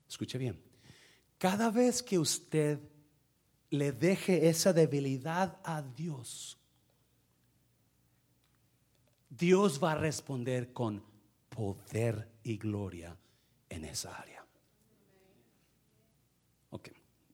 Escuche 0.07 0.37
bien, 0.37 0.61
cada 1.39 1.71
vez 1.71 2.03
que 2.03 2.19
usted 2.19 2.79
le 3.73 3.91
deje 3.91 4.49
esa 4.49 4.71
debilidad 4.71 5.59
a 5.63 5.81
Dios, 5.81 6.59
Dios 9.27 9.83
va 9.83 9.93
a 9.93 9.95
responder 9.95 10.71
con 10.71 11.03
poder 11.49 12.29
y 12.43 12.57
gloria 12.57 13.17
en 13.69 13.85
esa 13.85 14.15
área. 14.15 14.45
Ok, 16.69 16.89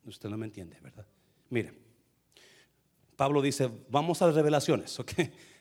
usted 0.05 0.29
no 0.29 0.37
me 0.37 0.45
entiende, 0.45 0.79
¿verdad? 0.79 1.05
Mire, 1.49 1.73
Pablo 3.17 3.41
dice, 3.41 3.69
vamos 3.89 4.21
a 4.21 4.27
las 4.27 4.35
revelaciones, 4.35 4.97
ok. 4.97 5.11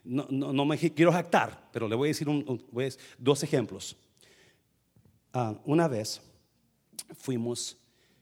No, 0.05 0.29
no, 0.31 0.65
me 0.65 0.79
quiero 0.79 1.13
jactar, 1.13 1.71
pero 1.73 1.89
le 1.89 1.97
voy 1.97 2.07
a 2.07 2.11
decir 2.11 2.29
dos 3.19 3.43
ejemplos. 3.43 3.97
Ah, 5.33 5.61
una 5.65 5.89
vez 5.89 6.23
fuimos, 7.17 7.77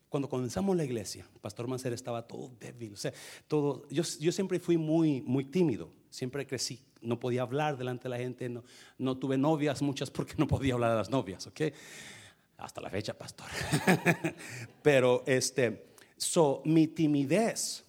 cuando 0.08 0.28
comenzamos 0.28 0.76
la 0.76 0.84
iglesia, 0.84 1.26
Pastor 1.40 1.66
Mancer 1.66 1.92
estaba 1.92 2.26
todo 2.26 2.52
débil, 2.60 2.94
o 2.94 2.96
sea, 2.96 3.12
todo, 3.48 3.88
yo, 3.88 4.02
yo 4.20 4.32
siempre 4.32 4.60
fui 4.60 4.76
muy, 4.76 5.20
muy 5.22 5.44
tímido, 5.44 5.90
siempre 6.10 6.46
crecí, 6.46 6.80
no 7.00 7.18
podía 7.18 7.42
hablar 7.42 7.76
delante 7.76 8.04
de 8.04 8.08
la 8.10 8.18
gente, 8.18 8.48
no, 8.48 8.64
no 8.98 9.16
tuve 9.16 9.36
novias 9.36 9.82
muchas 9.82 10.10
porque 10.10 10.34
no 10.38 10.46
podía 10.46 10.74
hablar 10.74 10.92
a 10.92 10.96
las 10.96 11.10
novias, 11.10 11.46
¿ok? 11.46 11.60
Hasta 12.58 12.80
la 12.80 12.88
fecha, 12.88 13.12
pastor. 13.16 13.46
Pero 14.82 15.22
este, 15.26 15.88
so, 16.16 16.62
mi 16.64 16.86
timidez 16.86 17.84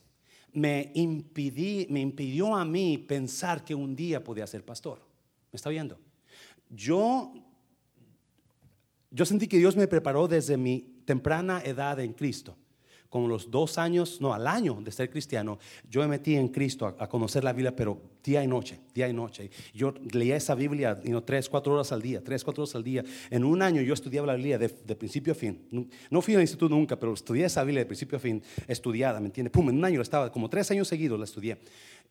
me, 0.53 0.91
impidí, 0.95 1.87
me 1.89 2.01
impidió 2.01 2.55
a 2.55 2.65
mí 2.65 2.97
pensar 2.97 3.63
que 3.63 3.75
un 3.75 3.95
día 3.95 4.23
podía 4.23 4.47
ser 4.47 4.65
pastor. 4.65 4.99
¿Me 5.51 5.57
está 5.57 5.69
viendo? 5.69 5.97
Yo, 6.69 7.33
yo 9.11 9.25
sentí 9.25 9.47
que 9.47 9.57
Dios 9.57 9.75
me 9.75 9.87
preparó 9.87 10.27
desde 10.27 10.57
mi 10.57 10.96
temprana 11.07 11.61
edad 11.63 11.99
en 11.99 12.13
Cristo 12.13 12.57
como 13.09 13.27
los 13.27 13.49
dos 13.49 13.77
años, 13.77 14.19
no, 14.19 14.33
al 14.33 14.47
año 14.47 14.79
de 14.81 14.91
ser 14.91 15.09
cristiano, 15.09 15.59
yo 15.89 16.01
me 16.01 16.07
metí 16.07 16.35
en 16.35 16.49
Cristo 16.49 16.85
a, 16.85 17.07
conocer 17.07 17.43
la 17.43 17.53
Biblia, 17.53 17.75
pero 17.75 18.01
día 18.23 18.43
y 18.43 18.47
noche, 18.47 18.79
día 18.93 19.07
y 19.07 19.13
noche. 19.13 19.49
Yo 19.73 19.93
leía 20.11 20.35
esa 20.35 20.55
Biblia 20.55 20.99
tres, 21.25 21.47
cuatro 21.47 21.73
horas 21.73 21.91
al 21.91 22.01
día, 22.01 22.23
tres, 22.23 22.43
cuatro 22.43 22.63
horas 22.63 22.75
al 22.75 22.83
día. 22.83 23.03
En 23.29 23.43
un 23.45 23.61
año 23.61 23.81
yo 23.81 23.93
estudiaba 23.93 24.27
la 24.27 24.35
Biblia 24.35 24.57
de, 24.57 24.69
principio 24.95 25.33
a 25.33 25.35
fin. 25.35 25.89
No 26.09 26.21
fui 26.21 26.35
al 26.35 26.41
instituto 26.41 26.73
nunca, 26.75 26.99
pero 26.99 27.13
estudié 27.13 27.45
esa 27.45 27.63
Biblia 27.63 27.81
de 27.81 27.85
principio 27.85 28.17
a 28.17 28.19
fin, 28.19 28.43
estudiada, 28.67 29.19
¿me 29.19 29.27
entiendes? 29.27 29.51
Pum, 29.51 29.69
en 29.69 29.77
un 29.77 29.85
año 29.85 30.01
estaba, 30.01 30.31
como 30.31 30.49
tres 30.49 30.69
años 30.71 30.87
seguidos 30.87 31.17
la 31.17 31.25
estudié. 31.25 31.57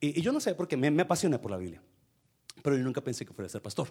Y, 0.01 0.20
yo 0.20 0.32
no 0.32 0.40
sé 0.40 0.55
por 0.55 0.66
qué, 0.66 0.76
me, 0.76 0.90
me 0.90 1.03
apasioné 1.03 1.38
por 1.38 1.51
la 1.51 1.59
Biblia, 1.59 1.82
pero 2.62 2.76
yo 2.76 2.82
nunca 2.82 3.03
pensé 3.03 3.26
que 3.26 3.34
fuera 3.34 3.47
a 3.47 3.51
ser 3.51 3.62
pastor. 3.62 3.88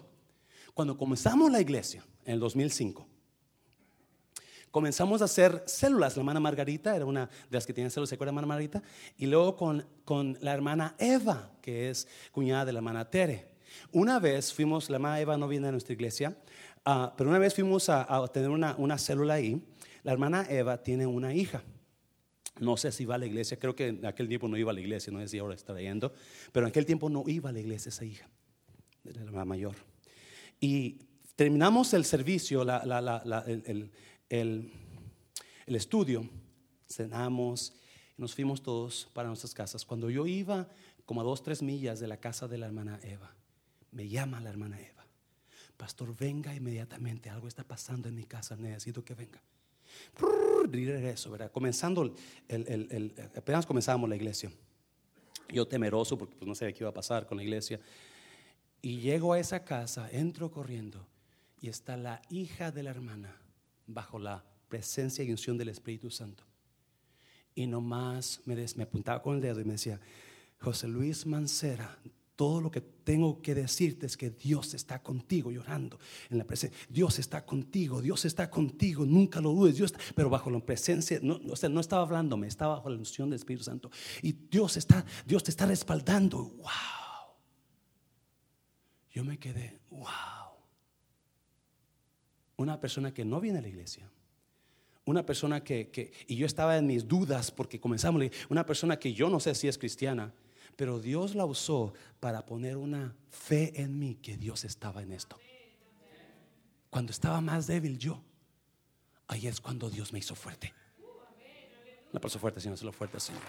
Cuando 0.74 0.96
comenzamos 0.96 1.50
la 1.50 1.60
iglesia, 1.60 2.04
en 2.24 2.34
el 2.34 2.40
2005, 2.40 3.06
comenzamos 4.76 5.22
a 5.22 5.24
hacer 5.24 5.62
células. 5.64 6.16
La 6.16 6.20
hermana 6.20 6.38
Margarita 6.38 6.94
era 6.94 7.06
una 7.06 7.24
de 7.24 7.30
las 7.48 7.66
que 7.66 7.72
tenía 7.72 7.88
células, 7.88 8.10
¿se 8.10 8.14
acuerda, 8.14 8.28
hermana 8.28 8.46
Margarita? 8.46 8.82
Y 9.16 9.24
luego 9.24 9.56
con, 9.56 9.86
con 10.04 10.36
la 10.42 10.52
hermana 10.52 10.94
Eva, 10.98 11.50
que 11.62 11.88
es 11.88 12.06
cuñada 12.30 12.66
de 12.66 12.74
la 12.74 12.80
hermana 12.80 13.08
Tere. 13.08 13.48
Una 13.90 14.18
vez 14.18 14.52
fuimos, 14.52 14.90
la 14.90 14.96
hermana 14.96 15.18
Eva 15.18 15.38
no 15.38 15.48
viene 15.48 15.68
a 15.68 15.72
nuestra 15.72 15.94
iglesia, 15.94 16.36
uh, 16.84 17.08
pero 17.16 17.30
una 17.30 17.38
vez 17.38 17.54
fuimos 17.54 17.88
a, 17.88 18.02
a 18.02 18.28
tener 18.28 18.50
una, 18.50 18.74
una, 18.76 18.98
célula 18.98 19.32
ahí. 19.32 19.66
La 20.02 20.12
hermana 20.12 20.44
Eva 20.46 20.82
tiene 20.82 21.06
una 21.06 21.32
hija. 21.32 21.62
No 22.60 22.76
sé 22.76 22.92
si 22.92 23.06
va 23.06 23.14
a 23.14 23.18
la 23.18 23.24
iglesia, 23.24 23.58
creo 23.58 23.74
que 23.74 23.86
en 23.86 24.04
aquel 24.04 24.28
tiempo 24.28 24.46
no 24.46 24.58
iba 24.58 24.72
a 24.72 24.74
la 24.74 24.80
iglesia, 24.80 25.10
no 25.10 25.20
sé 25.20 25.28
si 25.28 25.38
ahora 25.38 25.54
está 25.54 25.74
yendo, 25.80 26.12
pero 26.52 26.66
en 26.66 26.68
aquel 26.68 26.84
tiempo 26.84 27.08
no 27.08 27.24
iba 27.26 27.48
a 27.48 27.52
la 27.54 27.60
iglesia 27.60 27.88
esa 27.88 28.04
hija, 28.04 28.28
la 29.04 29.22
hermana 29.22 29.46
mayor. 29.46 29.76
Y 30.60 30.98
terminamos 31.34 31.94
el 31.94 32.04
servicio, 32.04 32.62
la, 32.62 32.84
la, 32.84 33.00
la, 33.00 33.44
el, 33.46 33.62
el, 33.66 33.90
estudio, 35.66 36.28
cenamos, 36.88 37.74
nos 38.16 38.34
fuimos 38.34 38.62
todos 38.62 39.08
para 39.12 39.28
nuestras 39.28 39.54
casas. 39.54 39.84
Cuando 39.84 40.10
yo 40.10 40.26
iba 40.26 40.68
como 41.04 41.20
a 41.20 41.24
dos, 41.24 41.42
tres 41.42 41.62
millas 41.62 42.00
de 42.00 42.08
la 42.08 42.18
casa 42.18 42.48
de 42.48 42.58
la 42.58 42.66
hermana 42.66 42.98
Eva, 43.02 43.34
me 43.92 44.08
llama 44.08 44.40
la 44.40 44.50
hermana 44.50 44.80
Eva. 44.80 45.06
Pastor, 45.76 46.16
venga 46.16 46.54
inmediatamente, 46.54 47.28
algo 47.28 47.48
está 47.48 47.62
pasando 47.62 48.08
en 48.08 48.14
mi 48.14 48.24
casa, 48.24 48.56
necesito 48.56 49.04
que 49.04 49.14
venga. 49.14 49.42
regreso, 50.70 51.30
¿verdad? 51.30 51.52
Comenzando, 51.52 52.14
el, 52.48 53.14
apenas 53.36 53.66
comenzábamos 53.66 54.08
la 54.08 54.16
iglesia. 54.16 54.50
Yo 55.52 55.68
temeroso 55.68 56.18
porque 56.18 56.34
pues, 56.34 56.48
no 56.48 56.54
sabía 56.54 56.72
qué 56.72 56.82
iba 56.82 56.90
a 56.90 56.94
pasar 56.94 57.26
con 57.26 57.36
la 57.36 57.44
iglesia. 57.44 57.80
Y 58.82 59.00
llego 59.00 59.32
a 59.32 59.38
esa 59.38 59.64
casa, 59.64 60.08
entro 60.10 60.50
corriendo 60.50 61.06
y 61.60 61.68
está 61.68 61.96
la 61.96 62.22
hija 62.30 62.72
de 62.72 62.82
la 62.82 62.90
hermana 62.90 63.36
bajo 63.86 64.18
la 64.18 64.44
presencia 64.68 65.24
y 65.24 65.30
unción 65.30 65.56
del 65.56 65.68
Espíritu 65.68 66.10
Santo. 66.10 66.44
Y 67.54 67.66
nomás 67.66 68.40
me, 68.44 68.54
me 68.76 68.82
apuntaba 68.82 69.22
con 69.22 69.36
el 69.36 69.40
dedo 69.40 69.60
y 69.60 69.64
me 69.64 69.72
decía, 69.72 70.00
José 70.60 70.88
Luis 70.88 71.26
Mancera, 71.26 71.98
todo 72.36 72.60
lo 72.60 72.70
que 72.70 72.82
tengo 72.82 73.40
que 73.40 73.54
decirte 73.54 74.04
es 74.04 74.16
que 74.16 74.28
Dios 74.30 74.74
está 74.74 75.02
contigo 75.02 75.50
llorando 75.50 75.98
en 76.28 76.36
la 76.36 76.44
presencia. 76.44 76.78
Dios 76.88 77.18
está 77.18 77.46
contigo, 77.46 78.02
Dios 78.02 78.26
está 78.26 78.50
contigo, 78.50 79.06
nunca 79.06 79.40
lo 79.40 79.52
dudes. 79.52 79.76
Dios 79.76 79.94
pero 80.14 80.28
bajo 80.28 80.50
la 80.50 80.60
presencia, 80.60 81.18
no, 81.22 81.40
o 81.50 81.56
sea, 81.56 81.70
no 81.70 81.80
estaba 81.80 82.02
hablándome, 82.02 82.46
estaba 82.46 82.76
bajo 82.76 82.90
la 82.90 82.98
unción 82.98 83.30
del 83.30 83.38
Espíritu 83.38 83.64
Santo. 83.64 83.90
Y 84.20 84.32
Dios 84.32 84.76
está, 84.76 85.06
Dios 85.24 85.42
te 85.42 85.50
está 85.50 85.64
respaldando. 85.64 86.38
Wow. 86.38 86.66
Yo 89.10 89.24
me 89.24 89.38
quedé, 89.38 89.80
wow 89.88 90.45
una 92.56 92.80
persona 92.80 93.12
que 93.12 93.24
no 93.24 93.40
viene 93.40 93.58
a 93.58 93.62
la 93.62 93.68
iglesia, 93.68 94.10
una 95.04 95.24
persona 95.24 95.62
que, 95.62 96.12
y 96.26 96.36
yo 96.36 96.46
estaba 96.46 96.76
en 96.76 96.86
mis 96.86 97.06
dudas 97.06 97.50
porque 97.50 97.80
comenzamos, 97.80 98.22
una 98.48 98.66
persona 98.66 98.98
que 98.98 99.12
yo 99.12 99.28
no 99.30 99.38
sé 99.38 99.54
si 99.54 99.68
es 99.68 99.78
cristiana, 99.78 100.32
pero 100.74 100.98
Dios 100.98 101.34
la 101.34 101.44
usó 101.44 101.94
para 102.20 102.44
poner 102.44 102.76
una 102.76 103.14
fe 103.30 103.80
en 103.80 103.98
mí 103.98 104.16
que 104.16 104.36
Dios 104.36 104.64
estaba 104.64 105.02
en 105.02 105.12
esto. 105.12 105.38
Cuando 106.90 107.12
estaba 107.12 107.40
más 107.40 107.66
débil 107.66 107.98
yo, 107.98 108.22
ahí 109.28 109.46
es 109.46 109.60
cuando 109.60 109.88
Dios 109.88 110.12
me 110.12 110.18
hizo 110.18 110.34
fuerte. 110.34 110.74
La 112.12 112.20
persona 112.20 112.40
fuerte, 112.40 112.60
Señor, 112.60 112.82
lo 112.82 112.92
fuerte, 112.92 113.20
Señor. 113.20 113.42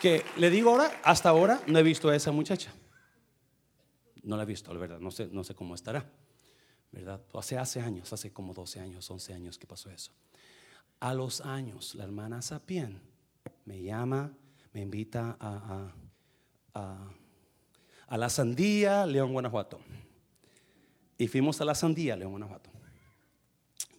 Que 0.00 0.24
le 0.36 0.50
digo 0.50 0.70
ahora, 0.70 1.00
hasta 1.02 1.28
ahora 1.28 1.62
no 1.66 1.78
he 1.78 1.82
visto 1.82 2.08
a 2.08 2.16
esa 2.16 2.30
muchacha. 2.30 2.72
No 4.22 4.36
la 4.36 4.42
he 4.42 4.46
visto, 4.46 4.72
la 4.74 4.80
verdad, 4.80 4.98
no 4.98 5.10
sé, 5.10 5.28
no 5.32 5.44
sé 5.44 5.54
cómo 5.54 5.74
estará. 5.74 6.10
Hace, 7.34 7.58
hace 7.58 7.80
años, 7.80 8.12
hace 8.12 8.32
como 8.32 8.54
12 8.54 8.80
años, 8.80 9.10
11 9.10 9.34
años 9.34 9.58
que 9.58 9.66
pasó 9.66 9.90
eso. 9.90 10.12
A 11.00 11.12
los 11.14 11.40
años, 11.40 11.94
la 11.94 12.04
hermana 12.04 12.40
Sapien 12.42 13.00
me 13.64 13.82
llama, 13.82 14.32
me 14.72 14.80
invita 14.80 15.36
a, 15.38 15.92
a, 16.74 17.10
a 18.06 18.18
la 18.18 18.28
Sandía, 18.30 19.04
León, 19.06 19.32
Guanajuato. 19.32 19.80
Y 21.18 21.28
fuimos 21.28 21.60
a 21.60 21.64
la 21.64 21.74
Sandía, 21.74 22.16
León, 22.16 22.32
Guanajuato 22.32 22.76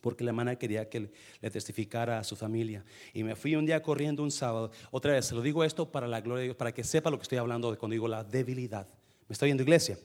porque 0.08 0.24
la 0.24 0.30
hermana 0.30 0.56
quería 0.56 0.88
que 0.88 1.12
le 1.42 1.52
testificara 1.52 2.20
a 2.20 2.24
su 2.24 2.38
familia. 2.38 2.86
Y 3.14 3.24
me 3.24 3.36
fui 3.36 3.58
un 3.58 3.66
día 3.66 3.82
corriendo 3.82 4.24
un 4.24 4.32
sábado. 4.32 4.72
Otra 4.90 5.12
vez, 5.12 5.26
se 5.26 5.36
lo 5.36 5.42
digo 5.42 5.66
esto 5.66 5.92
para 5.92 6.08
la 6.08 6.22
gloria 6.22 6.40
de 6.40 6.44
Dios, 6.46 6.56
para 6.56 6.74
que 6.74 6.86
sepa 6.86 7.10
lo 7.10 7.18
que 7.18 7.24
estoy 7.24 7.40
hablando 7.40 7.78
cuando 7.78 7.92
digo 7.94 8.08
la 8.08 8.24
debilidad. 8.24 8.88
¿Me 9.28 9.34
estoy 9.34 9.50
yendo 9.50 9.64
iglesia? 9.64 10.00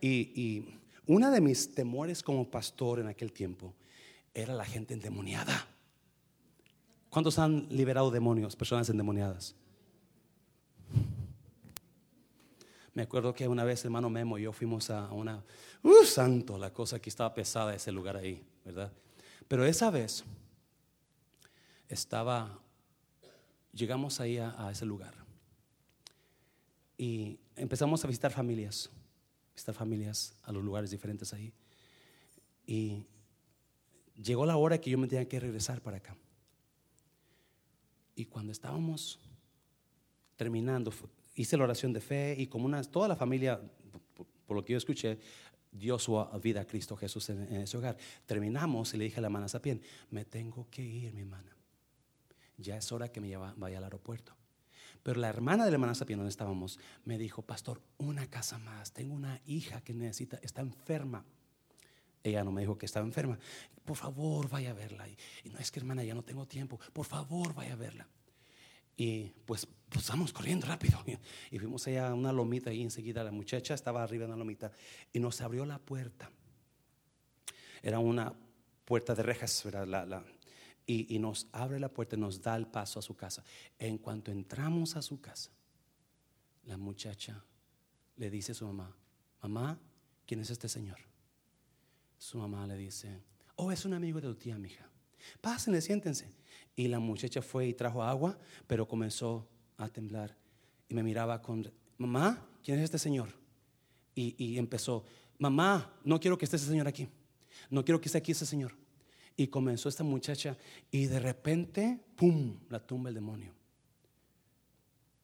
Y 0.00 0.77
una 1.08 1.30
de 1.30 1.40
mis 1.40 1.74
temores 1.74 2.22
como 2.22 2.48
pastor 2.48 3.00
en 3.00 3.08
aquel 3.08 3.32
tiempo 3.32 3.74
era 4.34 4.54
la 4.54 4.64
gente 4.64 4.94
endemoniada. 4.94 5.66
¿Cuántos 7.08 7.38
han 7.38 7.66
liberado 7.70 8.10
demonios, 8.10 8.54
personas 8.54 8.88
endemoniadas? 8.90 9.56
Me 12.92 13.02
acuerdo 13.02 13.32
que 13.34 13.48
una 13.48 13.64
vez, 13.64 13.84
hermano 13.84 14.10
Memo 14.10 14.38
y 14.38 14.42
yo 14.42 14.52
fuimos 14.52 14.90
a 14.90 15.10
una, 15.12 15.42
uh, 15.82 16.04
santo, 16.04 16.58
la 16.58 16.72
cosa 16.72 16.96
aquí 16.96 17.08
estaba 17.08 17.32
pesada 17.32 17.74
ese 17.74 17.90
lugar 17.90 18.16
ahí, 18.16 18.44
¿verdad? 18.64 18.92
Pero 19.46 19.64
esa 19.64 19.90
vez 19.90 20.24
estaba, 21.88 22.60
llegamos 23.72 24.20
ahí 24.20 24.36
a, 24.36 24.68
ese 24.70 24.84
lugar 24.84 25.14
y 26.98 27.38
empezamos 27.56 28.04
a 28.04 28.08
visitar 28.08 28.30
familias, 28.30 28.90
visitar 29.58 29.74
familias 29.74 30.34
a 30.44 30.52
los 30.52 30.62
lugares 30.62 30.90
diferentes 30.90 31.32
ahí. 31.32 31.52
Y 32.64 33.04
llegó 34.22 34.46
la 34.46 34.56
hora 34.56 34.78
que 34.78 34.88
yo 34.88 34.98
me 34.98 35.08
tenía 35.08 35.28
que 35.28 35.40
regresar 35.40 35.80
para 35.80 35.96
acá. 35.96 36.16
Y 38.14 38.26
cuando 38.26 38.52
estábamos 38.52 39.18
terminando, 40.36 40.92
hice 41.34 41.56
la 41.56 41.64
oración 41.64 41.92
de 41.92 42.00
fe 42.00 42.36
y 42.38 42.46
como 42.46 42.66
una, 42.66 42.82
toda 42.84 43.08
la 43.08 43.16
familia, 43.16 43.60
por 44.46 44.56
lo 44.56 44.64
que 44.64 44.74
yo 44.74 44.78
escuché, 44.78 45.18
dio 45.72 45.98
su 45.98 46.24
vida 46.40 46.60
a 46.60 46.64
Cristo 46.64 46.96
Jesús 46.96 47.28
en, 47.30 47.42
ese 47.56 47.76
hogar. 47.76 47.96
Terminamos 48.26 48.94
y 48.94 48.96
le 48.96 49.04
dije 49.04 49.18
a 49.18 49.22
la 49.22 49.26
hermana 49.26 49.48
Sapien, 49.48 49.82
me 50.10 50.24
tengo 50.24 50.68
que 50.70 50.82
ir, 50.82 51.12
mi 51.12 51.22
hermana. 51.22 51.56
Ya 52.56 52.76
es 52.76 52.92
hora 52.92 53.10
que 53.10 53.20
me 53.20 53.36
vaya 53.36 53.78
al 53.78 53.84
aeropuerto. 53.84 54.37
Pero 55.02 55.20
la 55.20 55.28
hermana 55.28 55.64
de 55.64 55.70
la 55.70 55.76
hermana 55.76 55.94
Sapien, 55.94 56.18
donde 56.18 56.30
estábamos, 56.30 56.78
me 57.04 57.18
dijo, 57.18 57.42
pastor, 57.42 57.80
una 57.98 58.26
casa 58.28 58.58
más. 58.58 58.92
Tengo 58.92 59.14
una 59.14 59.40
hija 59.46 59.80
que 59.80 59.94
necesita, 59.94 60.38
está 60.42 60.60
enferma. 60.60 61.24
Ella 62.22 62.44
no 62.44 62.52
me 62.52 62.60
dijo 62.60 62.76
que 62.76 62.86
estaba 62.86 63.06
enferma. 63.06 63.38
Por 63.84 63.96
favor, 63.96 64.48
vaya 64.48 64.70
a 64.70 64.74
verla. 64.74 65.08
Y 65.44 65.48
no 65.50 65.58
es 65.58 65.70
que 65.70 65.80
hermana, 65.80 66.04
ya 66.04 66.14
no 66.14 66.22
tengo 66.22 66.46
tiempo. 66.46 66.78
Por 66.92 67.06
favor, 67.06 67.54
vaya 67.54 67.72
a 67.72 67.76
verla. 67.76 68.06
Y 68.96 69.32
pues, 69.46 69.66
pues 69.88 70.08
vamos 70.08 70.32
corriendo 70.32 70.66
rápido. 70.66 71.02
Y 71.50 71.58
fuimos 71.58 71.86
allá 71.86 72.08
a 72.08 72.14
una 72.14 72.32
lomita 72.32 72.72
y 72.72 72.82
enseguida 72.82 73.22
la 73.24 73.30
muchacha 73.30 73.74
estaba 73.74 74.02
arriba 74.02 74.24
de 74.24 74.32
una 74.32 74.38
lomita 74.38 74.72
y 75.12 75.20
nos 75.20 75.40
abrió 75.40 75.64
la 75.64 75.78
puerta. 75.78 76.30
Era 77.82 78.00
una 78.00 78.34
puerta 78.84 79.14
de 79.14 79.22
rejas, 79.22 79.64
La, 79.86 80.24
y, 80.88 81.14
y, 81.14 81.20
nos 81.20 81.46
abre 81.52 81.78
la 81.78 81.88
puerta 81.88 82.16
y 82.16 82.18
nos 82.18 82.42
da 82.42 82.56
el 82.56 82.66
paso 82.66 82.98
a 82.98 83.02
su 83.02 83.14
casa. 83.14 83.44
En 83.78 83.98
cuanto 83.98 84.32
entramos 84.32 84.96
a 84.96 85.02
su 85.02 85.20
casa, 85.20 85.52
la 86.64 86.76
muchacha 86.76 87.44
le 88.16 88.30
dice 88.30 88.52
a 88.52 88.54
su 88.56 88.66
mamá, 88.66 88.96
mamá, 89.42 89.78
¿quién 90.26 90.40
es 90.40 90.50
este 90.50 90.68
señor? 90.68 90.98
Su 92.18 92.38
mamá 92.38 92.66
le 92.66 92.76
dice, 92.76 93.22
oh, 93.56 93.70
es 93.70 93.84
un 93.84 93.94
amigo 93.94 94.20
de 94.20 94.28
tu 94.28 94.34
tía, 94.34 94.58
mija. 94.58 94.88
Pásenle, 95.40 95.80
siéntense. 95.80 96.32
Y 96.74 96.88
la 96.88 96.98
muchacha 96.98 97.42
fue 97.42 97.66
y 97.68 97.74
trajo 97.74 98.02
agua, 98.02 98.38
pero 98.66 98.86
comenzó 98.86 99.48
a 99.76 99.88
temblar. 99.88 100.36
Y 100.88 100.94
me 100.94 101.02
miraba 101.02 101.40
con, 101.40 101.70
mamá, 101.96 102.46
¿quién 102.62 102.78
es 102.78 102.84
este 102.84 102.98
señor? 102.98 103.28
Y, 104.14 104.58
empezó, 104.58 105.04
mamá, 105.38 105.94
no 106.02 106.18
quiero 106.18 106.36
que 106.36 106.44
esté 106.44 106.56
ese 106.56 106.66
señor 106.66 106.88
aquí. 106.88 107.08
No 107.70 107.84
quiero 107.84 108.00
que 108.00 108.08
esté 108.08 108.18
aquí 108.18 108.32
ese 108.32 108.46
señor. 108.46 108.74
Y 109.38 109.46
comenzó 109.46 109.88
esta 109.88 110.04
muchacha 110.04 110.58
y 110.90 111.06
de 111.06 111.18
repente, 111.18 111.98
¡pum!, 112.14 112.58
la 112.68 112.86
tumba 112.86 113.08
el 113.08 113.14
demonio. 113.14 113.54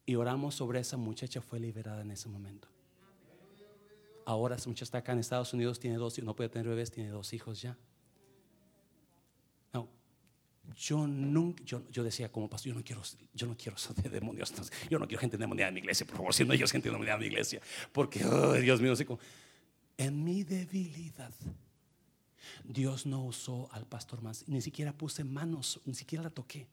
Y 0.07 0.15
oramos 0.15 0.55
sobre 0.55 0.79
esa 0.79 0.97
muchacha, 0.97 1.39
fue 1.39 1.59
liberada 1.59 2.01
en 2.01 2.09
ese 2.09 2.29
momento. 2.29 2.67
Ahora 4.25 4.55
esa 4.55 4.69
muchacha 4.69 4.85
está 4.85 4.97
acá 4.97 5.11
en 5.11 5.19
Estados 5.19 5.53
Unidos, 5.53 5.79
tiene 5.79 5.97
dos, 5.97 6.17
no 6.23 6.35
puede 6.35 6.49
tener 6.49 6.67
bebés, 6.67 6.89
tiene 6.89 7.11
dos 7.11 7.31
hijos 7.33 7.61
ya 7.61 7.77
yo 10.77 11.07
nunca, 11.07 11.63
yo, 11.63 12.03
decía 12.03 12.31
como 12.31 12.49
pastor, 12.49 12.69
yo 12.69 12.75
no 12.75 12.83
quiero, 12.83 13.01
yo 13.33 13.47
no 13.47 13.55
quiero 13.55 13.77
de 14.01 14.09
demonios, 14.09 14.53
yo 14.89 14.99
no 14.99 15.07
quiero 15.07 15.21
gente 15.21 15.35
endemoniada 15.35 15.69
en 15.69 15.75
mi 15.75 15.79
iglesia, 15.81 16.05
por 16.05 16.17
favor, 16.17 16.33
siendo 16.33 16.53
ellos 16.53 16.71
gente 16.71 16.89
endemoniada 16.89 17.17
en 17.17 17.21
mi 17.21 17.27
iglesia, 17.27 17.61
porque, 17.91 18.19
Dios 18.61 18.81
mío, 18.81 18.93
así 18.93 19.05
como, 19.05 19.19
en 19.97 20.23
mi 20.23 20.43
debilidad, 20.43 21.33
Dios 22.63 23.05
no 23.05 23.23
usó 23.23 23.69
al 23.71 23.85
pastor 23.85 24.21
más, 24.21 24.47
ni 24.47 24.61
siquiera 24.61 24.93
puse 24.93 25.23
manos, 25.23 25.79
ni 25.85 25.93
siquiera 25.93 26.23
la 26.23 26.29
toqué. 26.29 26.67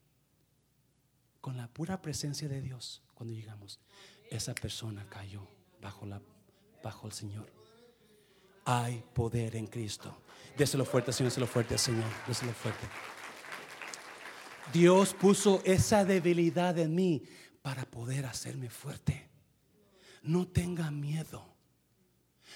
Con 1.40 1.56
la 1.56 1.68
pura 1.68 2.00
presencia 2.00 2.48
de 2.48 2.60
Dios, 2.60 3.02
cuando 3.14 3.34
llegamos, 3.34 3.80
esa 4.30 4.54
persona 4.54 5.06
cayó 5.08 5.46
bajo, 5.80 6.06
la, 6.06 6.20
bajo 6.82 7.06
el 7.06 7.12
Señor. 7.12 7.52
Hay 8.64 9.02
poder 9.12 9.56
en 9.56 9.66
Cristo. 9.66 10.22
Déselo 10.56 10.84
fuerte, 10.84 11.12
Señor, 11.12 11.30
déselo 11.30 11.46
fuerte, 11.46 11.76
Señor, 11.78 12.08
déselo 12.26 12.52
fuerte. 12.52 12.86
Dios 14.72 15.14
puso 15.14 15.60
esa 15.64 16.04
debilidad 16.04 16.78
en 16.78 16.94
mí 16.94 17.22
para 17.62 17.84
poder 17.84 18.26
hacerme 18.26 18.70
fuerte. 18.70 19.28
No 20.22 20.46
tenga 20.46 20.90
miedo. 20.90 21.44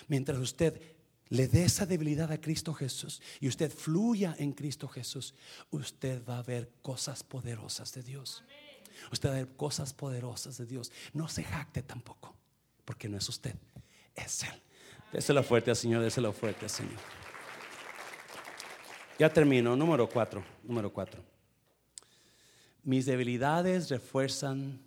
Mientras 0.09 0.39
usted 0.39 0.95
le 1.29 1.49
dé 1.49 1.64
esa 1.64 1.87
debilidad 1.87 2.31
a 2.31 2.41
Cristo 2.41 2.72
Jesús 2.72 3.20
y 3.41 3.49
usted 3.49 3.70
fluya 3.70 4.35
en 4.39 4.53
Cristo 4.53 4.89
Jesús, 4.89 5.35
usted 5.70 6.22
va 6.24 6.39
a 6.39 6.43
ver 6.43 6.70
cosas 6.83 7.22
poderosas 7.22 7.93
de 7.93 8.03
Dios. 8.03 8.45
Usted 9.12 9.29
va 9.29 9.33
a 9.33 9.37
ver 9.37 9.49
cosas 9.57 9.93
poderosas 9.93 10.59
de 10.59 10.66
Dios. 10.66 10.93
No 11.12 11.29
se 11.29 11.45
jacte 11.45 11.83
tampoco, 11.83 12.35
porque 12.85 13.09
no 13.09 13.18
es 13.18 13.29
usted, 13.29 13.55
es 14.14 14.45
Él. 14.45 14.62
Déselo 15.12 15.43
fuerte 15.43 15.70
al 15.70 15.77
Señor, 15.77 16.03
déselo 16.03 16.33
fuerte 16.33 16.64
al 16.64 16.70
Señor. 16.70 16.99
Ya 19.18 19.33
termino, 19.33 19.74
número 19.77 20.09
cuatro, 20.09 20.45
número 20.62 20.93
cuatro. 20.93 21.22
Mis 22.83 23.07
debilidades 23.07 23.89
refuerzan 23.89 24.81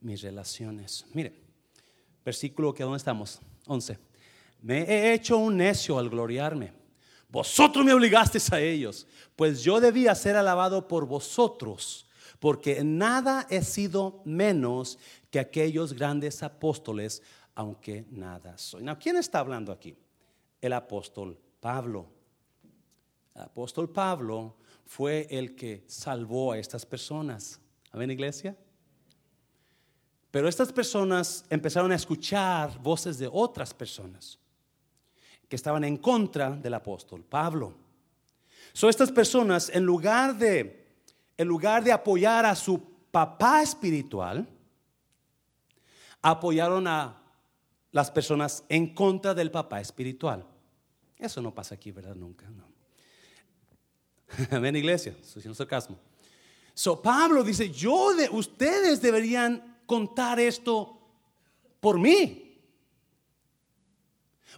mis 0.00 0.22
relaciones. 0.22 1.04
Mire, 1.12 1.34
versículo 2.24 2.72
que 2.72 2.82
dónde 2.82 2.98
estamos? 2.98 3.40
11. 3.66 4.09
Me 4.62 4.82
he 4.82 5.14
hecho 5.14 5.38
un 5.38 5.56
necio 5.56 5.98
al 5.98 6.10
gloriarme. 6.10 6.72
Vosotros 7.30 7.84
me 7.84 7.92
obligasteis 7.92 8.52
a 8.52 8.60
ellos, 8.60 9.06
pues 9.36 9.62
yo 9.62 9.80
debía 9.80 10.14
ser 10.16 10.34
alabado 10.34 10.88
por 10.88 11.06
vosotros, 11.06 12.08
porque 12.40 12.82
nada 12.82 13.46
he 13.48 13.62
sido 13.62 14.20
menos 14.24 14.98
que 15.30 15.38
aquellos 15.38 15.92
grandes 15.92 16.42
apóstoles, 16.42 17.22
aunque 17.54 18.04
nada 18.10 18.58
soy. 18.58 18.84
¿quién 19.00 19.16
está 19.16 19.38
hablando 19.38 19.70
aquí? 19.70 19.96
El 20.60 20.72
apóstol 20.72 21.38
Pablo. 21.60 22.08
El 23.34 23.42
apóstol 23.42 23.88
Pablo 23.88 24.56
fue 24.84 25.28
el 25.30 25.54
que 25.54 25.84
salvó 25.86 26.52
a 26.52 26.58
estas 26.58 26.84
personas. 26.84 27.60
¿Amén, 27.92 28.10
iglesia? 28.10 28.56
Pero 30.32 30.48
estas 30.48 30.72
personas 30.72 31.44
empezaron 31.48 31.92
a 31.92 31.96
escuchar 31.96 32.76
voces 32.80 33.18
de 33.18 33.28
otras 33.32 33.72
personas 33.72 34.39
que 35.50 35.56
estaban 35.56 35.82
en 35.82 35.96
contra 35.96 36.50
del 36.50 36.74
apóstol 36.74 37.24
Pablo. 37.24 37.74
Son 38.72 38.88
estas 38.88 39.10
personas, 39.10 39.68
en 39.74 39.84
lugar 39.84 40.38
de, 40.38 40.86
en 41.36 41.48
lugar 41.48 41.82
de 41.82 41.90
apoyar 41.90 42.46
a 42.46 42.54
su 42.54 42.80
papá 43.10 43.60
espiritual, 43.60 44.48
apoyaron 46.22 46.86
a 46.86 47.20
las 47.90 48.12
personas 48.12 48.62
en 48.68 48.94
contra 48.94 49.34
del 49.34 49.50
papá 49.50 49.80
espiritual. 49.80 50.46
Eso 51.18 51.42
no 51.42 51.52
pasa 51.52 51.74
aquí, 51.74 51.90
¿verdad? 51.90 52.14
Nunca, 52.14 52.48
no. 52.48 52.64
Amén, 54.56 54.76
iglesia, 54.76 55.16
haciendo 55.20 55.56
sarcasmo. 55.56 55.98
So, 56.74 57.02
Pablo 57.02 57.42
dice, 57.42 57.72
yo 57.72 58.14
de, 58.14 58.28
ustedes 58.30 59.02
deberían 59.02 59.80
contar 59.84 60.38
esto 60.38 60.96
por 61.80 61.98
mí. 61.98 62.49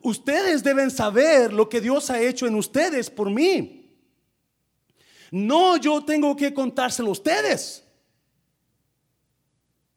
Ustedes 0.01 0.63
deben 0.63 0.91
saber 0.91 1.53
lo 1.53 1.69
que 1.69 1.81
Dios 1.81 2.11
ha 2.11 2.21
hecho 2.21 2.47
en 2.47 2.55
ustedes 2.55 3.11
por 3.11 3.31
mí. 3.31 3.91
No 5.31 5.77
yo 5.77 6.05
tengo 6.05 6.35
que 6.35 6.53
contárselo 6.53 7.09
a 7.09 7.13
ustedes. 7.13 7.85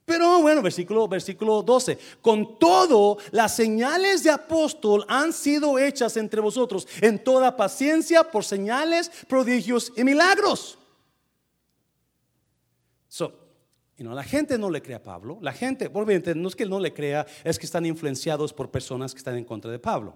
Pero 0.06 0.42
bueno, 0.42 0.62
versículo, 0.62 1.08
versículo 1.08 1.64
12. 1.64 1.98
Con 2.22 2.60
todo, 2.60 3.18
las 3.32 3.56
señales 3.56 4.24
de 4.24 4.30
apóstol 4.30 5.04
han 5.08 5.34
sido 5.34 5.80
hechas 5.80 6.16
entre 6.18 6.42
vosotros 6.42 6.88
en 7.02 7.24
toda 7.24 7.58
paciencia 7.58 8.24
por 8.24 8.46
señales, 8.46 9.10
prodigios 9.28 9.92
y 9.98 10.04
milagros. 10.04 10.78
So, 13.08 13.45
la 13.98 14.24
gente 14.24 14.58
no 14.58 14.70
le 14.70 14.82
cree 14.82 14.96
a 14.96 15.04
Pablo. 15.04 15.38
La 15.42 15.54
gente, 15.54 15.88
obviamente, 15.88 16.36
no 16.36 16.50
es 16.50 16.56
que 16.56 16.66
no 16.66 16.80
le 16.80 16.94
crea, 16.94 17.26
es 17.44 17.58
que 17.58 17.66
están 17.66 17.86
influenciados 17.86 18.54
por 18.54 18.70
personas 18.70 19.14
que 19.14 19.20
están 19.20 19.38
en 19.38 19.46
contra 19.46 19.72
de 19.72 19.80
Pablo. 19.80 20.16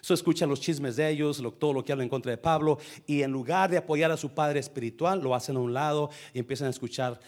So, 0.00 0.14
escuchan 0.14 0.48
los 0.48 0.60
chismes 0.60 0.96
de 0.96 1.10
ellos, 1.10 1.42
todo 1.58 1.72
lo 1.72 1.84
que 1.84 1.92
hablan 1.92 2.04
en 2.04 2.10
contra 2.10 2.30
de 2.30 2.38
Pablo, 2.38 2.78
y 3.06 3.22
en 3.22 3.32
lugar 3.32 3.70
de 3.70 3.76
apoyar 3.76 4.10
a 4.10 4.16
su 4.16 4.30
padre 4.30 4.60
espiritual, 4.60 5.20
lo 5.20 5.34
hacen 5.34 5.56
a 5.56 5.60
un 5.60 5.74
lado 5.74 6.10
y 6.32 6.38
empiezan 6.38 6.68
a 6.68 6.70
escuchar. 6.70 7.20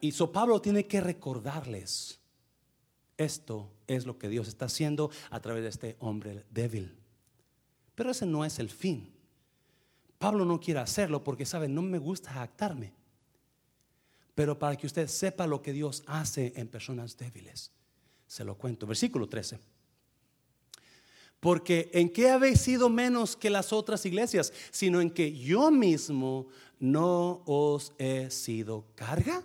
Y 0.00 0.12
so 0.12 0.32
Pablo 0.32 0.60
tiene 0.60 0.86
que 0.86 1.00
recordarles: 1.00 2.18
esto 3.16 3.70
es 3.86 4.04
lo 4.04 4.18
que 4.18 4.28
Dios 4.28 4.48
está 4.48 4.66
haciendo 4.66 5.10
a 5.30 5.40
través 5.40 5.62
de 5.62 5.68
este 5.68 5.96
hombre 6.00 6.44
débil. 6.50 6.98
Pero 7.94 8.10
ese 8.10 8.26
no 8.26 8.44
es 8.44 8.58
el 8.58 8.68
fin. 8.68 9.12
Pablo 10.18 10.44
no 10.44 10.58
quiere 10.60 10.80
hacerlo 10.80 11.22
porque 11.22 11.46
sabe, 11.46 11.68
no 11.68 11.80
me 11.80 11.98
gusta 11.98 12.32
jactarme 12.32 12.95
pero 14.36 14.58
para 14.58 14.76
que 14.76 14.86
usted 14.86 15.08
sepa 15.08 15.46
lo 15.46 15.62
que 15.62 15.72
Dios 15.72 16.04
hace 16.06 16.52
en 16.56 16.68
personas 16.68 17.16
débiles. 17.16 17.72
Se 18.26 18.44
lo 18.44 18.58
cuento. 18.58 18.86
Versículo 18.86 19.26
13. 19.26 19.58
Porque 21.40 21.90
en 21.94 22.10
qué 22.10 22.28
habéis 22.28 22.60
sido 22.60 22.90
menos 22.90 23.34
que 23.34 23.48
las 23.48 23.72
otras 23.72 24.04
iglesias, 24.04 24.52
sino 24.70 25.00
en 25.00 25.10
que 25.10 25.32
yo 25.32 25.70
mismo 25.70 26.48
no 26.78 27.42
os 27.46 27.94
he 27.96 28.30
sido 28.30 28.84
carga. 28.94 29.42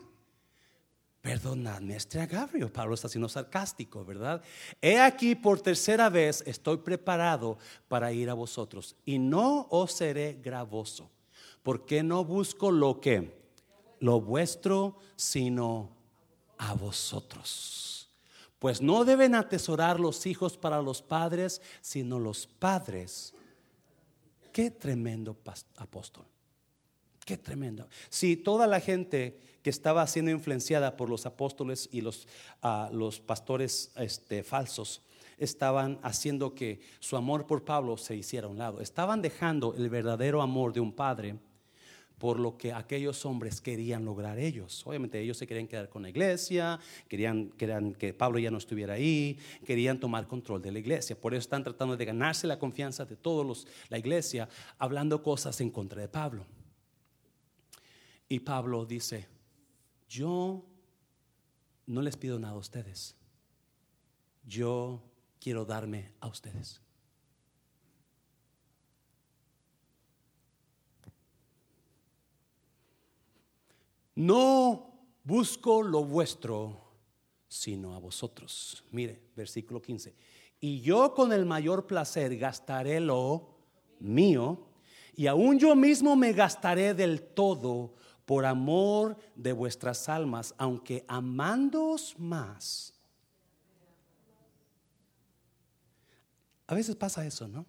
Perdonadme, 1.22 1.96
este 1.96 2.26
Gabriel. 2.26 2.70
Pablo 2.70 2.96
está 2.96 3.08
siendo 3.08 3.30
sarcástico, 3.30 4.04
¿verdad? 4.04 4.42
He 4.82 5.00
aquí 5.00 5.36
por 5.36 5.62
tercera 5.62 6.10
vez 6.10 6.44
estoy 6.46 6.78
preparado 6.78 7.58
para 7.88 8.12
ir 8.12 8.30
a 8.30 8.34
vosotros 8.34 8.98
y 9.06 9.20
no 9.20 9.68
os 9.70 9.94
seré 9.94 10.38
gravoso, 10.44 11.10
porque 11.64 12.04
no 12.04 12.26
busco 12.26 12.72
lo 12.72 13.00
que 13.00 13.41
lo 14.02 14.20
vuestro, 14.20 14.98
sino 15.16 15.90
a 16.58 16.74
vosotros. 16.74 18.10
Pues 18.60 18.82
no 18.82 19.06
deben 19.06 19.34
atesorar 19.34 20.00
los 20.00 20.26
hijos 20.26 20.58
para 20.58 20.82
los 20.82 21.02
padres, 21.02 21.62
sino 21.82 22.20
los 22.20 22.46
padres. 22.46 23.34
Qué 24.52 24.70
tremendo 24.70 25.38
apóstol. 25.78 26.26
Qué 27.26 27.38
tremendo. 27.38 27.88
Si 28.10 28.36
toda 28.36 28.68
la 28.68 28.80
gente 28.80 29.40
que 29.64 29.70
estaba 29.70 30.06
siendo 30.08 30.32
influenciada 30.32 30.98
por 30.98 31.10
los 31.10 31.26
apóstoles 31.26 31.88
y 31.92 32.02
los, 32.02 32.28
ah, 32.62 32.90
los 32.92 33.20
pastores 33.20 33.92
este, 33.96 34.44
falsos 34.44 35.02
estaban 35.38 36.00
haciendo 36.02 36.54
que 36.54 36.82
su 37.00 37.18
amor 37.18 37.46
por 37.46 37.64
Pablo 37.64 37.98
se 37.98 38.16
hiciera 38.16 38.48
a 38.48 38.50
un 38.50 38.58
lado, 38.58 38.82
estaban 38.82 39.22
dejando 39.22 39.76
el 39.76 39.90
verdadero 39.90 40.42
amor 40.42 40.74
de 40.74 40.80
un 40.80 40.92
padre 40.92 41.38
por 42.22 42.40
lo 42.40 42.56
que 42.56 42.72
aquellos 42.72 43.26
hombres 43.26 43.62
querían 43.62 44.06
lograr 44.06 44.38
ellos. 44.38 44.86
Obviamente 44.86 45.20
ellos 45.20 45.38
se 45.38 45.48
querían 45.48 45.68
quedar 45.68 45.90
con 45.90 46.04
la 46.04 46.10
iglesia, 46.10 46.80
querían, 47.08 47.50
que 47.50 48.14
Pablo 48.14 48.38
ya 48.38 48.52
no 48.52 48.60
estuviera 48.60 48.94
ahí, 48.94 49.40
querían 49.66 50.00
tomar 50.00 50.28
control 50.28 50.62
de 50.62 50.72
la 50.72 50.78
iglesia. 50.78 51.20
Por 51.20 51.34
eso 51.34 51.40
están 51.40 51.64
tratando 51.64 51.98
de 51.98 52.06
ganarse 52.06 52.46
la 52.46 52.60
confianza 52.60 53.06
de 53.06 53.16
todos 53.16 53.44
los, 53.44 53.68
la 53.90 53.98
iglesia, 53.98 54.48
hablando 54.78 55.24
cosas 55.24 55.60
en 55.62 55.72
contra 55.72 56.00
de 56.00 56.10
Pablo. 56.10 56.46
Y 58.30 58.42
Pablo 58.42 58.86
dice, 58.86 59.28
yo 60.08 60.64
no 61.88 62.04
les 62.04 62.18
pido 62.18 62.38
nada 62.38 62.54
a 62.54 62.58
ustedes, 62.58 63.16
yo 64.46 65.02
quiero 65.40 65.66
darme 65.66 66.12
a 66.20 66.28
ustedes. 66.28 66.82
No 74.16 74.92
busco 75.24 75.82
lo 75.82 76.04
vuestro, 76.04 76.82
sino 77.48 77.96
a 77.96 78.00
vosotros. 78.00 78.84
Mire, 78.92 79.22
versículo 79.36 79.82
15. 79.82 80.16
Y 80.60 80.82
yo 80.82 81.14
con 81.14 81.34
el 81.34 81.46
mayor 81.46 81.88
placer 81.88 82.38
gastaré 82.38 83.00
lo 83.00 83.58
mío, 84.00 84.68
y 85.16 85.28
aún 85.28 85.60
yo 85.60 85.76
mismo 85.76 86.16
me 86.16 86.34
gastaré 86.34 86.94
del 86.94 87.22
todo 87.22 87.96
por 88.26 88.46
amor 88.46 89.18
de 89.36 89.52
vuestras 89.52 90.08
almas, 90.08 90.54
aunque 90.58 91.04
amándoos 91.08 92.16
más. 92.18 92.94
A 96.68 96.74
veces 96.74 96.96
pasa 96.96 97.26
eso, 97.26 97.48
¿no? 97.48 97.66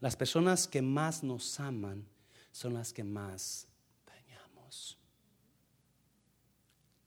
Las 0.00 0.16
personas 0.16 0.66
que 0.66 0.80
más 0.80 1.22
nos 1.22 1.60
aman 1.60 2.06
son 2.52 2.74
las 2.74 2.92
que 2.92 3.04
más 3.04 3.68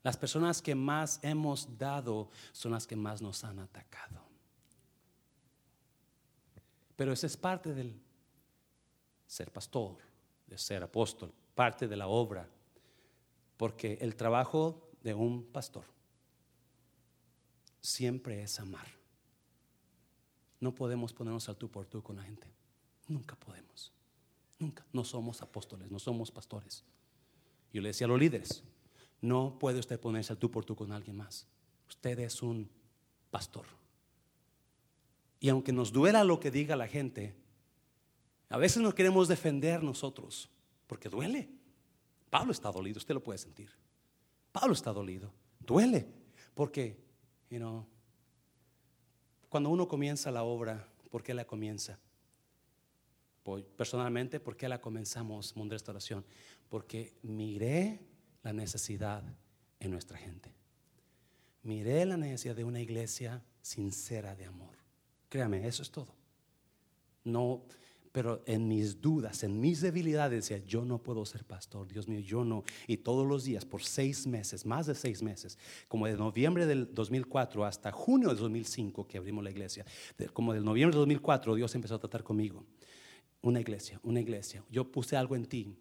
Las 0.04 0.18
personas 0.18 0.60
que 0.60 0.74
más 0.74 1.18
hemos 1.22 1.78
dado 1.78 2.28
son 2.52 2.72
las 2.72 2.86
que 2.86 2.94
más 2.94 3.22
nos 3.22 3.42
han 3.42 3.58
atacado. 3.58 4.22
Pero 6.94 7.12
eso 7.12 7.26
es 7.26 7.38
parte 7.38 7.72
del 7.72 7.98
ser 9.26 9.50
pastor, 9.50 9.96
de 10.46 10.58
ser 10.58 10.82
apóstol, 10.82 11.32
parte 11.54 11.88
de 11.88 11.96
la 11.96 12.06
obra. 12.06 12.46
Porque 13.56 13.96
el 14.02 14.14
trabajo 14.14 14.90
de 15.02 15.14
un 15.14 15.42
pastor 15.42 15.86
siempre 17.80 18.42
es 18.42 18.60
amar. 18.60 18.86
No 20.60 20.74
podemos 20.74 21.14
ponernos 21.14 21.48
al 21.48 21.56
tú 21.56 21.70
por 21.70 21.86
tú 21.86 22.02
con 22.02 22.16
la 22.16 22.24
gente. 22.24 22.46
Nunca 23.08 23.36
podemos. 23.36 23.90
Nunca. 24.58 24.84
No 24.92 25.02
somos 25.02 25.40
apóstoles, 25.40 25.90
no 25.90 25.98
somos 25.98 26.30
pastores. 26.30 26.84
Yo 27.72 27.80
le 27.80 27.88
decía 27.88 28.06
a 28.06 28.08
los 28.08 28.20
líderes, 28.20 28.62
no 29.24 29.58
puede 29.58 29.78
usted 29.78 29.98
ponerse 29.98 30.34
al 30.34 30.38
tú 30.38 30.50
por 30.50 30.66
tú 30.66 30.76
con 30.76 30.92
alguien 30.92 31.16
más. 31.16 31.46
Usted 31.88 32.18
es 32.18 32.42
un 32.42 32.68
pastor. 33.30 33.64
Y 35.40 35.48
aunque 35.48 35.72
nos 35.72 35.92
duela 35.92 36.24
lo 36.24 36.38
que 36.38 36.50
diga 36.50 36.76
la 36.76 36.86
gente, 36.86 37.34
a 38.50 38.58
veces 38.58 38.82
no 38.82 38.94
queremos 38.94 39.26
defender 39.26 39.82
nosotros, 39.82 40.50
porque 40.86 41.08
duele. 41.08 41.48
Pablo 42.28 42.52
está 42.52 42.70
dolido, 42.70 42.98
usted 42.98 43.14
lo 43.14 43.24
puede 43.24 43.38
sentir. 43.38 43.70
Pablo 44.52 44.74
está 44.74 44.92
dolido, 44.92 45.32
duele, 45.58 46.06
porque, 46.52 47.02
you 47.48 47.58
know, 47.58 47.86
cuando 49.48 49.70
uno 49.70 49.88
comienza 49.88 50.30
la 50.30 50.42
obra, 50.42 50.86
¿por 51.10 51.22
qué 51.22 51.32
la 51.32 51.46
comienza? 51.46 51.98
Personalmente, 53.76 54.38
¿por 54.38 54.56
qué 54.56 54.68
la 54.68 54.80
comenzamos, 54.80 55.56
Mundo 55.56 55.74
Restauración? 55.74 56.24
Porque 56.68 57.14
miré 57.22 58.13
la 58.44 58.52
necesidad 58.52 59.24
en 59.80 59.90
nuestra 59.90 60.16
gente. 60.16 60.52
Miré 61.64 62.04
la 62.04 62.16
necesidad 62.16 62.54
de 62.54 62.64
una 62.64 62.80
iglesia 62.80 63.42
sincera 63.62 64.36
de 64.36 64.44
amor. 64.44 64.76
Créame, 65.28 65.66
eso 65.66 65.82
es 65.82 65.90
todo. 65.90 66.14
No, 67.24 67.64
pero 68.12 68.42
en 68.46 68.68
mis 68.68 69.00
dudas, 69.00 69.42
en 69.42 69.58
mis 69.58 69.80
debilidades, 69.80 70.46
decía, 70.48 70.64
yo 70.64 70.84
no 70.84 71.02
puedo 71.02 71.24
ser 71.24 71.44
pastor, 71.44 71.88
Dios 71.88 72.06
mío, 72.06 72.20
yo 72.20 72.44
no. 72.44 72.62
Y 72.86 72.98
todos 72.98 73.26
los 73.26 73.44
días, 73.44 73.64
por 73.64 73.82
seis 73.82 74.26
meses, 74.26 74.64
más 74.64 74.86
de 74.86 74.94
seis 74.94 75.22
meses, 75.22 75.58
como 75.88 76.06
de 76.06 76.16
noviembre 76.16 76.66
del 76.66 76.94
2004 76.94 77.64
hasta 77.64 77.90
junio 77.90 78.28
del 78.28 78.36
2005 78.36 79.08
que 79.08 79.18
abrimos 79.18 79.42
la 79.42 79.50
iglesia, 79.50 79.84
como 80.32 80.52
del 80.52 80.64
noviembre 80.64 80.94
del 80.94 81.00
2004 81.00 81.54
Dios 81.56 81.74
empezó 81.74 81.96
a 81.96 81.98
tratar 81.98 82.22
conmigo. 82.22 82.64
Una 83.40 83.60
iglesia, 83.60 83.98
una 84.04 84.20
iglesia. 84.20 84.62
Yo 84.70 84.92
puse 84.92 85.16
algo 85.16 85.34
en 85.34 85.46
ti, 85.46 85.76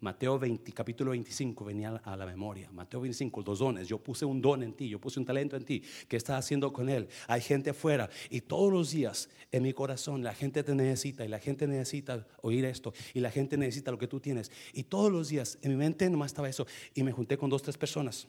Mateo 0.00 0.38
20, 0.38 0.72
capítulo 0.72 1.12
25 1.12 1.64
venía 1.64 2.00
a 2.04 2.16
la 2.16 2.26
memoria. 2.26 2.70
Mateo 2.72 3.00
25, 3.00 3.42
los 3.46 3.58
dones. 3.58 3.88
Yo 3.88 3.98
puse 3.98 4.24
un 4.24 4.40
don 4.40 4.62
en 4.62 4.72
ti, 4.72 4.88
yo 4.88 5.00
puse 5.00 5.18
un 5.18 5.26
talento 5.26 5.56
en 5.56 5.64
ti. 5.64 5.82
¿Qué 6.08 6.16
estás 6.16 6.38
haciendo 6.38 6.72
con 6.72 6.88
él? 6.88 7.08
Hay 7.26 7.40
gente 7.40 7.70
afuera 7.70 8.10
y 8.30 8.40
todos 8.40 8.72
los 8.72 8.90
días 8.90 9.28
en 9.52 9.62
mi 9.62 9.72
corazón 9.72 10.22
la 10.22 10.34
gente 10.34 10.62
te 10.62 10.74
necesita 10.74 11.24
y 11.24 11.28
la 11.28 11.38
gente 11.38 11.66
necesita 11.66 12.26
oír 12.42 12.64
esto 12.64 12.92
y 13.14 13.20
la 13.20 13.30
gente 13.30 13.56
necesita 13.56 13.90
lo 13.90 13.98
que 13.98 14.08
tú 14.08 14.20
tienes. 14.20 14.50
Y 14.72 14.84
todos 14.84 15.10
los 15.10 15.28
días 15.28 15.58
en 15.62 15.70
mi 15.70 15.76
mente 15.76 16.08
nomás 16.10 16.32
estaba 16.32 16.48
eso 16.48 16.66
y 16.94 17.02
me 17.02 17.12
junté 17.12 17.38
con 17.38 17.50
dos, 17.50 17.62
tres 17.62 17.78
personas. 17.78 18.28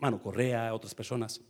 Mano 0.00 0.20
Correa, 0.20 0.74
otras 0.74 0.94
personas 0.94 1.40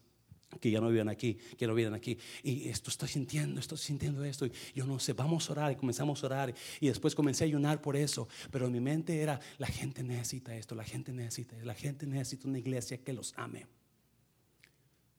que 0.60 0.70
ya 0.70 0.80
no 0.80 0.88
viven 0.88 1.08
aquí, 1.08 1.34
que 1.56 1.66
no 1.66 1.74
viven 1.74 1.94
aquí. 1.94 2.18
Y 2.42 2.68
esto 2.68 2.90
estoy 2.90 3.08
sintiendo, 3.08 3.60
estoy 3.60 3.78
sintiendo 3.78 4.24
esto. 4.24 4.46
Y 4.46 4.52
yo 4.74 4.86
no 4.86 4.98
sé, 4.98 5.12
vamos 5.12 5.48
a 5.48 5.52
orar. 5.52 5.72
Y 5.72 5.76
comenzamos 5.76 6.22
a 6.22 6.26
orar. 6.26 6.54
Y 6.80 6.88
después 6.88 7.14
comencé 7.14 7.44
a 7.44 7.46
ayunar 7.46 7.80
por 7.80 7.96
eso. 7.96 8.28
Pero 8.50 8.66
en 8.66 8.72
mi 8.72 8.80
mente 8.80 9.20
era, 9.20 9.40
la 9.58 9.66
gente 9.66 10.02
necesita 10.02 10.54
esto, 10.54 10.74
la 10.74 10.84
gente 10.84 11.12
necesita, 11.12 11.56
la 11.64 11.74
gente 11.74 12.06
necesita 12.06 12.48
una 12.48 12.58
iglesia 12.58 12.98
que 12.98 13.12
los 13.12 13.32
ame. 13.36 13.66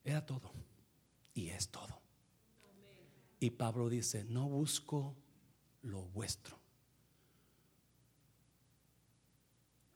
Era 0.04 0.24
todo. 0.24 0.52
Y 1.34 1.48
es 1.48 1.68
todo. 1.68 2.00
Y 3.40 3.50
Pablo 3.50 3.88
dice, 3.88 4.24
no 4.24 4.48
busco 4.48 5.16
lo 5.82 6.02
vuestro. 6.02 6.58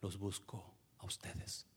Los 0.00 0.18
busco 0.18 0.74
a 0.98 1.06
ustedes. 1.06 1.67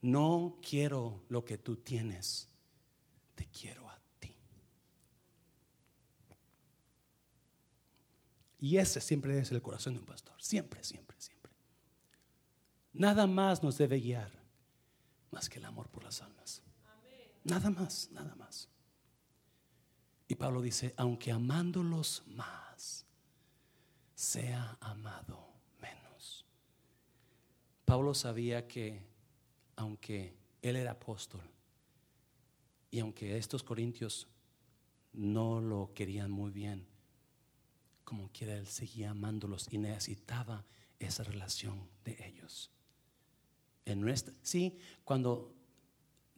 No 0.00 0.58
quiero 0.62 1.24
lo 1.28 1.44
que 1.44 1.58
tú 1.58 1.76
tienes, 1.76 2.48
te 3.34 3.46
quiero 3.46 3.88
a 3.88 3.98
ti. 4.18 4.34
Y 8.60 8.76
ese 8.76 9.00
siempre 9.00 9.38
es 9.38 9.50
el 9.52 9.62
corazón 9.62 9.94
de 9.94 10.00
un 10.00 10.06
pastor, 10.06 10.40
siempre, 10.40 10.82
siempre, 10.84 11.16
siempre. 11.20 11.52
Nada 12.92 13.26
más 13.26 13.62
nos 13.62 13.78
debe 13.78 14.00
guiar 14.00 14.32
más 15.30 15.48
que 15.48 15.58
el 15.58 15.64
amor 15.64 15.88
por 15.88 16.04
las 16.04 16.22
almas. 16.22 16.62
Nada 17.44 17.70
más, 17.70 18.10
nada 18.12 18.34
más. 18.34 18.68
Y 20.26 20.34
Pablo 20.34 20.60
dice, 20.60 20.94
aunque 20.96 21.32
amándolos 21.32 22.22
más, 22.26 23.06
sea 24.14 24.76
amado 24.80 25.54
menos. 25.80 26.44
Pablo 27.86 28.12
sabía 28.14 28.68
que 28.68 29.07
aunque 29.78 30.34
él 30.60 30.74
era 30.74 30.90
apóstol 30.90 31.40
y 32.90 32.98
aunque 32.98 33.36
estos 33.38 33.62
corintios 33.62 34.26
no 35.12 35.60
lo 35.60 35.92
querían 35.94 36.30
muy 36.32 36.50
bien, 36.50 36.84
como 38.04 38.28
quiera 38.32 38.56
él 38.56 38.66
seguía 38.66 39.10
amándolos 39.10 39.68
y 39.70 39.78
necesitaba 39.78 40.64
esa 40.98 41.22
relación 41.22 41.88
de 42.04 42.18
ellos. 42.26 42.72
En 43.84 44.00
nuestra, 44.00 44.34
sí, 44.42 44.76
cuando 45.04 45.54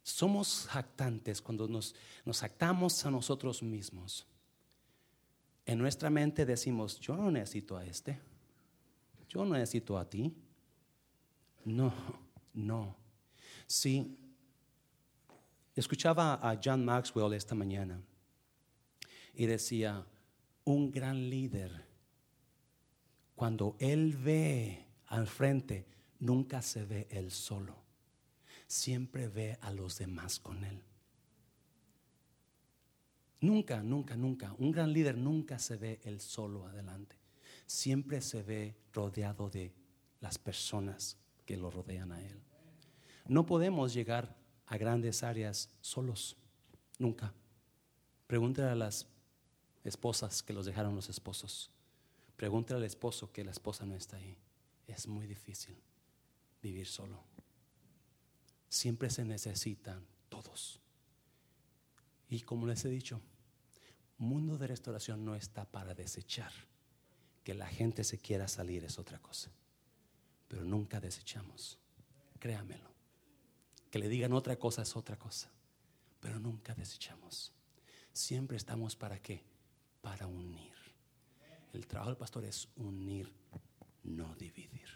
somos 0.03 0.67
jactantes, 0.71 1.41
cuando 1.41 1.67
nos, 1.67 1.95
nos 2.27 2.41
jactamos 2.41 3.07
a 3.07 3.11
nosotros 3.11 3.63
mismos, 3.63 4.27
en 5.65 5.79
nuestra 5.79 6.11
mente 6.11 6.45
decimos, 6.45 7.01
yo 7.01 7.17
no 7.17 7.31
necesito 7.31 7.77
a 7.77 7.87
este, 7.87 8.21
yo 9.29 9.45
no 9.47 9.55
necesito 9.55 9.97
a 9.97 10.09
ti. 10.09 10.35
No, 11.65 11.93
no. 12.53 13.00
Sí, 13.71 14.19
escuchaba 15.77 16.35
a 16.43 16.59
John 16.61 16.85
Maxwell 16.85 17.33
esta 17.35 17.55
mañana 17.55 18.03
y 19.33 19.47
decía, 19.47 20.05
un 20.65 20.91
gran 20.91 21.31
líder, 21.31 21.87
cuando 23.37 23.77
él 23.79 24.17
ve 24.17 24.87
al 25.07 25.29
frente, 25.29 25.87
nunca 26.19 26.63
se 26.63 26.85
ve 26.85 27.07
él 27.13 27.31
solo, 27.31 27.77
siempre 28.67 29.29
ve 29.29 29.57
a 29.61 29.71
los 29.71 29.99
demás 29.99 30.41
con 30.41 30.65
él. 30.65 30.83
Nunca, 33.41 33.85
nunca, 33.85 34.17
nunca, 34.17 34.53
un 34.59 34.73
gran 34.73 34.93
líder 34.93 35.17
nunca 35.17 35.61
se 35.61 35.77
ve 35.77 36.01
él 36.03 36.21
solo 36.21 36.67
adelante, 36.67 37.15
siempre 37.67 38.21
se 38.21 38.43
ve 38.43 38.75
rodeado 38.93 39.49
de 39.49 39.73
las 40.19 40.39
personas 40.39 41.17
que 41.47 41.57
lo 41.57 41.71
rodean 41.71 42.11
a 42.11 42.21
él. 42.21 42.50
No 43.31 43.47
podemos 43.47 43.95
llegar 43.95 44.37
a 44.67 44.77
grandes 44.77 45.23
áreas 45.23 45.71
solos, 45.81 46.37
nunca. 46.99 47.33
Pregúntale 48.27 48.71
a 48.71 48.75
las 48.75 49.07
esposas 49.85 50.43
que 50.43 50.53
los 50.53 50.67
dejaron 50.67 50.97
los 50.97 51.09
esposos. 51.09 51.71
Pregúntale 52.37 52.79
al 52.79 52.87
esposo 52.87 53.31
que 53.31 53.45
la 53.45 53.53
esposa 53.53 53.87
no 53.87 53.95
está 53.95 54.17
ahí. 54.17 54.37
Es 54.89 55.07
muy 55.07 55.29
difícil 55.29 55.81
vivir 56.61 56.89
solo. 56.89 57.23
Siempre 58.69 59.09
se 59.11 59.25
necesitan 59.25 60.05
todos. 60.29 60.81
Y 62.29 62.41
como 62.41 62.67
les 62.67 62.85
he 62.85 62.89
dicho, 62.89 63.21
mundo 64.19 64.59
de 64.59 64.67
restauración 64.67 65.25
no 65.25 65.37
está 65.37 65.71
para 65.71 65.95
desechar. 65.95 66.51
Que 67.45 67.55
la 67.55 67.69
gente 67.69 68.03
se 68.03 68.19
quiera 68.19 68.49
salir 68.49 68.83
es 68.83 68.99
otra 68.99 69.21
cosa. 69.21 69.53
Pero 70.49 70.65
nunca 70.65 70.99
desechamos. 70.99 71.79
Créamelo. 72.41 72.90
Que 73.91 73.99
le 73.99 74.09
digan 74.09 74.33
otra 74.33 74.57
cosa 74.57 74.83
es 74.83 74.97
otra 74.97 75.17
cosa. 75.17 75.51
Pero 76.21 76.39
nunca 76.39 76.75
desechamos. 76.75 77.53
Siempre 78.13 78.57
estamos 78.57 78.97
para 78.97 79.21
qué? 79.21 79.43
Para 80.01 80.27
unir. 80.27 80.75
El 81.73 81.87
trabajo 81.87 82.11
del 82.11 82.19
pastor 82.19 82.45
es 82.45 82.69
unir, 82.77 83.33
no 84.05 84.35
dividir. 84.35 84.89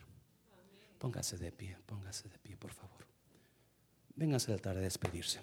Póngase 0.99 1.39
de 1.39 1.53
pie, 1.53 1.77
póngase 1.87 2.29
de 2.29 2.39
pie, 2.39 2.57
por 2.57 2.73
favor. 2.73 3.07
Véngase 4.17 4.51
al 4.51 4.55
altar 4.59 4.77
a 4.77 4.81
despedirse. 4.81 5.41